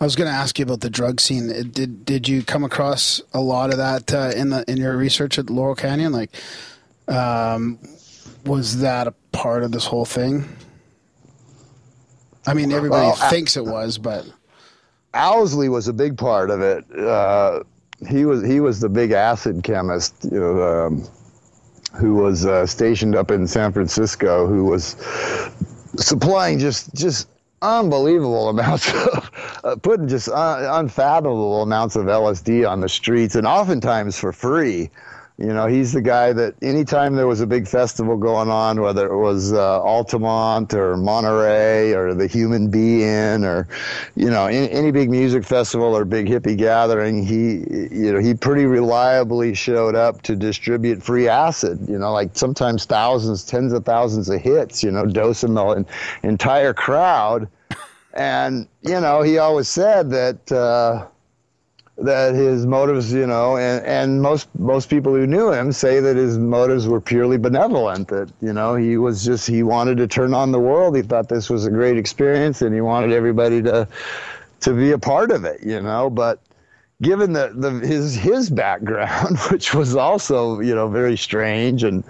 [0.00, 1.48] I was going to ask you about the drug scene.
[1.72, 5.38] Did did you come across a lot of that uh, in the in your research
[5.38, 6.12] at Laurel Canyon?
[6.12, 6.30] Like,
[7.08, 7.78] um,
[8.44, 10.48] was that a part of this whole thing?
[12.46, 14.24] I mean, everybody well, thinks it was, but
[15.14, 16.84] Owsley was a big part of it.
[16.96, 17.64] Uh,
[18.08, 21.04] he was he was the big acid chemist, you know, um,
[21.96, 24.96] who was uh, stationed up in San Francisco, who was
[25.96, 27.28] supplying just just
[27.62, 29.30] unbelievable amounts of
[29.64, 34.90] uh, putting just un- unfathomable amounts of LSD on the streets, and oftentimes for free.
[35.38, 39.06] You know, he's the guy that anytime there was a big festival going on, whether
[39.06, 43.68] it was uh, Altamont or Monterey or the Human Be-In or,
[44.16, 47.64] you know, any, any, big music festival or big hippie gathering, he,
[47.96, 51.88] you know, he pretty reliably showed up to distribute free acid.
[51.88, 54.82] You know, like sometimes thousands, tens of thousands of hits.
[54.82, 55.86] You know, dosing the
[56.24, 57.48] entire crowd.
[58.12, 60.50] And you know, he always said that.
[60.50, 61.06] Uh,
[62.00, 66.16] that his motives, you know, and, and most most people who knew him say that
[66.16, 68.08] his motives were purely benevolent.
[68.08, 70.94] That you know he was just he wanted to turn on the world.
[70.94, 73.88] He thought this was a great experience, and he wanted everybody to
[74.60, 75.60] to be a part of it.
[75.62, 76.40] You know, but
[77.02, 82.04] given the, the his his background, which was also you know very strange and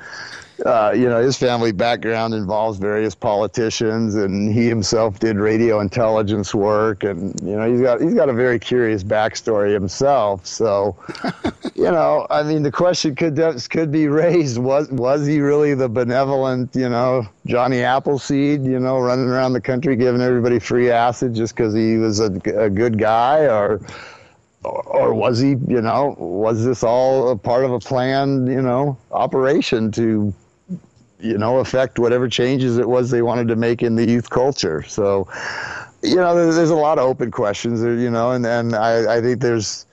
[0.66, 6.54] uh, you know, his family background involves various politicians, and he himself did radio intelligence
[6.54, 10.44] work, and you know, he's got he's got a very curious backstory himself.
[10.44, 10.96] So,
[11.74, 13.38] you know, I mean, the question could
[13.70, 18.98] could be raised: was was he really the benevolent, you know, Johnny Appleseed, you know,
[18.98, 22.98] running around the country giving everybody free acid just because he was a, a good
[22.98, 23.80] guy, or
[24.64, 28.98] or was he, you know, was this all a part of a planned, you know,
[29.12, 30.34] operation to
[31.20, 34.82] you know, affect whatever changes it was they wanted to make in the youth culture.
[34.84, 35.28] So,
[36.02, 39.16] you know, there's, there's a lot of open questions, there, you know, and, and I,
[39.16, 39.86] I think there's,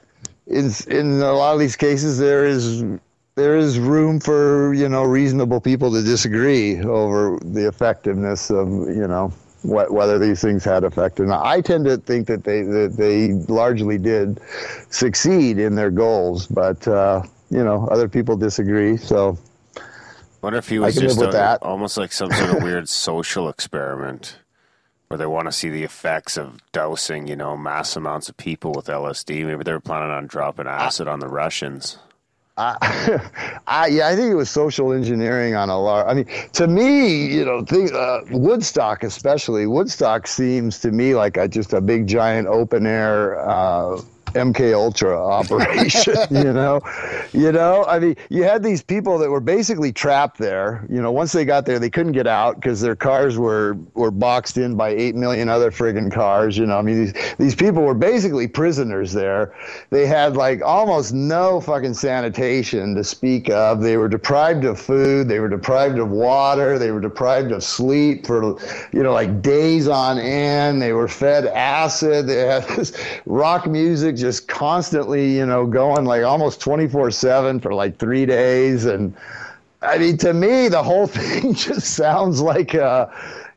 [0.47, 2.83] in, in a lot of these cases, there is,
[3.33, 9.07] there is room for, you know, reasonable people to disagree over the effectiveness of, you
[9.07, 9.33] know,
[9.63, 11.43] what, whether these things had effect or not.
[11.43, 14.39] I tend to think that they, that they largely did
[14.91, 18.95] succeed in their goals, but, uh, you know, other people disagree.
[18.95, 19.39] So,
[20.45, 24.37] wonder if he was just a, almost like some sort of weird social experiment
[25.07, 28.71] where they want to see the effects of dosing, you know, mass amounts of people
[28.71, 29.43] with LSD.
[29.45, 31.97] Maybe they were planning on dropping acid on the Russians.
[32.57, 33.19] I,
[33.67, 36.07] I, yeah, I think it was social engineering on a large.
[36.07, 39.65] I mean, to me, you know, think, uh, Woodstock especially.
[39.65, 43.99] Woodstock seems to me like a, just a big giant open air uh,
[44.35, 46.15] MK Ultra operation.
[46.29, 46.81] you know,
[47.33, 47.85] you know.
[47.85, 50.85] I mean, you had these people that were basically trapped there.
[50.89, 54.11] You know, once they got there, they couldn't get out because their cars were were
[54.11, 56.57] boxed in by eight million other friggin' cars.
[56.57, 59.55] You know, I mean, these these people were basically prisoners there.
[59.89, 63.81] They had like almost no fucking sanitation to speak of.
[63.81, 65.27] They were deprived of food.
[65.27, 66.77] They were deprived of water.
[66.77, 68.59] They were deprived of sleep for
[68.91, 70.81] you know like days on end.
[70.81, 72.27] They were fed acid.
[72.27, 72.93] They had this
[73.25, 78.85] rock music just constantly, you know, going like almost 24 7 for like three days.
[78.85, 79.15] And
[79.83, 83.05] I mean, to me, the whole thing just sounds like, uh,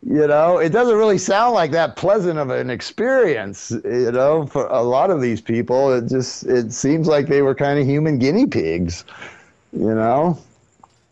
[0.06, 4.66] you know, it doesn't really sound like that pleasant of an experience, you know, for
[4.66, 5.90] a lot of these people.
[5.90, 9.06] It just, it seems like they were kind of human guinea pigs,
[9.72, 10.38] you know?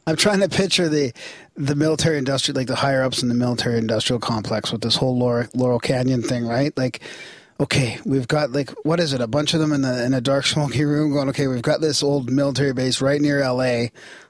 [0.07, 1.13] I'm trying to picture the
[1.57, 5.19] the military industrial, like the higher ups in the military industrial complex with this whole
[5.19, 6.77] Laurel, Laurel Canyon thing, right?
[6.77, 7.01] Like
[7.59, 9.21] okay, we've got like what is it?
[9.21, 11.81] A bunch of them in the in a dark smoky room going, okay, we've got
[11.81, 13.87] this old military base right near LA.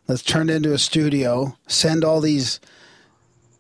[0.09, 1.57] Let's turn it into a studio.
[1.67, 2.61] Send all these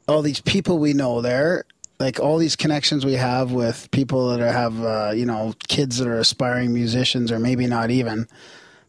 [0.09, 1.65] all these people we know there,
[1.99, 5.99] like all these connections we have with people that are, have uh, you know kids
[5.99, 8.29] that are aspiring musicians or maybe not even.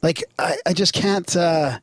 [0.02, 1.80] Like I, I just can't uh,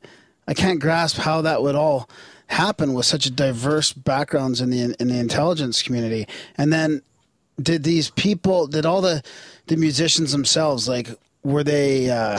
[0.46, 2.08] I can't grasp how that would all
[2.46, 6.28] happen with such diverse backgrounds in the in the intelligence community.
[6.56, 7.02] And then
[7.60, 9.22] did these people did all the
[9.66, 11.08] the musicians themselves like
[11.42, 12.38] were they uh,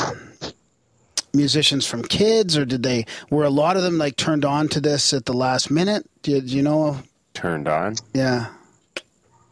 [1.35, 4.81] musicians from kids or did they were a lot of them like turned on to
[4.81, 6.09] this at the last minute?
[6.23, 6.99] Did you know?
[7.33, 7.95] Turned on?
[8.13, 8.47] Yeah.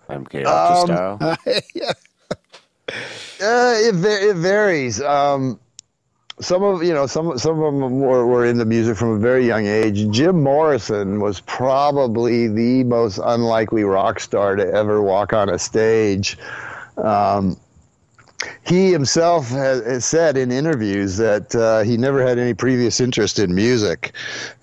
[0.09, 1.37] Mk ultra um, style?
[1.75, 1.91] Yeah.
[3.41, 5.01] Uh, it, it varies.
[5.01, 5.59] Um,
[6.39, 9.19] some of you know some some of them were, were in the music from a
[9.19, 10.09] very young age.
[10.09, 16.37] Jim Morrison was probably the most unlikely rock star to ever walk on a stage.
[16.97, 17.57] Um,
[18.65, 23.55] he himself has, said in interviews that uh, he never had any previous interest in
[23.55, 24.13] music,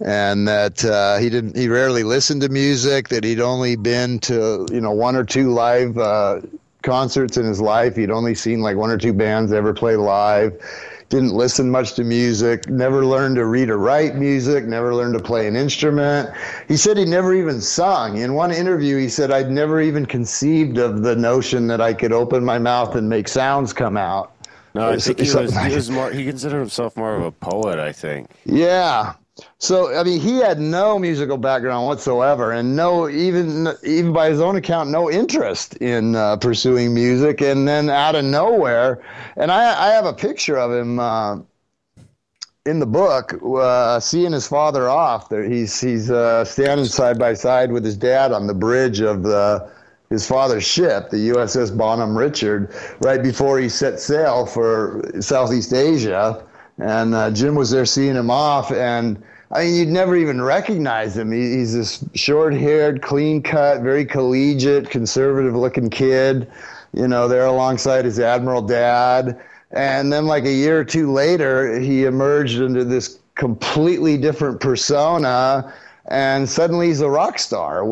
[0.04, 1.56] and that uh, he didn't.
[1.56, 3.08] He rarely listened to music.
[3.08, 6.40] That he'd only been to you know one or two live uh,
[6.82, 7.94] concerts in his life.
[7.94, 10.60] He'd only seen like one or two bands ever play live
[11.10, 15.20] didn't listen much to music, never learned to read or write music, never learned to
[15.20, 16.30] play an instrument.
[16.68, 18.18] He said he never even sung.
[18.18, 22.12] In one interview, he said, I'd never even conceived of the notion that I could
[22.12, 24.32] open my mouth and make sounds come out.
[24.72, 27.80] No, I think he was, he was more, he considered himself more of a poet,
[27.80, 28.30] I think.
[28.44, 29.14] Yeah.
[29.58, 34.40] So I mean, he had no musical background whatsoever, and no even even by his
[34.40, 37.40] own account, no interest in uh, pursuing music.
[37.40, 39.02] And then out of nowhere,
[39.36, 41.38] and I, I have a picture of him uh,
[42.66, 45.28] in the book, uh, seeing his father off.
[45.28, 49.22] There, he's he's uh, standing side by side with his dad on the bridge of
[49.22, 49.70] the
[50.10, 55.72] his father's ship, the USS Bon Homme Richard, right before he set sail for Southeast
[55.72, 56.44] Asia.
[56.80, 61.16] And uh, Jim was there seeing him off, and I mean, you'd never even recognize
[61.16, 61.32] him.
[61.32, 66.50] He, he's this short-haired, clean-cut, very collegiate, conservative-looking kid.
[66.92, 69.40] You know, there alongside his admiral dad.
[69.72, 75.72] And then, like a year or two later, he emerged into this completely different persona
[76.06, 77.84] and suddenly he's a rock star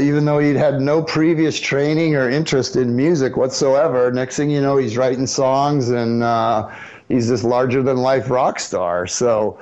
[0.00, 4.60] even though he'd had no previous training or interest in music whatsoever next thing you
[4.60, 6.70] know he's writing songs and uh,
[7.14, 9.58] he's this larger than life rock star so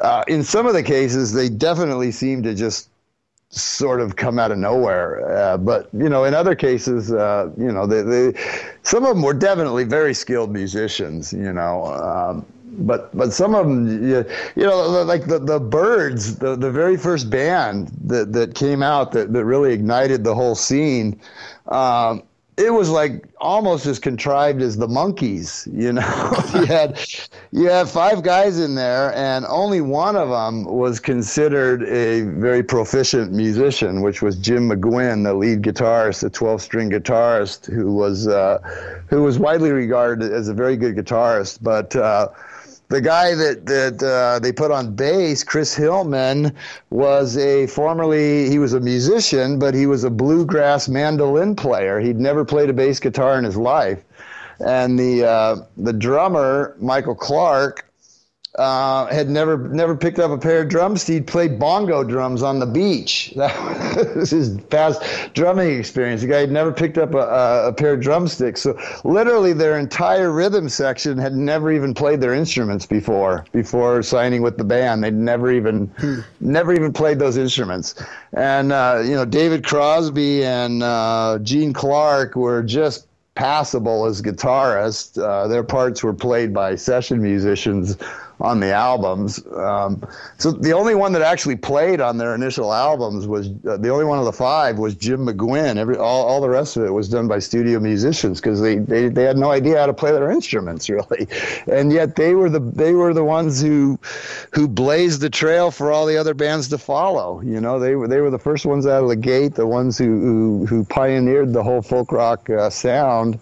[0.00, 2.90] uh, in some of the cases, they definitely seem to just
[3.48, 5.36] sort of come out of nowhere.
[5.36, 8.38] Uh, but you know, in other cases, uh, you know, they, they,
[8.82, 11.32] some of them were definitely very skilled musicians.
[11.32, 11.86] You know.
[11.86, 12.46] Um,
[12.78, 14.26] but but some of them, you,
[14.56, 19.32] know, like the, the Byrds, the, the very first band that, that came out that,
[19.32, 21.18] that really ignited the whole scene.
[21.68, 22.22] Um,
[22.56, 26.32] it was like almost as contrived as the Monkees you know?
[26.54, 27.00] You had
[27.52, 32.62] you had five guys in there and only one of them was considered a very
[32.62, 38.26] proficient musician which was jim mcguinn the lead guitarist the 12 string guitarist who was
[38.26, 38.58] uh,
[39.08, 41.58] who was widely regarded as a very good guitarist.
[41.62, 42.28] But uh,
[42.88, 46.54] the guy that that uh, they put on bass, Chris Hillman,
[46.90, 52.00] was a formerly he was a musician, but he was a bluegrass mandolin player.
[52.00, 54.02] He'd never played a bass guitar in his life,
[54.60, 57.85] and the uh, the drummer Michael Clarke
[58.58, 61.06] uh, had never never picked up a pair of drums.
[61.06, 63.34] He'd played bongo drums on the beach.
[63.96, 65.02] That was his past
[65.32, 66.20] drumming experience.
[66.20, 68.60] The guy had never picked up a, a, pair of drumsticks.
[68.62, 73.46] So literally, their entire rhythm section had never even played their instruments before.
[73.52, 76.20] Before signing with the band, they'd never even hmm.
[76.40, 77.94] never even played those instruments.
[78.32, 85.22] And uh, you know, David Crosby and uh, Gene Clark were just passable as guitarists.
[85.22, 87.96] Uh, their parts were played by session musicians
[88.40, 89.44] on the albums.
[89.54, 90.02] Um,
[90.38, 94.04] so the only one that actually played on their initial albums was uh, the only
[94.04, 95.76] one of the five was Jim McGuinn.
[95.76, 99.08] Every all, all the rest of it was done by studio musicians because they, they
[99.08, 101.26] they had no idea how to play their instruments really,
[101.66, 103.98] and yet they were the they were the ones who
[104.52, 107.40] who blazed the trail for all the other bands to follow.
[107.40, 109.96] You know, they were they were the first ones out of the gate, the ones
[109.96, 113.38] who who, who pioneered the whole folk rock uh, sound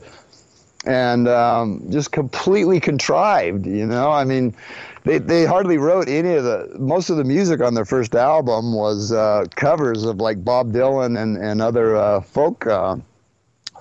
[0.86, 3.66] and um, just completely contrived.
[3.66, 4.54] You know, I mean,
[5.04, 8.74] they they hardly wrote any of the most of the music on their first album
[8.74, 12.66] was uh, covers of like Bob Dylan and and other uh, folk.
[12.66, 12.96] Uh,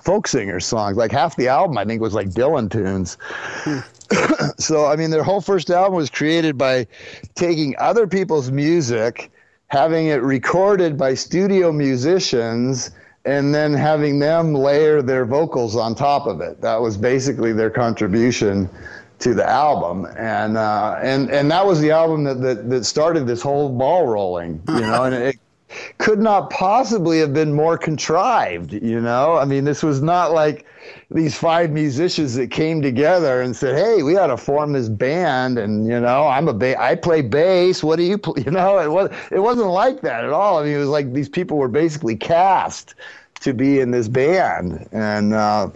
[0.02, 3.16] folk singer songs like half the album i think was like dylan tunes
[3.62, 3.78] hmm.
[4.58, 6.86] so i mean their whole first album was created by
[7.34, 9.32] taking other people's music
[9.68, 12.90] having it recorded by studio musicians
[13.24, 16.60] and then having them layer their vocals on top of it.
[16.60, 18.68] That was basically their contribution
[19.20, 23.26] to the album, and uh, and and that was the album that, that that started
[23.26, 25.38] this whole ball rolling, you know, and it
[25.98, 29.36] could not possibly have been more contrived, you know.
[29.36, 30.66] I mean, this was not like
[31.10, 35.58] these five musicians that came together and said, "Hey, we got to form this band,"
[35.58, 37.82] and you know, I'm a ba- I play bass.
[37.82, 38.42] What do you, play?
[38.44, 38.78] you know?
[38.78, 40.58] It was it wasn't like that at all.
[40.58, 42.94] I mean, it was like these people were basically cast
[43.40, 45.68] to be in this band, and uh,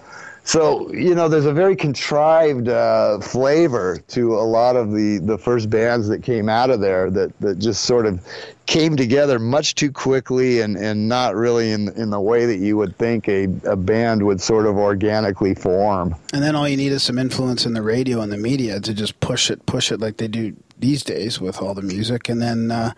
[0.45, 5.37] so you know, there's a very contrived uh, flavor to a lot of the the
[5.37, 8.25] first bands that came out of there that that just sort of
[8.69, 12.77] came together much too quickly and and not really in in the way that you
[12.77, 16.15] would think a a band would sort of organically form.
[16.35, 18.95] And then all you need is some influence in the radio and the media to
[18.95, 22.41] just push it, push it like they do these days with all the music, and
[22.43, 22.93] then uh,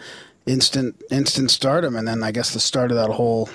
[0.45, 3.49] instant instant stardom, and then I guess the start of that whole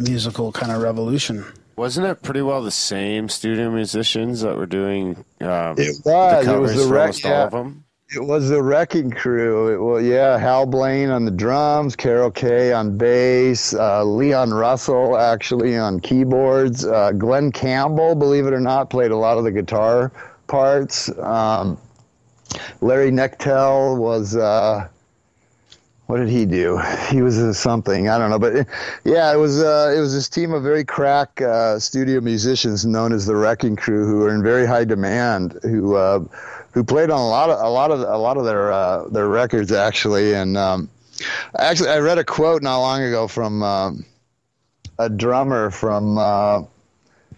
[0.00, 1.46] musical kind of revolution.
[1.76, 6.46] Wasn't it pretty well the same studio musicians that were doing um, It the was.
[6.46, 7.84] It was the for rec- almost all of them?
[8.12, 10.00] It was the Wrecking Crew.
[10.00, 15.78] It yeah, Hal Blaine on the drums, Carol Kaye on bass, uh, Leon Russell actually
[15.78, 20.10] on keyboards, uh, Glen Campbell, believe it or not, played a lot of the guitar
[20.48, 21.08] parts.
[21.20, 21.78] Um,
[22.80, 24.34] Larry Knechtel was.
[24.34, 24.88] Uh,
[26.06, 26.80] what did he do?
[27.10, 28.66] He was uh, something I don't know, but
[29.04, 33.12] yeah, it was uh, it was this team of very crack uh, studio musicians known
[33.12, 36.24] as the Wrecking Crew, who were in very high demand, who uh,
[36.72, 39.28] who played on a lot of a lot of a lot of their uh, their
[39.28, 40.88] records actually, and um,
[41.58, 44.04] actually I read a quote not long ago from um,
[44.98, 46.18] a drummer from.
[46.18, 46.62] Uh,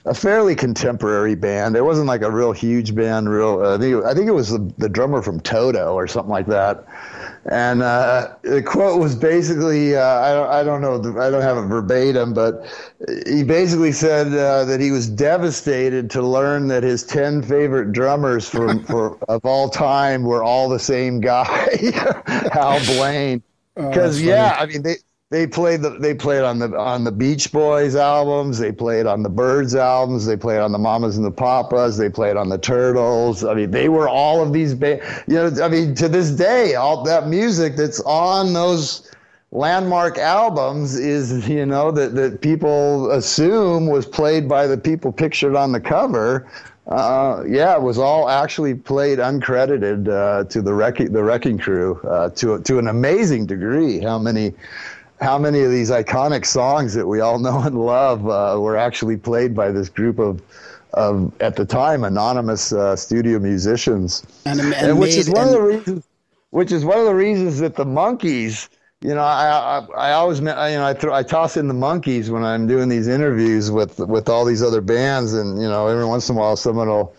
[0.05, 1.77] a fairly contemporary band.
[1.77, 3.29] It wasn't like a real huge band.
[3.29, 6.85] Real, uh, I think it was the, the drummer from Toto or something like that.
[7.51, 11.57] And uh, the quote was basically, uh, I don't, I don't know, I don't have
[11.57, 12.65] it verbatim, but
[13.27, 18.49] he basically said uh, that he was devastated to learn that his ten favorite drummers
[18.49, 21.69] from for of all time were all the same guy,
[22.53, 23.43] Hal Blaine.
[23.75, 24.97] Because yeah, I mean they
[25.33, 29.23] they played the they played on the on the Beach Boys albums, they played on
[29.23, 32.59] the Byrds albums, they played on the Mamas and the Papas, they played on the
[32.59, 33.43] Turtles.
[33.43, 37.03] I mean, they were all of these you know, I mean, to this day, all
[37.05, 39.11] that music that's on those
[39.53, 45.57] landmark albums is you know that that people assume was played by the people pictured
[45.57, 46.47] on the cover.
[46.89, 51.99] Uh, yeah, it was all actually played uncredited uh, to the wrecking the wrecking crew
[52.05, 53.99] uh, to to an amazing degree.
[53.99, 54.53] How many
[55.23, 59.17] how many of these iconic songs that we all know and love uh, were actually
[59.17, 60.43] played by this group of,
[60.95, 65.47] of at the time anonymous uh, studio musicians, And, and, and which made- is one
[65.47, 66.05] and- of the reasons.
[66.51, 68.69] Which is one of the reasons that the Monkees,
[69.01, 72.29] you know, I I, I always you know I throw, I toss in the Monkees
[72.29, 76.05] when I'm doing these interviews with with all these other bands, and you know every
[76.05, 77.15] once in a while someone will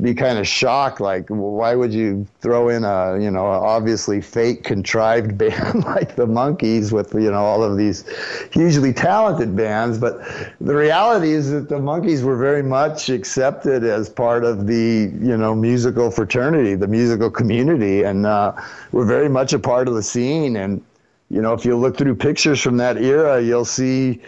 [0.00, 4.62] be kind of shocked like why would you throw in a you know obviously fake
[4.62, 8.04] contrived band like the Monkees with you know all of these
[8.52, 10.20] hugely talented bands but
[10.60, 15.36] the reality is that the Monkees were very much accepted as part of the you
[15.36, 18.52] know musical fraternity the musical community and uh,
[18.92, 20.82] were very much a part of the scene and
[21.28, 24.20] you know if you look through pictures from that era you'll see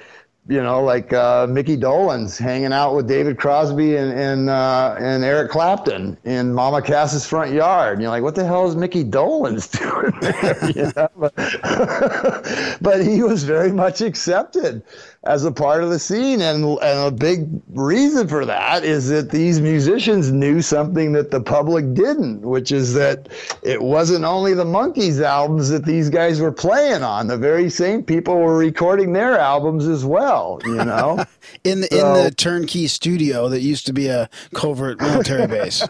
[0.51, 5.23] you know, like uh, Mickey Dolenz hanging out with David Crosby and and, uh, and
[5.23, 7.95] Eric Clapton in Mama Cass's front yard.
[7.95, 11.09] And you're like, what the hell is Mickey Dolenz doing there?
[11.17, 14.83] But, but he was very much accepted
[15.25, 19.31] as a part of the scene, and and a big reason for that is that
[19.31, 23.29] these musicians knew something that the public didn't, which is that
[23.63, 27.27] it wasn't only the Monkees albums that these guys were playing on.
[27.27, 30.59] The very same people were recording their albums as well.
[30.65, 31.23] You know.
[31.65, 35.87] in the in the turnkey studio that used to be a covert military base.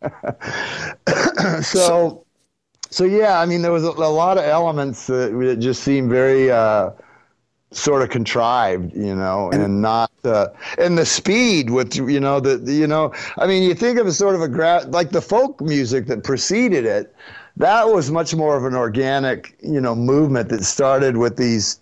[1.62, 2.24] so,
[2.90, 6.10] so yeah, I mean, there was a, a lot of elements that, that just seemed
[6.10, 6.90] very uh,
[7.70, 12.56] sort of contrived, you know, and, not uh, and the speed with you know the,
[12.56, 15.20] the- you know, I mean, you think of a sort of a gra- like the
[15.20, 17.14] folk music that preceded it.
[17.58, 21.80] That was much more of an organic, you know, movement that started with these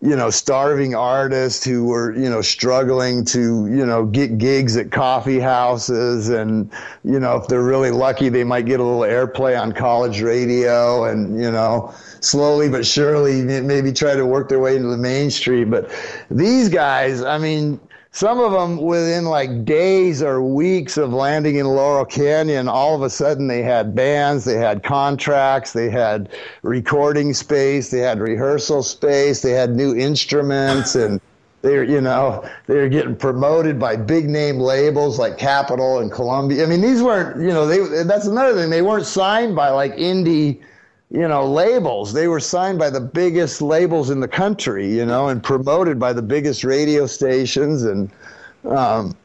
[0.00, 4.90] you know, starving artists who were, you know, struggling to, you know, get gigs at
[4.90, 6.28] coffee houses.
[6.28, 6.70] And,
[7.04, 11.04] you know, if they're really lucky, they might get a little airplay on college radio
[11.04, 15.70] and, you know, slowly but surely maybe try to work their way into the mainstream.
[15.70, 15.90] But
[16.30, 17.80] these guys, I mean,
[18.16, 23.02] some of them within like days or weeks of landing in Laurel Canyon, all of
[23.02, 26.30] a sudden they had bands, they had contracts, they had
[26.62, 31.20] recording space, they had rehearsal space, they had new instruments, and
[31.60, 36.64] they're you know they're getting promoted by big name labels like Capitol and Columbia.
[36.64, 39.94] I mean, these weren't you know they that's another thing they weren't signed by like
[39.96, 40.62] indie
[41.10, 42.12] you know, labels.
[42.12, 46.12] They were signed by the biggest labels in the country, you know, and promoted by
[46.12, 47.84] the biggest radio stations.
[47.84, 48.10] And
[48.64, 49.16] um,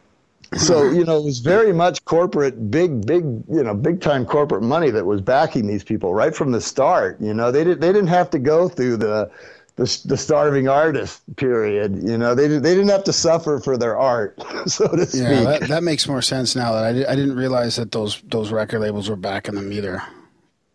[0.57, 4.63] so, you know, it was very much corporate, big, big, you know, big time corporate
[4.63, 7.19] money that was backing these people right from the start.
[7.19, 9.31] You know, they, did, they didn't have to go through the,
[9.77, 12.03] the, the starving artist period.
[12.03, 14.37] You know, they they didn't have to suffer for their art,
[14.67, 15.21] so to speak.
[15.21, 16.73] Yeah, that, that makes more sense now.
[16.73, 20.03] That I, did, I didn't realize that those those record labels were backing them either.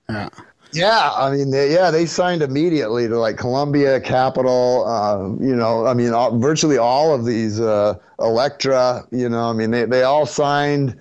[0.09, 0.31] Yeah.
[0.77, 4.85] Yeah, I mean, they, yeah, they signed immediately to like Columbia, Capitol.
[4.87, 9.07] Uh, you know, I mean, all, virtually all of these uh, Elektra.
[9.11, 10.97] You know, I mean, they they all signed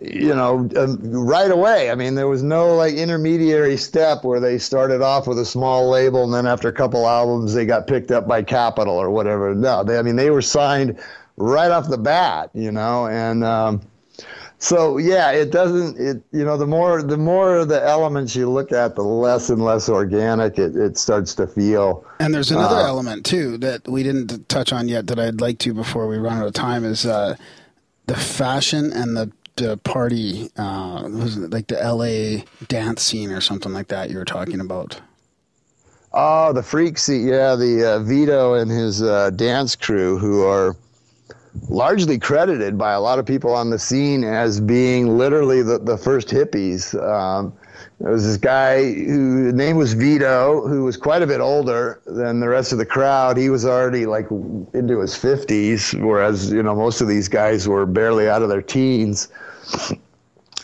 [0.00, 1.90] you know, um, right away.
[1.90, 5.90] I mean, there was no like intermediary step where they started off with a small
[5.90, 9.54] label and then after a couple albums they got picked up by Capitol or whatever.
[9.54, 10.98] No, they, I mean, they were signed
[11.36, 13.80] right off the bat, you know, and um,
[14.60, 15.98] so yeah, it doesn't.
[15.98, 19.64] It you know, the more the more the elements you look at, the less and
[19.64, 22.04] less organic it, it starts to feel.
[22.20, 25.58] And there's another uh, element too that we didn't touch on yet that I'd like
[25.60, 27.04] to before we run out of time is.
[27.04, 27.36] Uh,
[28.06, 32.44] the fashion and the the party, uh, was like the L.A.
[32.68, 35.00] dance scene or something like that you were talking about?
[36.12, 40.76] Oh, the freak scene, yeah, the uh, Vito and his uh, dance crew, who are
[41.68, 45.96] largely credited by a lot of people on the scene as being literally the, the
[45.96, 46.94] first hippies.
[47.02, 47.52] Um,
[48.00, 52.40] there was this guy whose name was Vito, who was quite a bit older than
[52.40, 53.36] the rest of the crowd.
[53.36, 57.86] He was already like into his 50s, whereas, you know, most of these guys were
[57.86, 59.28] barely out of their teens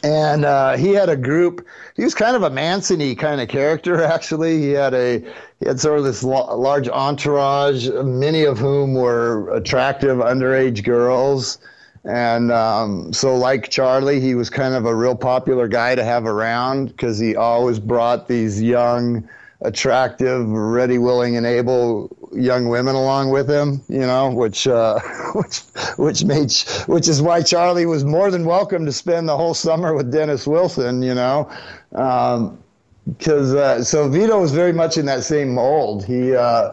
[0.03, 1.67] and uh, he had a group.
[1.97, 4.03] He was kind of a Manson-y kind of character.
[4.05, 5.21] Actually, he had a
[5.61, 11.59] he had sort of this large entourage, many of whom were attractive underage girls.
[12.05, 16.25] And um, so, like Charlie, he was kind of a real popular guy to have
[16.25, 19.29] around because he always brought these young
[19.63, 23.83] attractive, ready, willing, and able young women along with him.
[23.89, 24.99] You know, which uh,
[25.35, 25.61] which
[25.99, 26.53] which made
[26.87, 30.47] which is why Charlie was more than welcome to spend the whole summer with Dennis
[30.47, 31.03] Wilson.
[31.03, 31.51] You know.
[31.93, 32.59] Um,
[33.07, 36.05] because uh, so Vito was very much in that same mold.
[36.05, 36.73] He uh,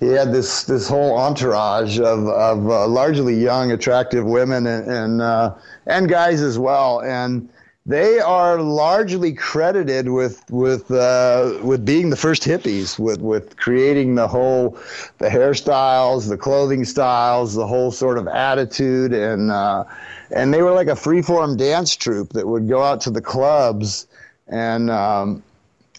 [0.00, 5.22] he had this this whole entourage of of uh, largely young, attractive women and and,
[5.22, 5.54] uh,
[5.86, 7.48] and guys as well, and
[7.86, 14.14] they are largely credited with with uh, with being the first hippies, with with creating
[14.14, 14.78] the whole
[15.18, 19.84] the hairstyles, the clothing styles, the whole sort of attitude, and uh,
[20.30, 24.06] and they were like a freeform dance troupe that would go out to the clubs
[24.46, 24.90] and.
[24.90, 25.42] Um,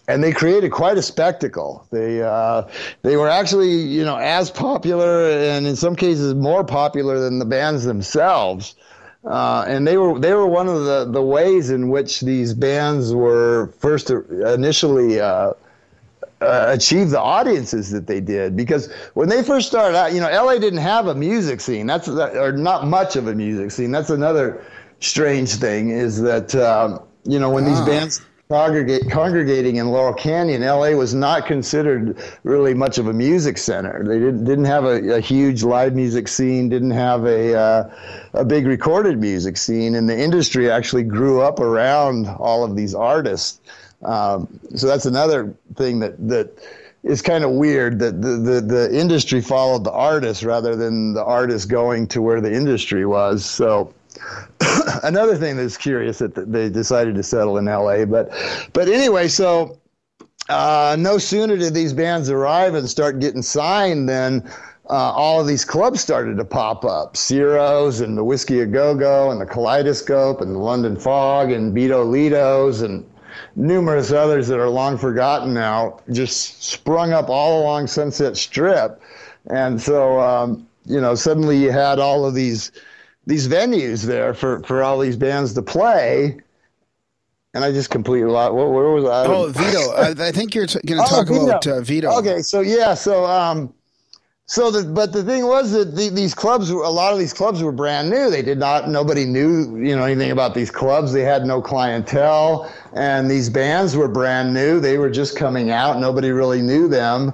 [0.08, 1.84] and they created quite a spectacle.
[1.90, 2.68] They uh,
[3.02, 7.44] they were actually you know as popular and in some cases more popular than the
[7.44, 8.76] bands themselves.
[9.26, 13.12] Uh, and they were they were one of the, the ways in which these bands
[13.12, 15.52] were first initially uh,
[16.40, 20.30] uh, achieve the audiences that they did because when they first started out, you know,
[20.30, 21.86] LA didn't have a music scene.
[21.86, 23.90] That's or not much of a music scene.
[23.90, 24.64] That's another
[25.00, 27.86] strange thing is that um, you know when these ah.
[27.86, 33.58] bands congregate, congregating in Laurel Canyon, LA was not considered really much of a music
[33.58, 34.04] center.
[34.04, 37.90] They didn't didn't have a, a huge live music scene, didn't have a uh,
[38.34, 42.94] a big recorded music scene, and the industry actually grew up around all of these
[42.94, 43.60] artists.
[44.04, 46.58] Um, so that's another thing that that
[47.02, 51.24] is kind of weird that the, the, the industry followed the artist rather than the
[51.24, 53.44] artist going to where the industry was.
[53.44, 53.94] So
[55.02, 58.04] another thing that's curious that they decided to settle in LA.
[58.04, 58.30] But
[58.72, 59.78] but anyway, so
[60.48, 64.48] uh, no sooner did these bands arrive and start getting signed than
[64.88, 67.16] uh, all of these clubs started to pop up.
[67.16, 71.74] Ciro's and the Whisky A Go Go and the Kaleidoscope and the London Fog and
[71.74, 73.04] Bido Lito's and
[73.56, 79.00] numerous others that are long forgotten now just sprung up all along Sunset Strip.
[79.50, 82.70] And so, um, you know, suddenly you had all of these
[83.26, 86.38] these venues there for, for all these bands to play.
[87.54, 88.54] And I just completely lost.
[88.54, 89.26] Where, where was I?
[89.26, 89.92] Oh, Vito.
[89.96, 91.44] I, I think you're t- going to oh, talk Vito.
[91.44, 92.10] about uh, Vito.
[92.18, 93.72] Okay, so yeah, so um,
[94.48, 97.62] so the but the thing was that the, these clubs, a lot of these clubs
[97.62, 98.30] were brand new.
[98.30, 98.88] They did not.
[98.88, 101.12] Nobody knew you know anything about these clubs.
[101.12, 104.78] They had no clientele, and these bands were brand new.
[104.78, 105.98] They were just coming out.
[105.98, 107.32] Nobody really knew them,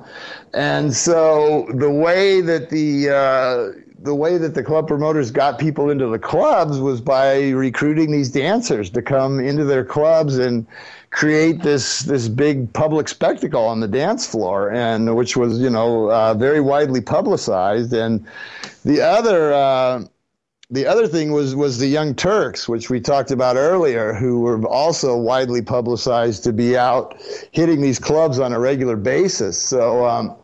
[0.55, 5.91] and so the way that the uh, the way that the club promoters got people
[5.91, 10.67] into the clubs was by recruiting these dancers to come into their clubs and
[11.11, 16.11] create this this big public spectacle on the dance floor, and which was you know
[16.11, 17.93] uh, very widely publicized.
[17.93, 18.27] And
[18.85, 20.05] the other uh,
[20.71, 24.67] the other thing was was the Young Turks, which we talked about earlier, who were
[24.67, 27.15] also widely publicized to be out
[27.53, 29.61] hitting these clubs on a regular basis.
[29.61, 30.07] So.
[30.07, 30.37] Um,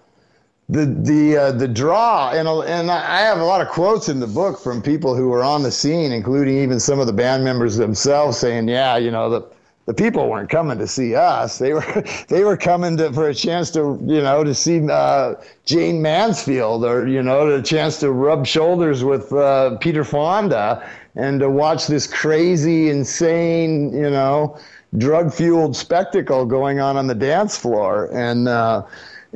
[0.69, 4.27] the the uh, the draw and and I have a lot of quotes in the
[4.27, 7.77] book from people who were on the scene, including even some of the band members
[7.77, 9.47] themselves, saying, "Yeah, you know the
[9.87, 11.57] the people weren't coming to see us.
[11.57, 15.37] They were they were coming to, for a chance to you know to see uh,
[15.65, 21.41] Jayne Mansfield or you know a chance to rub shoulders with uh, Peter Fonda and
[21.41, 24.59] to watch this crazy, insane, you know,
[24.99, 28.49] drug fueled spectacle going on on the dance floor and.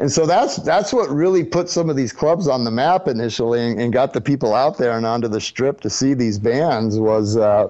[0.02, 3.60] And so that's that's what really put some of these clubs on the map initially
[3.64, 6.98] and, and got the people out there and onto the strip to see these bands
[6.98, 7.68] was uh,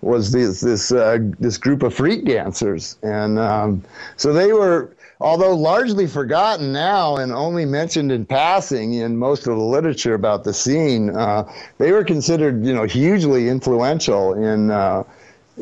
[0.00, 3.84] was this this uh, this group of freak dancers, and um,
[4.16, 4.92] so they were.
[5.18, 10.44] Although largely forgotten now and only mentioned in passing in most of the literature about
[10.44, 15.04] the scene, uh, they were considered, you know, hugely influential in uh,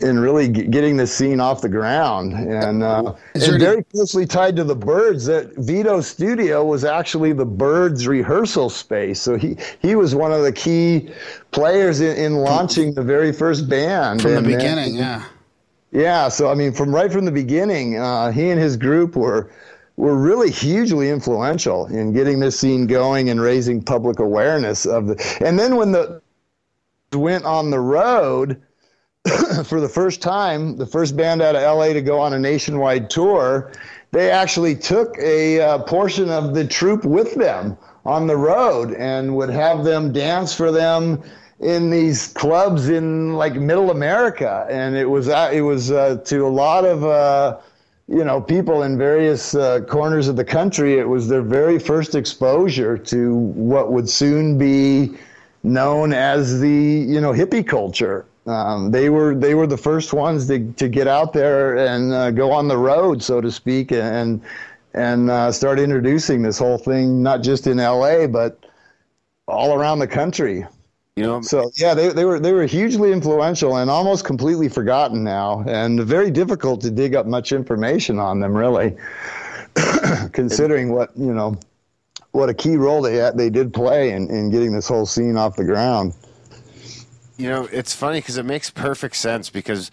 [0.03, 4.27] in really g- getting the scene off the ground and, uh, and any- very closely
[4.27, 9.57] tied to the Byrds that vito's studio was actually the Byrds rehearsal space so he
[9.81, 11.11] he was one of the key
[11.53, 15.23] players in, in launching the very first band From the And then- beginning, yeah.
[15.93, 19.51] yeah, so I mean, from right from the beginning, uh, he and his group were
[19.97, 25.37] were really hugely influential in getting this scene going and raising public awareness of the.
[25.41, 26.21] And then when the
[27.13, 28.61] went on the road
[29.65, 33.09] for the first time, the first band out of LA to go on a nationwide
[33.09, 33.73] tour,
[34.11, 39.35] they actually took a uh, portion of the troupe with them on the road and
[39.35, 41.23] would have them dance for them
[41.61, 46.47] in these clubs in like middle America, and it was uh, it was uh, to
[46.47, 47.57] a lot of uh,
[48.09, 50.99] you know people in various uh, corners of the country.
[50.99, 55.17] It was their very first exposure to what would soon be
[55.63, 58.27] known as the you know hippie culture.
[58.47, 62.31] Um, they were they were the first ones to to get out there and uh,
[62.31, 64.43] go on the road, so to speak, and
[64.93, 68.27] and uh, start introducing this whole thing, not just in L.A.
[68.27, 68.59] but
[69.47, 70.67] all around the country.
[71.17, 75.23] You know, So yeah, they, they were they were hugely influential and almost completely forgotten
[75.23, 78.97] now, and very difficult to dig up much information on them, really,
[80.33, 81.57] considering what you know,
[82.33, 85.37] what a key role they had, they did play in, in getting this whole scene
[85.37, 86.15] off the ground.
[87.37, 89.91] You know, it's funny because it makes perfect sense because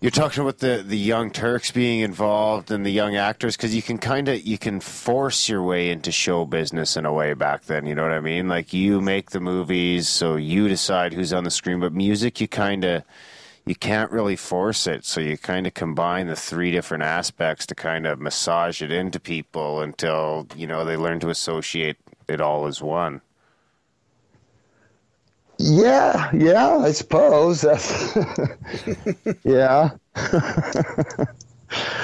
[0.00, 3.82] you're talking about the the young Turks being involved and the young actors because you
[3.82, 7.64] can kind of you can force your way into show business in a way back
[7.64, 7.86] then.
[7.86, 8.48] You know what I mean?
[8.48, 11.80] Like you make the movies, so you decide who's on the screen.
[11.80, 13.04] But music, you kind of
[13.64, 15.04] you can't really force it.
[15.04, 19.18] So you kind of combine the three different aspects to kind of massage it into
[19.18, 21.96] people until you know they learn to associate
[22.28, 23.22] it all as one.
[25.58, 28.16] Yeah, yeah, I suppose that's
[29.44, 29.90] yeah.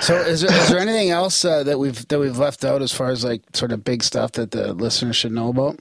[0.01, 2.93] So, is there, is there anything else uh, that we've that we've left out as
[2.93, 5.79] far as like sort of big stuff that the listeners should know about?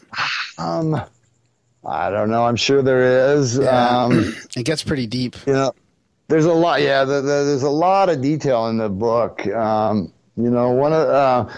[0.57, 1.01] Um,
[1.83, 2.45] I don't know.
[2.45, 3.59] I'm sure there is.
[3.59, 5.35] Um, It gets pretty deep.
[5.47, 5.73] you know,
[6.27, 6.81] there's a lot.
[6.81, 9.45] Yeah, the, the, there's a lot of detail in the book.
[9.47, 11.53] Um, you know, one of uh,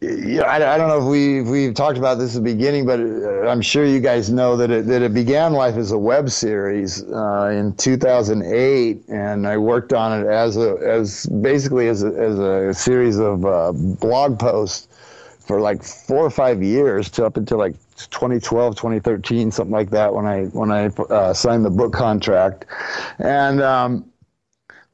[0.00, 3.00] yeah, I, I don't know if we we've talked about this at the beginning, but
[3.00, 6.30] uh, I'm sure you guys know that it that it began life as a web
[6.30, 12.08] series uh, in 2008, and I worked on it as a as basically as a,
[12.08, 14.88] as a series of uh, blog posts
[15.40, 20.14] for like four or five years to up until like 2012 2013 something like that
[20.14, 22.64] when i when i uh, signed the book contract.
[23.18, 24.10] And um,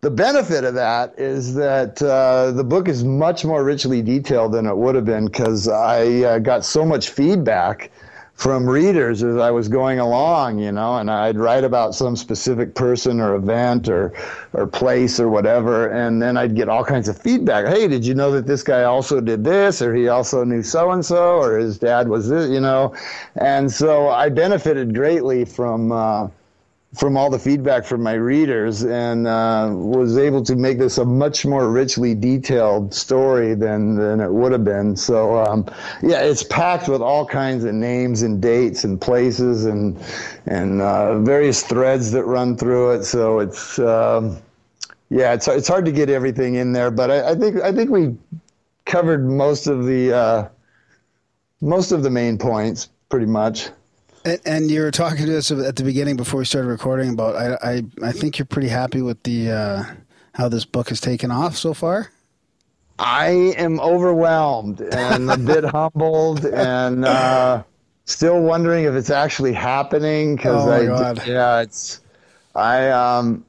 [0.07, 4.65] the benefit of that is that uh, the book is much more richly detailed than
[4.65, 7.91] it would have been because I uh, got so much feedback
[8.35, 12.77] from readers as I was going along, you know, and I'd write about some specific
[12.77, 14.13] person or event or
[14.53, 17.67] or place or whatever, and then I'd get all kinds of feedback.
[17.67, 20.93] Hey, did you know that this guy also did this, or he also knew so
[20.93, 22.95] and so, or his dad was this, you know,
[23.35, 25.91] and so I benefited greatly from.
[25.91, 26.29] Uh,
[26.97, 31.05] from all the feedback from my readers and uh, was able to make this a
[31.05, 34.97] much more richly detailed story than, than it would have been.
[34.97, 35.67] So, um,
[36.03, 40.03] yeah, it's packed with all kinds of names and dates and places and,
[40.47, 43.05] and uh, various threads that run through it.
[43.05, 44.39] So it's, um,
[45.11, 47.91] yeah, it's, it's hard to get everything in there, but I, I think, I think
[47.91, 48.17] we
[48.87, 50.49] covered most of the, uh,
[51.61, 53.69] most of the main points pretty much.
[54.27, 57.37] And, and you were talking to us at the beginning before we started recording about.
[57.37, 59.85] I I, I think you're pretty happy with the uh,
[60.35, 62.11] how this book has taken off so far.
[62.99, 67.63] I am overwhelmed and a bit humbled and uh,
[68.07, 71.27] still wondering if it's actually happening because Oh, I God.
[71.27, 72.01] yeah it's
[72.55, 73.45] I um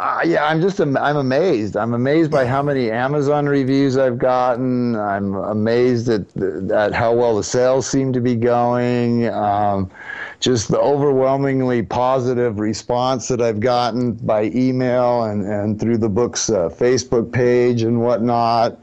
[0.00, 1.76] Uh, yeah, I'm just I'm amazed.
[1.76, 4.94] I'm amazed by how many Amazon reviews I've gotten.
[4.94, 6.22] I'm amazed at
[6.70, 9.28] at how well the sales seem to be going.
[9.28, 9.90] Um,
[10.38, 16.48] just the overwhelmingly positive response that I've gotten by email and and through the book's
[16.48, 18.78] uh, Facebook page and whatnot.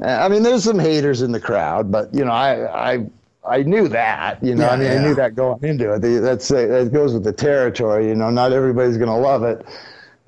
[0.00, 3.06] I mean, there's some haters in the crowd, but you know, I I
[3.48, 4.42] I knew that.
[4.44, 4.98] You know, Yeah, I mean, yeah.
[4.98, 6.00] I knew that going into it.
[6.00, 8.06] That's uh, that goes with the territory.
[8.08, 9.64] You know, not everybody's going to love it.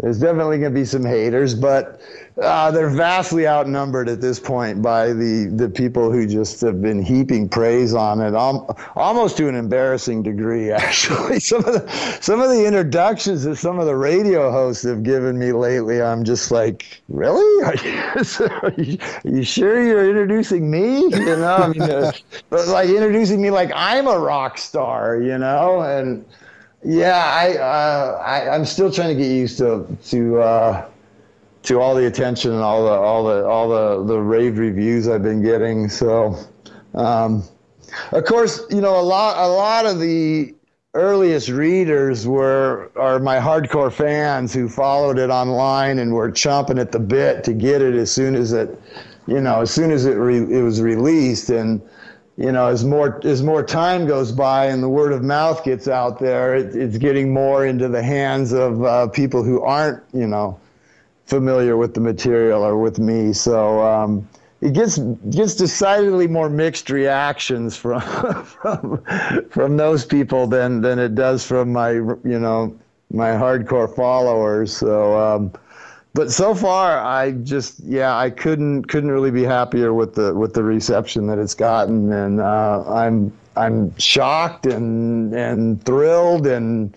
[0.01, 2.01] There's definitely going to be some haters, but
[2.41, 7.03] uh, they're vastly outnumbered at this point by the, the people who just have been
[7.03, 10.71] heaping praise on it, al- almost to an embarrassing degree.
[10.73, 15.03] Actually, some of the some of the introductions that some of the radio hosts have
[15.03, 17.65] given me lately, I'm just like, really?
[17.71, 21.03] Are you, are you, are you sure you're introducing me?
[21.03, 22.13] You know, I mean, uh,
[22.51, 26.25] like introducing me like I'm a rock star, you know, and.
[26.83, 30.89] Yeah, I, uh, I I'm still trying to get used to to uh,
[31.65, 35.23] to all the attention and all the all the all the the rave reviews I've
[35.23, 35.91] been getting.
[35.91, 36.37] So,
[36.95, 37.43] um,
[38.13, 40.55] of course, you know a lot a lot of the
[40.95, 46.93] earliest readers were are my hardcore fans who followed it online and were chomping at
[46.93, 48.81] the bit to get it as soon as it
[49.29, 51.81] you know as soon as it re- it was released and
[52.41, 55.87] you know, as more as more time goes by and the word of mouth gets
[55.87, 60.27] out there, it, it's getting more into the hands of uh, people who aren't, you
[60.27, 60.59] know,
[61.27, 63.35] familiar with the material or with me.
[63.35, 64.27] So um,
[64.63, 64.97] it gets
[65.29, 68.01] gets decidedly more mixed reactions from
[68.45, 69.05] from
[69.51, 72.75] from those people than than it does from my, you know,
[73.11, 74.75] my hardcore followers.
[74.75, 75.19] So.
[75.19, 75.53] Um,
[76.15, 80.55] but so far i just yeah i couldn't couldn't really be happier with the with
[80.55, 86.97] the reception that it's gotten and uh, i'm i'm shocked and and thrilled and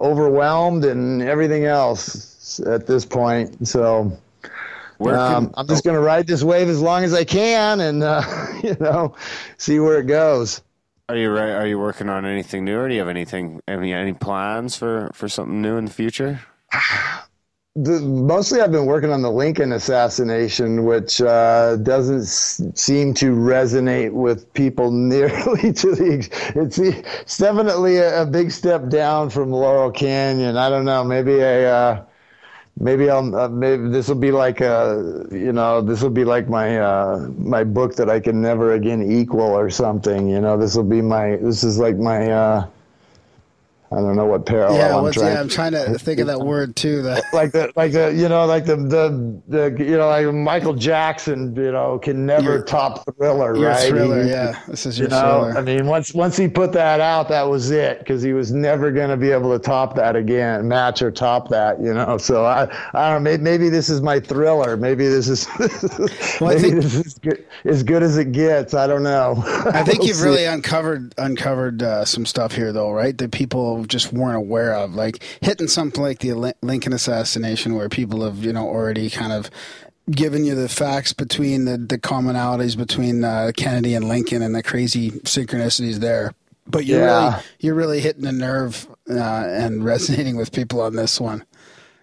[0.00, 4.16] overwhelmed and everything else at this point so
[4.98, 8.02] can- um, i'm just going to ride this wave as long as i can and
[8.02, 8.22] uh,
[8.62, 9.14] you know
[9.58, 10.60] see where it goes
[11.08, 11.50] Are you right?
[11.50, 15.10] Are you working on anything new, or do you have anything, any any plans for
[15.12, 16.40] for something new in the future?
[17.76, 23.34] the, mostly I've been working on the Lincoln assassination, which uh, doesn't s- seem to
[23.34, 26.52] resonate with people nearly to the.
[26.54, 30.56] It's, it's definitely a, a big step down from Laurel Canyon.
[30.56, 31.02] I don't know.
[31.02, 31.72] Maybe a.
[31.72, 32.04] Uh,
[32.80, 33.34] maybe I'll.
[33.34, 35.26] Uh, maybe this will be like a.
[35.32, 39.10] You know, this will be like my uh, my book that I can never again
[39.10, 40.28] equal or something.
[40.28, 41.36] You know, this will be my.
[41.36, 42.30] This is like my.
[43.94, 45.32] I don't know what parallel Yeah, I'm trying.
[45.34, 47.00] yeah, I'm trying to think of that word too.
[47.02, 50.74] That like the like the you know like the the, the you know like Michael
[50.74, 54.22] Jackson you know can never Your- top Thriller your right thriller.
[54.24, 55.20] He- Yeah, this is your you know
[55.52, 55.58] thriller.
[55.58, 58.90] I mean once once he put that out that was it because he was never
[58.90, 62.44] going to be able to top that again match or top that you know so
[62.44, 62.62] I
[62.94, 65.46] I don't know maybe, maybe this is my Thriller maybe this is
[66.40, 69.34] Well, I maybe think- this is good, as good as it gets I don't know
[69.66, 70.24] I think We'll you've see.
[70.24, 73.16] really uncovered uncovered uh, some stuff here, though, right?
[73.16, 78.22] That people just weren't aware of, like hitting something like the Lincoln assassination, where people
[78.24, 79.50] have, you know, already kind of
[80.10, 84.62] given you the facts between the the commonalities between uh, Kennedy and Lincoln and the
[84.62, 86.32] crazy synchronicities there.
[86.66, 87.20] But you're Yeah.
[87.30, 91.44] really you're really hitting a nerve uh, and resonating with people on this one.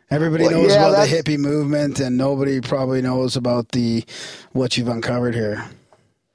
[0.09, 4.03] Everybody Well, knows yeah, about the hippie movement, and nobody probably knows about the
[4.51, 5.63] what you've uncovered here.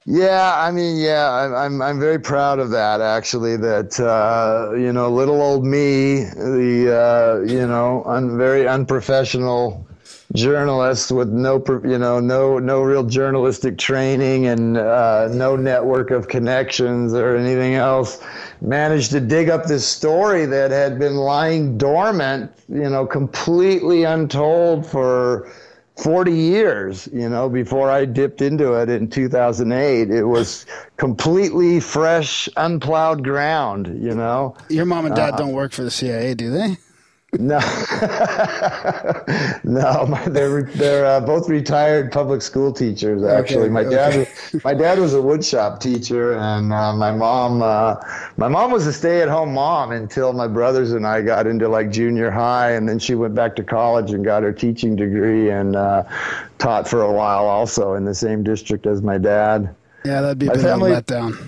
[0.09, 3.57] Yeah, I mean, yeah, I'm I'm I'm very proud of that actually.
[3.57, 9.85] That uh, you know, little old me, the uh, you know, un, very unprofessional
[10.33, 16.29] journalist with no you know no no real journalistic training and uh, no network of
[16.29, 18.23] connections or anything else,
[18.61, 24.87] managed to dig up this story that had been lying dormant, you know, completely untold
[24.87, 25.51] for
[25.97, 30.11] 40 years, you know, before I dipped into it in 2008.
[30.11, 30.67] It was
[30.99, 34.57] completely fresh, unplowed ground, you know.
[34.69, 36.77] Your mom and dad Uh, don't work for the CIA, do they?
[37.39, 37.59] No,
[39.65, 43.23] no, my, they're they're uh, both retired public school teachers.
[43.23, 44.31] Actually, Okay, my dad okay.
[44.53, 47.97] was, my dad was a woodshop teacher, and uh, my mom uh,
[48.37, 51.69] my mom was a stay at home mom until my brothers and I got into
[51.69, 55.51] like junior high, and then she went back to college and got her teaching degree
[55.51, 56.05] and uh,
[56.59, 59.75] taught for a while also in the same district as my dad.
[60.05, 61.47] Yeah, that'd be a My bit family- of a letdown.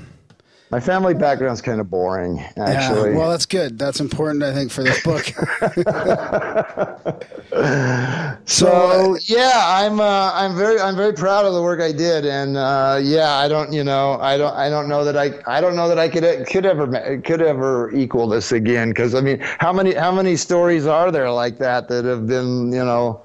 [0.71, 3.13] My family background's kind of boring, actually.
[3.13, 3.79] Yeah, well, that's good.
[3.79, 5.25] That's important, I think, for this book.
[8.45, 12.59] so yeah, I'm uh, I'm very I'm very proud of the work I did, and
[12.59, 15.75] uh, yeah, I don't you know I don't I don't know that I I don't
[15.75, 19.73] know that I could could ever could ever equal this again because I mean how
[19.73, 23.23] many how many stories are there like that that have been you know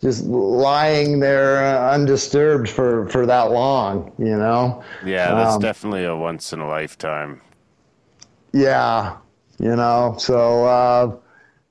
[0.00, 6.16] just lying there undisturbed for for that long you know Yeah, that's Um, definitely a
[6.16, 7.40] once in a lifetime.
[8.52, 9.16] Yeah,
[9.58, 10.16] you know.
[10.18, 11.16] So uh,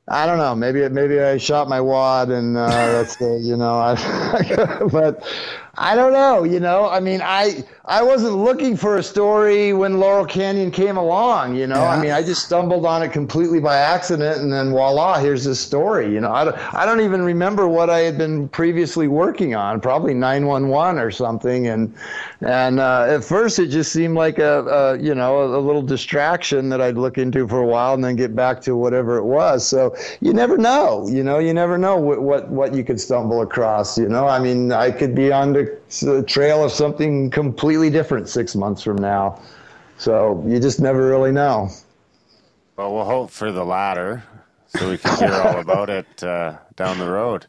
[0.08, 0.56] I don't know.
[0.56, 3.74] Maybe maybe I shot my wad, and uh, that's the you know.
[3.80, 5.24] I, but
[5.80, 6.44] I don't know.
[6.44, 6.90] You know.
[6.90, 11.56] I mean, I I wasn't looking for a story when Laurel Canyon came along.
[11.56, 11.82] You know.
[11.82, 15.60] I mean, I just stumbled on it completely by accident, and then voila, here's this
[15.60, 16.14] story.
[16.14, 16.32] You know.
[16.34, 19.80] I don't, I don't even remember what I had been previously working on.
[19.80, 21.96] Probably 911 or something, and
[22.42, 25.82] and uh, at first it just seemed like a, a you know a, a little
[25.82, 29.24] distraction that I'd look into for a while and then get back to whatever it
[29.24, 29.66] was.
[29.66, 33.42] So you never know, you know, you never know what what, what you could stumble
[33.42, 33.98] across.
[33.98, 35.69] You know, I mean, I could be on the,
[36.02, 39.42] the trail of something completely different six months from now.
[39.98, 41.70] So you just never really know.
[42.78, 44.24] Well, we'll hope for the latter
[44.68, 47.46] so we can hear all about it uh, down the road.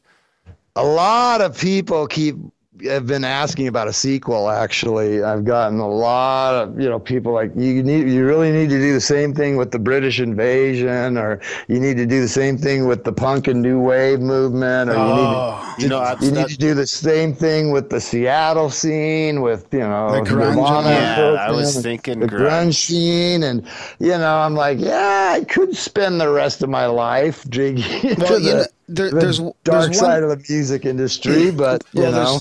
[0.76, 2.36] a lot of people keep
[2.84, 7.32] have been asking about a sequel actually i've gotten a lot of you know people
[7.32, 11.16] like you need you really need to do the same thing with the british invasion
[11.18, 14.90] or you need to do the same thing with the punk and new wave movement
[14.90, 18.00] or you Oh, need You know, you need to do the same thing with the
[18.00, 22.72] Seattle scene, with you know The grunge Nirvana Yeah, and I was thinking the grunge.
[22.72, 23.66] grunge scene, and
[23.98, 28.38] you know I'm like, yeah, I could spend the rest of my life drinking Well,
[28.40, 32.02] you know, there, the there's dark there's one, side of the music industry, but you
[32.02, 32.38] well, know.
[32.38, 32.40] there's,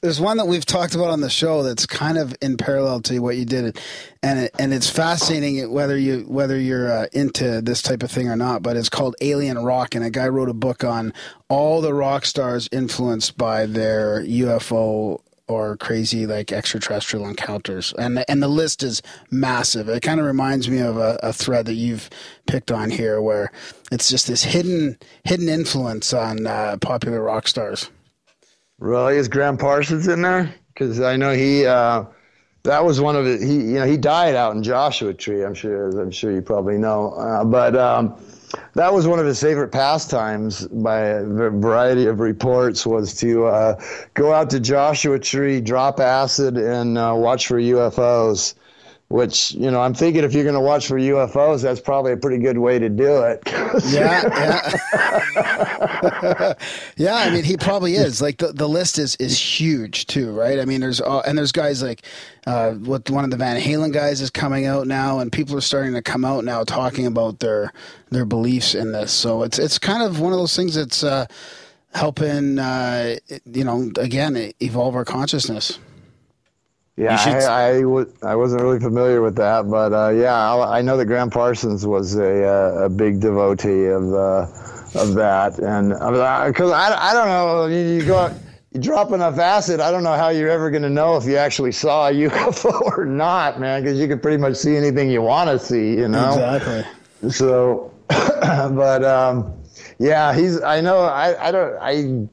[0.00, 3.18] there's one that we've talked about on the show that's kind of in parallel to
[3.18, 3.78] what you did,
[4.22, 8.28] and it, and it's fascinating whether you whether you're uh, into this type of thing
[8.28, 8.62] or not.
[8.62, 11.12] But it's called Alien Rock, and a guy wrote a book on
[11.48, 18.42] all the rock stars influenced by their UFO or crazy like extraterrestrial encounters, and and
[18.42, 19.88] the list is massive.
[19.90, 22.08] It kind of reminds me of a, a thread that you've
[22.46, 23.52] picked on here, where
[23.92, 27.90] it's just this hidden hidden influence on uh, popular rock stars.
[28.80, 30.52] Really, is Gram Parsons in there?
[30.72, 31.66] Because I know he.
[31.66, 32.04] Uh,
[32.62, 33.40] that was one of it.
[33.42, 35.44] He, you know, he died out in Joshua Tree.
[35.44, 35.88] I'm sure.
[35.88, 37.12] as I'm sure you probably know.
[37.12, 38.16] Uh, but um,
[38.74, 40.66] that was one of his favorite pastimes.
[40.68, 43.80] By a variety of reports, was to uh,
[44.14, 48.54] go out to Joshua Tree, drop acid, and uh, watch for UFOs.
[49.10, 52.16] Which you know, I'm thinking if you're going to watch for UFOs, that's probably a
[52.16, 53.42] pretty good way to do it.
[53.84, 54.22] Yeah,
[55.34, 56.54] yeah,
[56.96, 57.14] yeah.
[57.14, 58.20] I mean, he probably is.
[58.20, 60.58] Like the, the list is is huge too, right?
[60.58, 62.02] I mean, there's uh, and there's guys like
[62.46, 65.60] uh, what one of the Van Halen guys is coming out now, and people are
[65.60, 67.72] starting to come out now talking about their
[68.10, 69.12] their beliefs in this.
[69.12, 71.26] So it's it's kind of one of those things that's uh,
[71.94, 75.78] helping, uh, you know, again, evolve our consciousness.
[77.00, 80.34] Yeah, You should- I, I, w- I wasn't really familiar with that, but uh, yeah,
[80.34, 84.46] I, I know that Gram Parsons was a, uh, a big devotee of uh,
[84.94, 88.32] of that, and because I, I don't know, you, you go out,
[88.72, 91.36] you drop enough acid, I don't know how you're ever going to know if you
[91.36, 95.22] actually saw a UFO or not, man, because you can pretty much see anything you
[95.22, 96.32] want to see, you know.
[96.34, 97.30] Exactly.
[97.30, 99.54] So, but um,
[99.98, 100.60] yeah, he's.
[100.60, 101.00] I know.
[101.00, 101.48] I.
[101.48, 101.76] I don't.
[101.80, 102.28] I.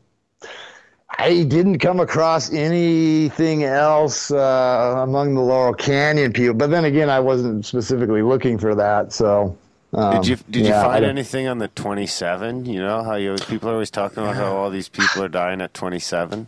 [1.19, 7.09] I didn't come across anything else uh, among the Laurel Canyon people, but then again,
[7.09, 9.11] I wasn't specifically looking for that.
[9.13, 9.57] So,
[9.93, 12.65] um, Did you did yeah, you find anything on the 27?
[12.65, 15.59] You know how you people are always talking about how all these people are dying
[15.61, 16.47] at 27.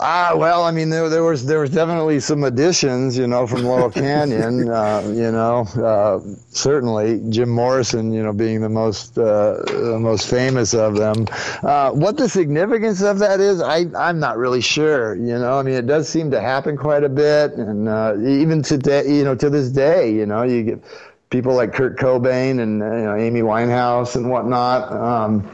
[0.00, 3.62] Ah, well, I mean, there, there was there was definitely some additions, you know, from
[3.62, 4.68] Laurel Canyon.
[4.68, 6.18] uh, you know, uh,
[6.50, 11.26] certainly Jim Morrison, you know, being the most uh, the most famous of them.
[11.62, 15.14] Uh, what the significance of that is, I I'm not really sure.
[15.14, 18.62] You know, I mean, it does seem to happen quite a bit, and uh, even
[18.62, 20.84] today, you know, to this day, you know, you get
[21.30, 24.90] people like Kurt Cobain and uh, you know Amy Winehouse and whatnot.
[24.92, 25.48] Um,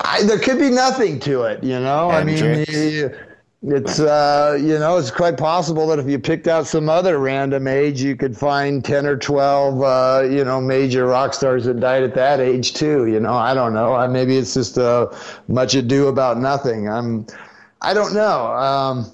[0.00, 2.10] I, there could be nothing to it, you know.
[2.10, 3.27] I mean, Hendrix.
[3.62, 7.66] It's uh, you know, it's quite possible that if you picked out some other random
[7.66, 12.04] age, you could find ten or twelve, uh, you know, major rock stars that died
[12.04, 13.06] at that age too.
[13.06, 13.94] You know, I don't know.
[13.94, 15.12] I, maybe it's just uh,
[15.48, 16.88] much ado about nothing.
[16.88, 17.26] I'm,
[17.80, 18.46] I don't know.
[18.52, 19.12] Um,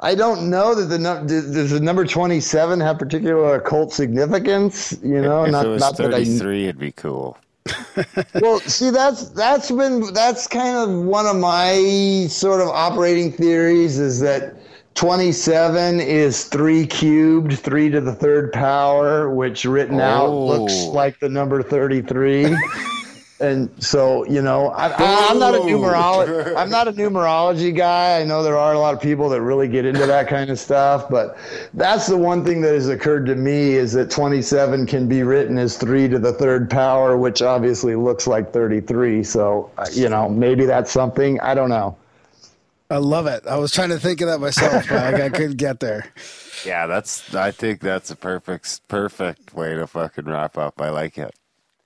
[0.00, 4.98] I don't know that the num- does the number twenty seven have particular occult significance.
[5.04, 7.38] You know, if not it was not that I 33, it'd be cool.
[8.40, 13.98] well, see, that's that's been that's kind of one of my sort of operating theories
[13.98, 14.54] is that
[14.94, 20.46] 27 is 3 cubed, 3 to the third power, which written out Oh.
[20.46, 22.56] looks like the number 33.
[23.40, 28.20] and so, you know, I, I, I'm not a numerology I'm not a numerology guy.
[28.20, 30.58] I know there are a lot of people that really get into that kind of
[30.58, 31.38] stuff, but
[31.74, 35.56] that's the one thing that has occurred to me is that 27 can be written
[35.56, 39.22] as 3 to the third power, which obviously looks like 33.
[39.22, 41.38] So, uh, you know, maybe that's something.
[41.40, 41.96] I don't know.
[42.90, 43.46] I love it.
[43.46, 46.06] I was trying to think of that myself, but I, I couldn't get there.
[46.64, 47.34] Yeah, that's.
[47.34, 50.80] I think that's a perfect, perfect way to fucking wrap up.
[50.80, 51.34] I like it.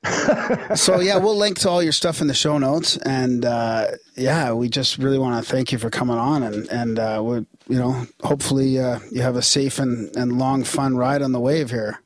[0.74, 4.52] So yeah, we'll link to all your stuff in the show notes, and uh, yeah,
[4.52, 7.36] we just really want to thank you for coming on, and and uh, we,
[7.68, 11.40] you know, hopefully uh, you have a safe and, and long, fun ride on the
[11.40, 12.00] wave here.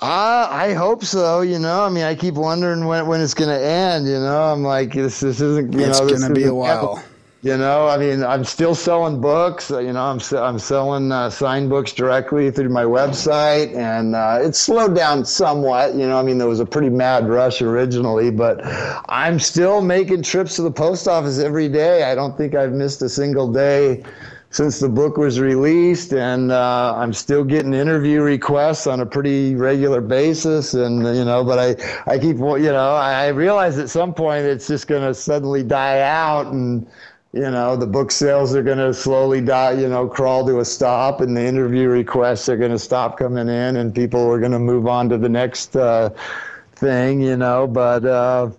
[0.00, 1.42] Uh, I hope so.
[1.42, 4.06] You know, I mean, I keep wondering when when it's going to end.
[4.06, 5.72] You know, I'm like, this this isn't.
[5.72, 7.02] You it's know, gonna be a while.
[7.42, 9.70] You know, I mean, I'm still selling books.
[9.70, 14.40] uh, You know, I'm I'm selling uh, signed books directly through my website, and uh,
[14.42, 15.94] it's slowed down somewhat.
[15.94, 18.60] You know, I mean, there was a pretty mad rush originally, but
[19.08, 22.02] I'm still making trips to the post office every day.
[22.02, 24.02] I don't think I've missed a single day
[24.50, 29.54] since the book was released, and uh, I'm still getting interview requests on a pretty
[29.54, 30.74] regular basis.
[30.74, 34.66] And you know, but I I keep you know I realize at some point it's
[34.66, 36.86] just going to suddenly die out and
[37.32, 40.64] you know the book sales are going to slowly die you know crawl to a
[40.64, 44.52] stop and the interview requests are going to stop coming in and people are going
[44.52, 46.10] to move on to the next uh,
[46.72, 48.50] thing you know but uh,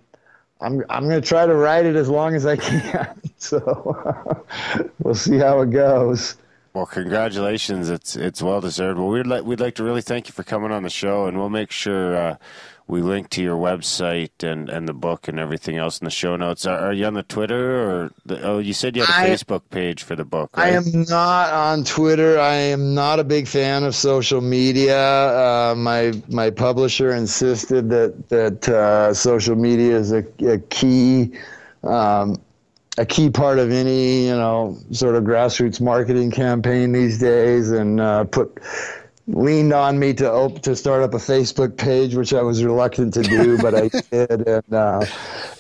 [0.62, 4.46] i'm i'm going to try to write it as long as i can so
[5.04, 6.38] we'll see how it goes
[6.74, 7.90] Well, congratulations.
[7.90, 8.98] It's it's well deserved.
[8.98, 11.38] Well, we'd like we'd like to really thank you for coming on the show, and
[11.38, 12.38] we'll make sure uh,
[12.88, 16.36] we link to your website and, and the book and everything else in the show
[16.36, 16.66] notes.
[16.66, 19.34] Are, are you on the Twitter or the, oh, you said you had a I-
[19.34, 22.40] Facebook page for the book, I am not on Twitter.
[22.40, 24.98] I am not a big fan of social media.
[24.98, 31.32] Uh, my my publisher insisted that that uh, social media is a, a key
[31.84, 32.42] um,
[32.98, 38.02] a key part of any you know sort of grassroots marketing campaign these days, and
[38.02, 38.60] uh, put
[39.34, 43.14] leaned on me to op- to start up a Facebook page, which I was reluctant
[43.16, 45.06] to do, but I did, and uh,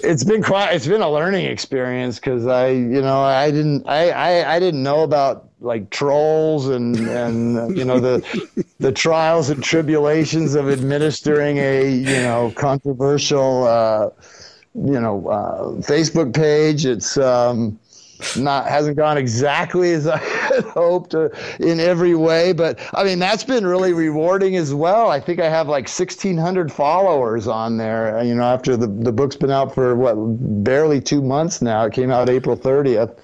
[0.03, 4.09] it's been quite it's been a learning experience because I you know I didn't I,
[4.09, 9.63] I I didn't know about like trolls and and you know the the trials and
[9.63, 14.09] tribulations of administering a you know controversial uh,
[14.75, 16.85] you know uh, Facebook page.
[16.85, 17.79] It's um,
[18.37, 20.19] not hasn't gone exactly as I
[20.55, 21.29] had hoped uh,
[21.59, 25.09] in every way, but I mean that's been really rewarding as well.
[25.09, 28.17] I think I have like 1,600 followers on there.
[28.17, 30.15] uh, You know, after the the book's been out for what
[30.63, 31.85] barely two months now.
[31.85, 33.17] It came out April 30th,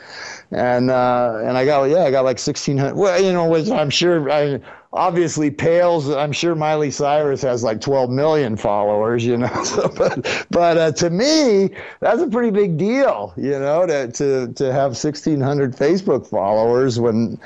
[0.52, 2.96] and uh, and I got yeah I got like 1,600.
[2.96, 4.60] Well, you know, which I'm sure I
[4.98, 6.10] obviously pales.
[6.10, 9.48] I'm sure Miley Cyrus has like 12 million followers, you know.
[9.68, 11.70] So, but but uh, to me,
[12.00, 17.40] that's a pretty big deal, you know, to to to have 1,600 Facebook followers when.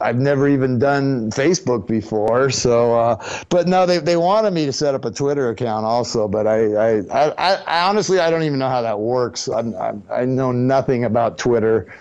[0.00, 4.72] I've never even done Facebook before, so uh, but no, they, they wanted me to
[4.72, 8.60] set up a Twitter account also, but I I, I, I honestly I don't even
[8.60, 9.48] know how that works.
[9.48, 11.92] I'm, I'm, I know nothing about Twitter.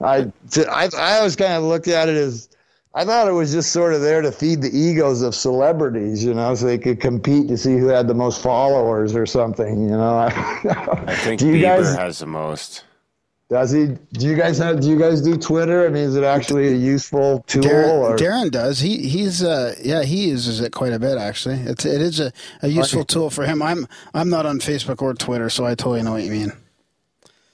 [0.00, 2.48] I, I, I always kind of looked at it as
[2.92, 6.34] I thought it was just sort of there to feed the egos of celebrities, you
[6.34, 9.90] know, so they could compete to see who had the most followers or something, you
[9.90, 10.18] know.
[10.28, 12.84] I think do you Bieber guys has the most.
[13.48, 13.96] does he?
[14.14, 14.80] Do you guys have?
[14.80, 15.86] Do you guys do Twitter?
[15.86, 17.64] I mean, is it actually a useful tool?
[17.64, 18.16] or?
[18.16, 18.80] Darren, Darren does.
[18.80, 21.56] He he's uh yeah he uses it quite a bit actually.
[21.60, 23.62] It's it is a, a useful tool for him.
[23.62, 26.52] I'm I'm not on Facebook or Twitter, so I totally know what you mean.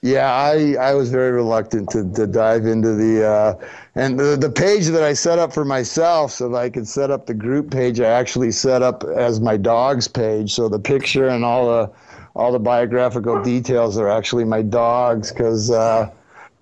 [0.06, 3.66] Yeah, I, I was very reluctant to, to dive into the uh,
[3.96, 7.10] and the the page that I set up for myself so that I could set
[7.10, 7.98] up the group page.
[7.98, 11.90] I actually set up as my dog's page, so the picture and all the
[12.36, 15.72] all the biographical details are actually my dogs because.
[15.72, 16.08] Uh,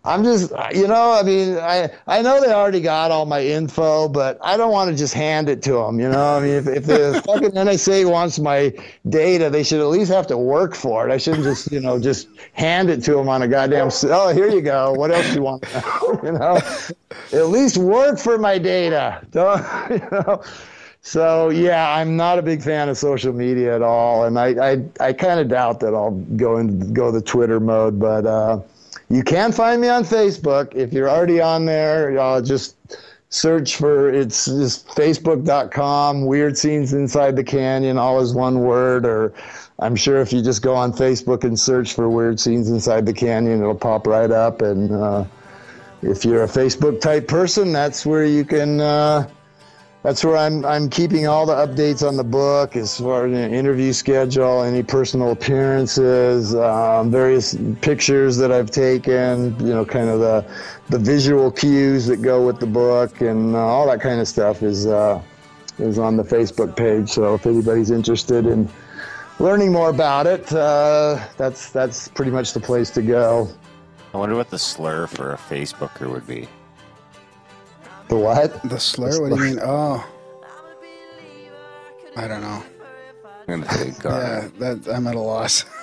[0.07, 4.07] I'm just, you know, I mean, I I know they already got all my info,
[4.07, 5.99] but I don't want to just hand it to them.
[5.99, 8.75] You know, I mean, if, if the fucking NSA wants my
[9.09, 11.13] data, they should at least have to work for it.
[11.13, 13.89] I shouldn't just, you know, just hand it to them on a goddamn.
[14.05, 14.93] Oh, here you go.
[14.93, 15.65] What else do you want?
[16.23, 16.59] you know,
[17.33, 19.27] at least work for my data.
[19.31, 19.59] Don't,
[19.91, 20.43] you know.
[21.01, 24.85] So yeah, I'm not a big fan of social media at all, and I I,
[25.01, 28.27] I kind of doubt that I'll go into go the Twitter mode, but.
[28.27, 28.61] uh
[29.15, 30.75] you can find me on Facebook.
[30.75, 32.77] If you're already on there, uh, just
[33.29, 39.07] search for it's just facebook.com, Weird Scenes Inside the Canyon, all is one word.
[39.07, 39.33] Or
[39.79, 43.13] I'm sure if you just go on Facebook and search for Weird Scenes Inside the
[43.13, 44.63] Canyon, it'll pop right up.
[44.63, 45.25] And uh,
[46.03, 48.81] if you're a Facebook type person, that's where you can.
[48.81, 49.29] Uh,
[50.05, 50.67] that's where I'm.
[50.67, 54.83] I'm keeping all the updates on the book as far as an interview schedule, any
[54.83, 59.59] personal appearances, um, various pictures that I've taken.
[59.59, 60.47] You know, kind of the
[60.91, 64.63] the visual cues that go with the book, and uh, all that kind of stuff
[64.63, 65.23] is uh,
[65.79, 67.09] is on the Facebook page.
[67.09, 68.69] So if anybody's interested in
[69.39, 73.49] learning more about it, uh, that's that's pretty much the place to go.
[74.13, 76.47] I wonder what the slur for a Facebooker would be.
[78.09, 78.69] The what?
[78.69, 79.21] The slur?
[79.21, 79.61] What do you mean?
[79.63, 80.07] Oh,
[82.17, 82.63] I don't know.
[83.47, 84.03] I'm God.
[84.05, 85.65] Yeah, that I'm at a loss.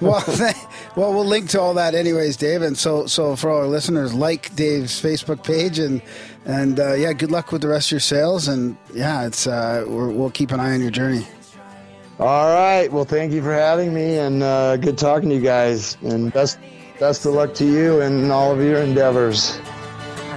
[0.00, 0.56] well, th-
[0.96, 2.62] well, we'll link to all that anyways, Dave.
[2.62, 6.02] And so, so for all our listeners, like Dave's Facebook page, and
[6.44, 8.48] and uh, yeah, good luck with the rest of your sales.
[8.48, 11.26] And yeah, it's uh, we're, we'll keep an eye on your journey.
[12.18, 12.92] All right.
[12.92, 15.96] Well, thank you for having me, and uh, good talking to you guys.
[16.02, 16.58] And best
[17.00, 19.58] best of luck to you and all of your endeavors.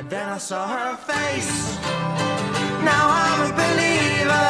[0.09, 1.75] Then I saw her face.
[2.89, 4.49] Now I'm a believer.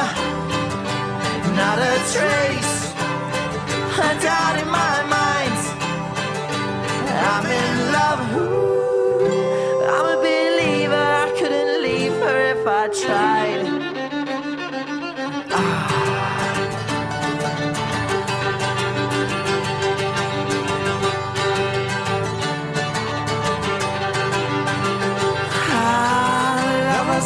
[1.57, 2.93] Not a trace.
[3.97, 5.57] A doubt in my mind.
[7.29, 8.21] I'm in love.
[8.38, 11.05] Ooh, I'm a believer.
[11.25, 13.36] I couldn't leave her if I tried.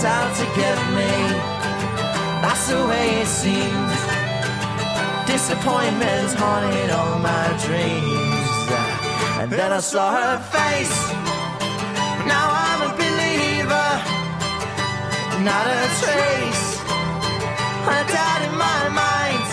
[0.03, 1.13] Out to get me.
[2.41, 3.99] That's the way it seems.
[5.27, 8.51] Disappointment's haunted all my dreams.
[9.39, 10.97] And then I saw her face.
[12.25, 13.89] Now I'm a believer.
[15.49, 16.67] Not a trace.
[17.95, 19.47] A doubt in my mind.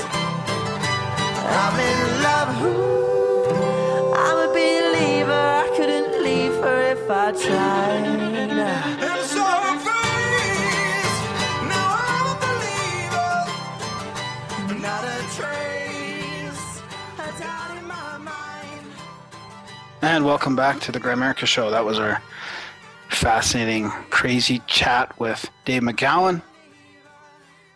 [1.61, 2.51] I'm in love.
[2.65, 5.45] Ooh, I'm a believer.
[5.63, 9.18] I couldn't leave her if I tried.
[20.01, 21.71] And welcome back to the Grimerica Show.
[21.71, 22.23] That was our
[23.09, 26.41] fascinating, crazy chat with Dave McGowan.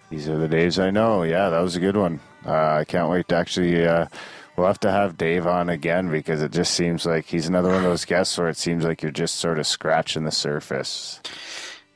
[0.09, 1.24] These are the days I know.
[1.24, 2.20] Yeah, that was a good one.
[2.47, 3.86] Uh, I can't wait to actually.
[3.86, 4.07] Uh,
[4.57, 7.78] we'll have to have Dave on again because it just seems like he's another one
[7.78, 11.20] of those guests where it seems like you're just sort of scratching the surface.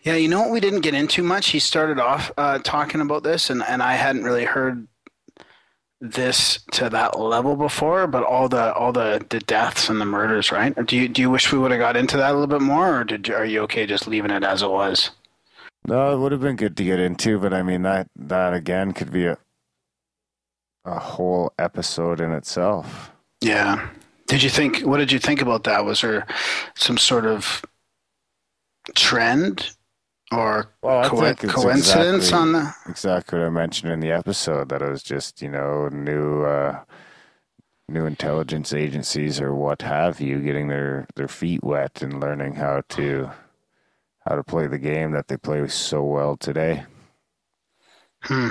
[0.03, 1.49] Yeah, you know what we didn't get into much?
[1.49, 4.89] He started off uh, talking about this, and, and I hadn't really heard
[6.01, 10.53] this to that level before, but all the all the, the deaths and the murders,
[10.53, 10.75] right?
[10.87, 13.01] Do you do you wish we would have got into that a little bit more,
[13.01, 15.11] or did you, are you okay just leaving it as it was?
[15.87, 18.93] No, it would have been good to get into, but I mean that that again
[18.93, 19.39] could be a
[20.85, 23.11] a whole episode in itself.
[23.41, 23.89] Yeah.
[24.27, 24.81] Did you think?
[24.81, 25.85] What did you think about that?
[25.85, 26.27] Was there
[26.75, 27.63] some sort of
[28.95, 29.76] trend
[30.33, 32.75] or Well, co- coincidence exactly- on the?
[32.89, 36.81] Exactly what I mentioned in the episode that it was just you know new uh,
[37.89, 42.83] new intelligence agencies or what have you getting their their feet wet and learning how
[42.91, 43.31] to
[44.29, 46.85] how to play the game that they play so well today.
[48.23, 48.49] Hmm.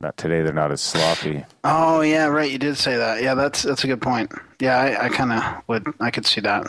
[0.00, 1.44] Not today, they're not as sloppy.
[1.62, 2.50] Oh yeah, right.
[2.50, 3.22] You did say that.
[3.22, 4.32] Yeah, that's that's a good point.
[4.58, 5.86] Yeah, I, I kind of would.
[6.00, 6.66] I could see that.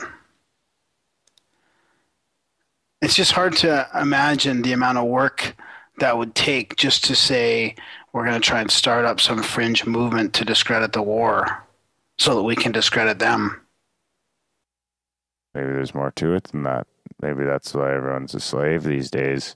[3.02, 5.56] It's just hard to imagine the amount of work
[5.98, 7.76] that would take just to say
[8.14, 11.64] we're going to try and start up some fringe movement to discredit the war,
[12.20, 13.62] so that we can discredit them.
[15.54, 16.88] Maybe there's more to it than that.
[17.22, 19.56] Maybe that's why everyone's a slave these days,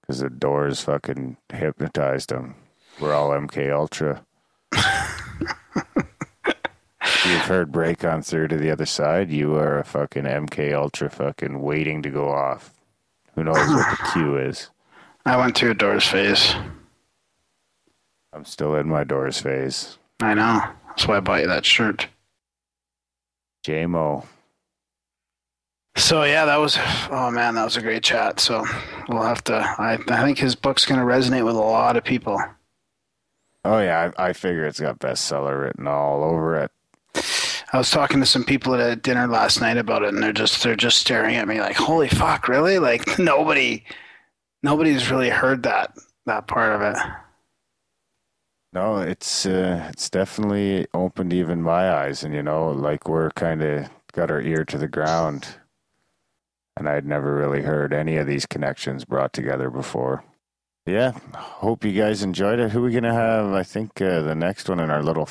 [0.00, 2.56] because the doors fucking hypnotized them.
[3.00, 4.24] We're all MK Ultra.
[7.24, 9.30] You've heard break on through to the other side.
[9.30, 12.72] You are a fucking MK Ultra, fucking waiting to go off.
[13.34, 14.70] Who knows what the cue is?
[15.26, 16.54] I went through a doors phase.
[18.32, 19.98] I'm still in my doors phase.
[20.20, 20.62] I know.
[20.88, 22.06] That's why I bought you that shirt.
[23.66, 24.24] JMO.
[25.96, 26.78] So yeah, that was
[27.10, 28.38] oh man, that was a great chat.
[28.38, 28.64] So
[29.08, 29.56] we'll have to.
[29.56, 32.40] I I think his book's going to resonate with a lot of people.
[33.64, 36.70] Oh yeah, I, I figure it's got bestseller written all over it.
[37.72, 40.32] I was talking to some people at a dinner last night about it, and they're
[40.32, 43.84] just they're just staring at me like, "Holy fuck, really?" Like nobody,
[44.62, 45.92] nobody's really heard that
[46.26, 46.96] that part of it.
[48.72, 53.62] No, it's uh, it's definitely opened even my eyes, and you know, like we're kind
[53.62, 55.56] of got our ear to the ground,
[56.76, 60.24] and I'd never really heard any of these connections brought together before.
[60.84, 62.70] Yeah, hope you guys enjoyed it.
[62.70, 63.52] Who are we gonna have?
[63.52, 65.26] I think uh, the next one in our little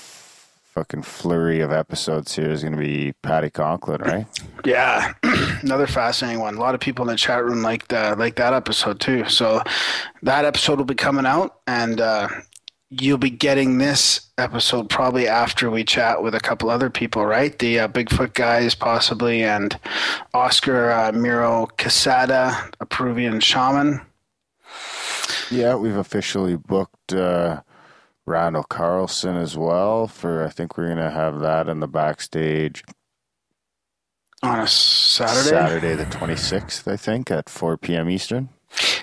[0.75, 4.27] fucking flurry of episodes here is going to be Patty Conklin, right?
[4.65, 5.13] Yeah,
[5.61, 6.55] another fascinating one.
[6.55, 9.29] A lot of people in the chat room like that, like that episode too.
[9.29, 9.61] So
[10.23, 12.27] that episode will be coming out, and uh,
[12.89, 17.57] you'll be getting this episode probably after we chat with a couple other people, right?
[17.59, 19.79] The uh, Bigfoot guys, possibly, and
[20.33, 24.01] Oscar uh, Miro Casada, a Peruvian shaman.
[25.51, 27.61] Yeah, we've officially booked uh,
[28.25, 30.07] Randall Carlson as well.
[30.07, 32.83] For I think we're going to have that in the backstage
[34.41, 35.49] on a Saturday.
[35.49, 38.09] Saturday the twenty sixth, I think, at four p.m.
[38.09, 38.49] Eastern.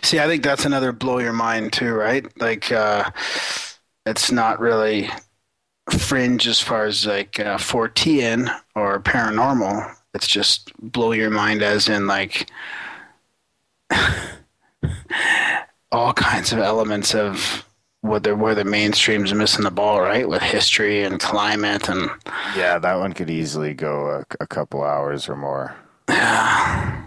[0.03, 2.27] See, I think that's another blow your mind too, right?
[2.41, 3.11] Like, uh,
[4.05, 5.09] it's not really
[5.91, 9.95] fringe as far as like uh, Fortean or paranormal.
[10.15, 12.51] It's just blow your mind, as in like
[15.91, 17.65] all kinds of elements of
[18.03, 20.29] what they're where the mainstream's missing the ball, right?
[20.29, 22.11] With history and climate and
[22.57, 25.75] yeah, that one could easily go a, a couple hours or more.
[26.09, 27.05] Yeah.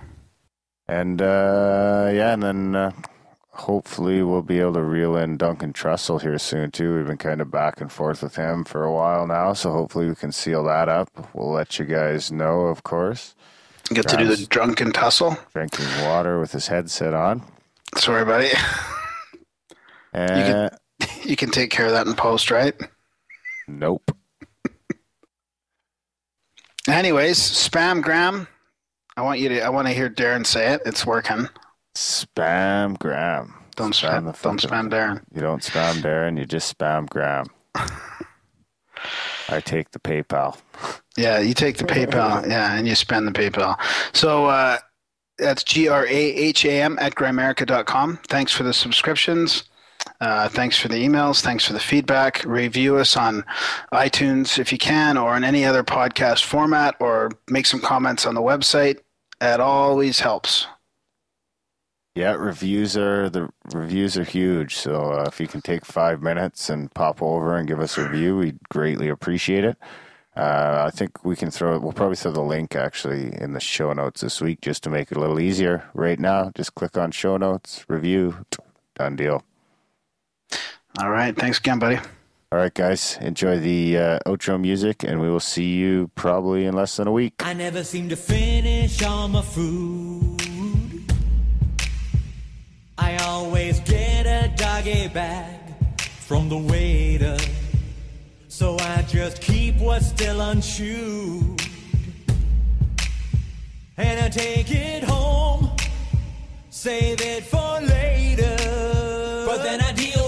[0.88, 2.92] And uh, yeah, and then uh,
[3.50, 6.96] hopefully we'll be able to reel in Duncan Trussell here soon too.
[6.96, 10.08] We've been kind of back and forth with him for a while now, so hopefully
[10.08, 11.10] we can seal that up.
[11.34, 13.36] We'll let you guys know, of course.
[13.90, 15.38] Get to do the drunken tussle.
[15.54, 17.44] Drinking water with his headset on.
[17.98, 18.50] Sorry, buddy.
[20.14, 20.72] And
[21.24, 22.74] you can, take care of that in post, right?
[23.68, 24.12] Nope.
[26.88, 28.48] Anyways, spam gram.
[29.18, 29.62] I want you to.
[29.62, 30.82] I want to hear Darren say it.
[30.86, 31.50] It's working.
[31.96, 33.56] Spam Graham.
[33.76, 34.32] Don't spam.
[34.34, 35.22] spam don't spam Darren.
[35.34, 36.38] You don't spam Darren.
[36.38, 37.48] You just spam Graham.
[39.50, 40.58] I take the PayPal.
[41.18, 42.46] Yeah, you take the PayPal.
[42.46, 43.80] Yeah, and you spend the PayPal.
[44.12, 44.80] So uh,
[45.38, 48.20] that's G R A H A M at grimerica.com.
[48.28, 49.64] Thanks for the subscriptions.
[50.22, 51.42] Uh, thanks for the emails.
[51.42, 52.44] Thanks for the feedback.
[52.46, 53.44] Review us on
[53.94, 58.36] iTunes if you can, or in any other podcast format, or make some comments on
[58.36, 59.00] the website.
[59.42, 60.68] It always helps.
[62.16, 64.76] Yeah, reviews are the reviews are huge.
[64.76, 68.10] So uh, if you can take five minutes and pop over and give us a
[68.10, 69.78] review, we'd greatly appreciate it.
[70.36, 71.78] Uh, I think we can throw.
[71.78, 75.12] We'll probably throw the link actually in the show notes this week just to make
[75.12, 75.90] it a little easier.
[75.94, 78.46] Right now, just click on show notes, review,
[78.96, 79.44] done deal.
[81.00, 81.36] All right.
[81.36, 81.98] Thanks again, buddy.
[82.52, 83.18] All right, guys.
[83.22, 87.12] Enjoy the uh, outro music, and we will see you probably in less than a
[87.12, 87.34] week.
[87.40, 90.42] I never seem to finish all my food.
[92.98, 95.60] I always get a doggy bag
[96.00, 97.38] from the waiter.
[98.48, 101.62] So I just keep what's still unchewed.
[103.98, 105.72] And I take it home,
[106.70, 108.56] save it for later.
[109.46, 110.25] But then I deal with fungal rot,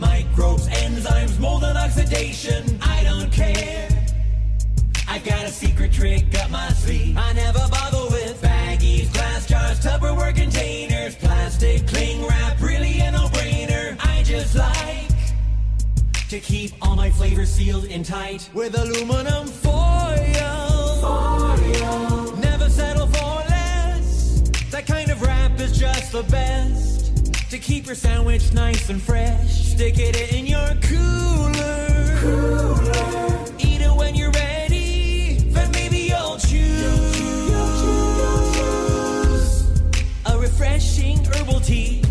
[0.00, 2.64] microbes, enzymes, mold, and oxidation.
[2.82, 3.88] I don't care.
[5.06, 7.16] I got a secret trick up my sleeve.
[7.16, 13.96] I never bother with baggies, glass jars, Tupperware containers, plastic cling wrap, really a no-brainer.
[14.00, 15.10] I just like
[16.28, 20.16] to keep all my flavors sealed in tight with aluminum foil.
[21.00, 22.36] foil.
[22.38, 24.40] Never settle for less.
[24.72, 26.91] That kind of wrap is just the best.
[27.52, 32.16] To keep your sandwich nice and fresh, stick it in your cooler.
[32.18, 33.44] cooler.
[33.58, 35.34] Eat it when you're ready.
[35.50, 36.86] Then maybe you'll choose
[40.24, 42.02] a refreshing herbal tea.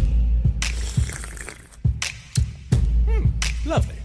[3.07, 3.25] Hmm,
[3.65, 3.95] lovely.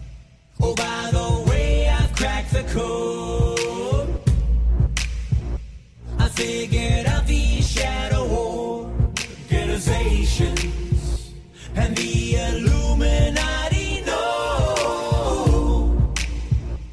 [0.63, 4.09] Oh, by the way, I've cracked the code.
[6.19, 8.26] I figured out these shadow
[11.77, 16.13] and the Illuminati know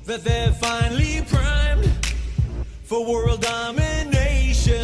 [0.06, 1.90] that they're finally primed
[2.84, 4.84] for world domination.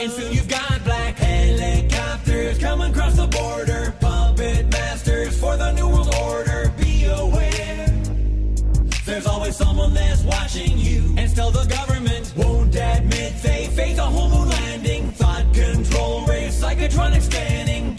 [0.00, 5.88] And soon you've got black helicopters coming across the border, puppet masters for the new
[5.88, 6.72] world order.
[6.78, 7.88] Be aware,
[9.04, 14.02] there's always someone that's watching you, and still the government won't admit they faked a
[14.02, 15.10] whole moon landing.
[15.12, 17.94] Thought control, race, psychotronic scanning.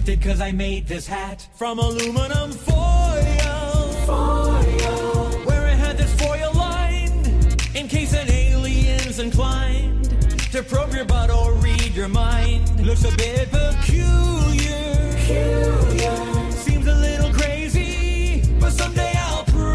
[0.00, 3.92] Protected cause I made this hat from aluminum foil.
[4.06, 5.28] Foil.
[5.44, 7.26] Where it had this foil lined
[7.74, 10.10] in case an alien's inclined
[10.52, 12.80] to probe your butt or read your mind.
[12.80, 14.96] Looks a bit peculiar.
[15.12, 16.50] peculiar.
[16.52, 19.68] Seems a little crazy, but someday I'll prove.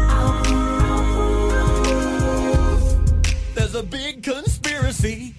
[3.54, 5.35] There's a big conspiracy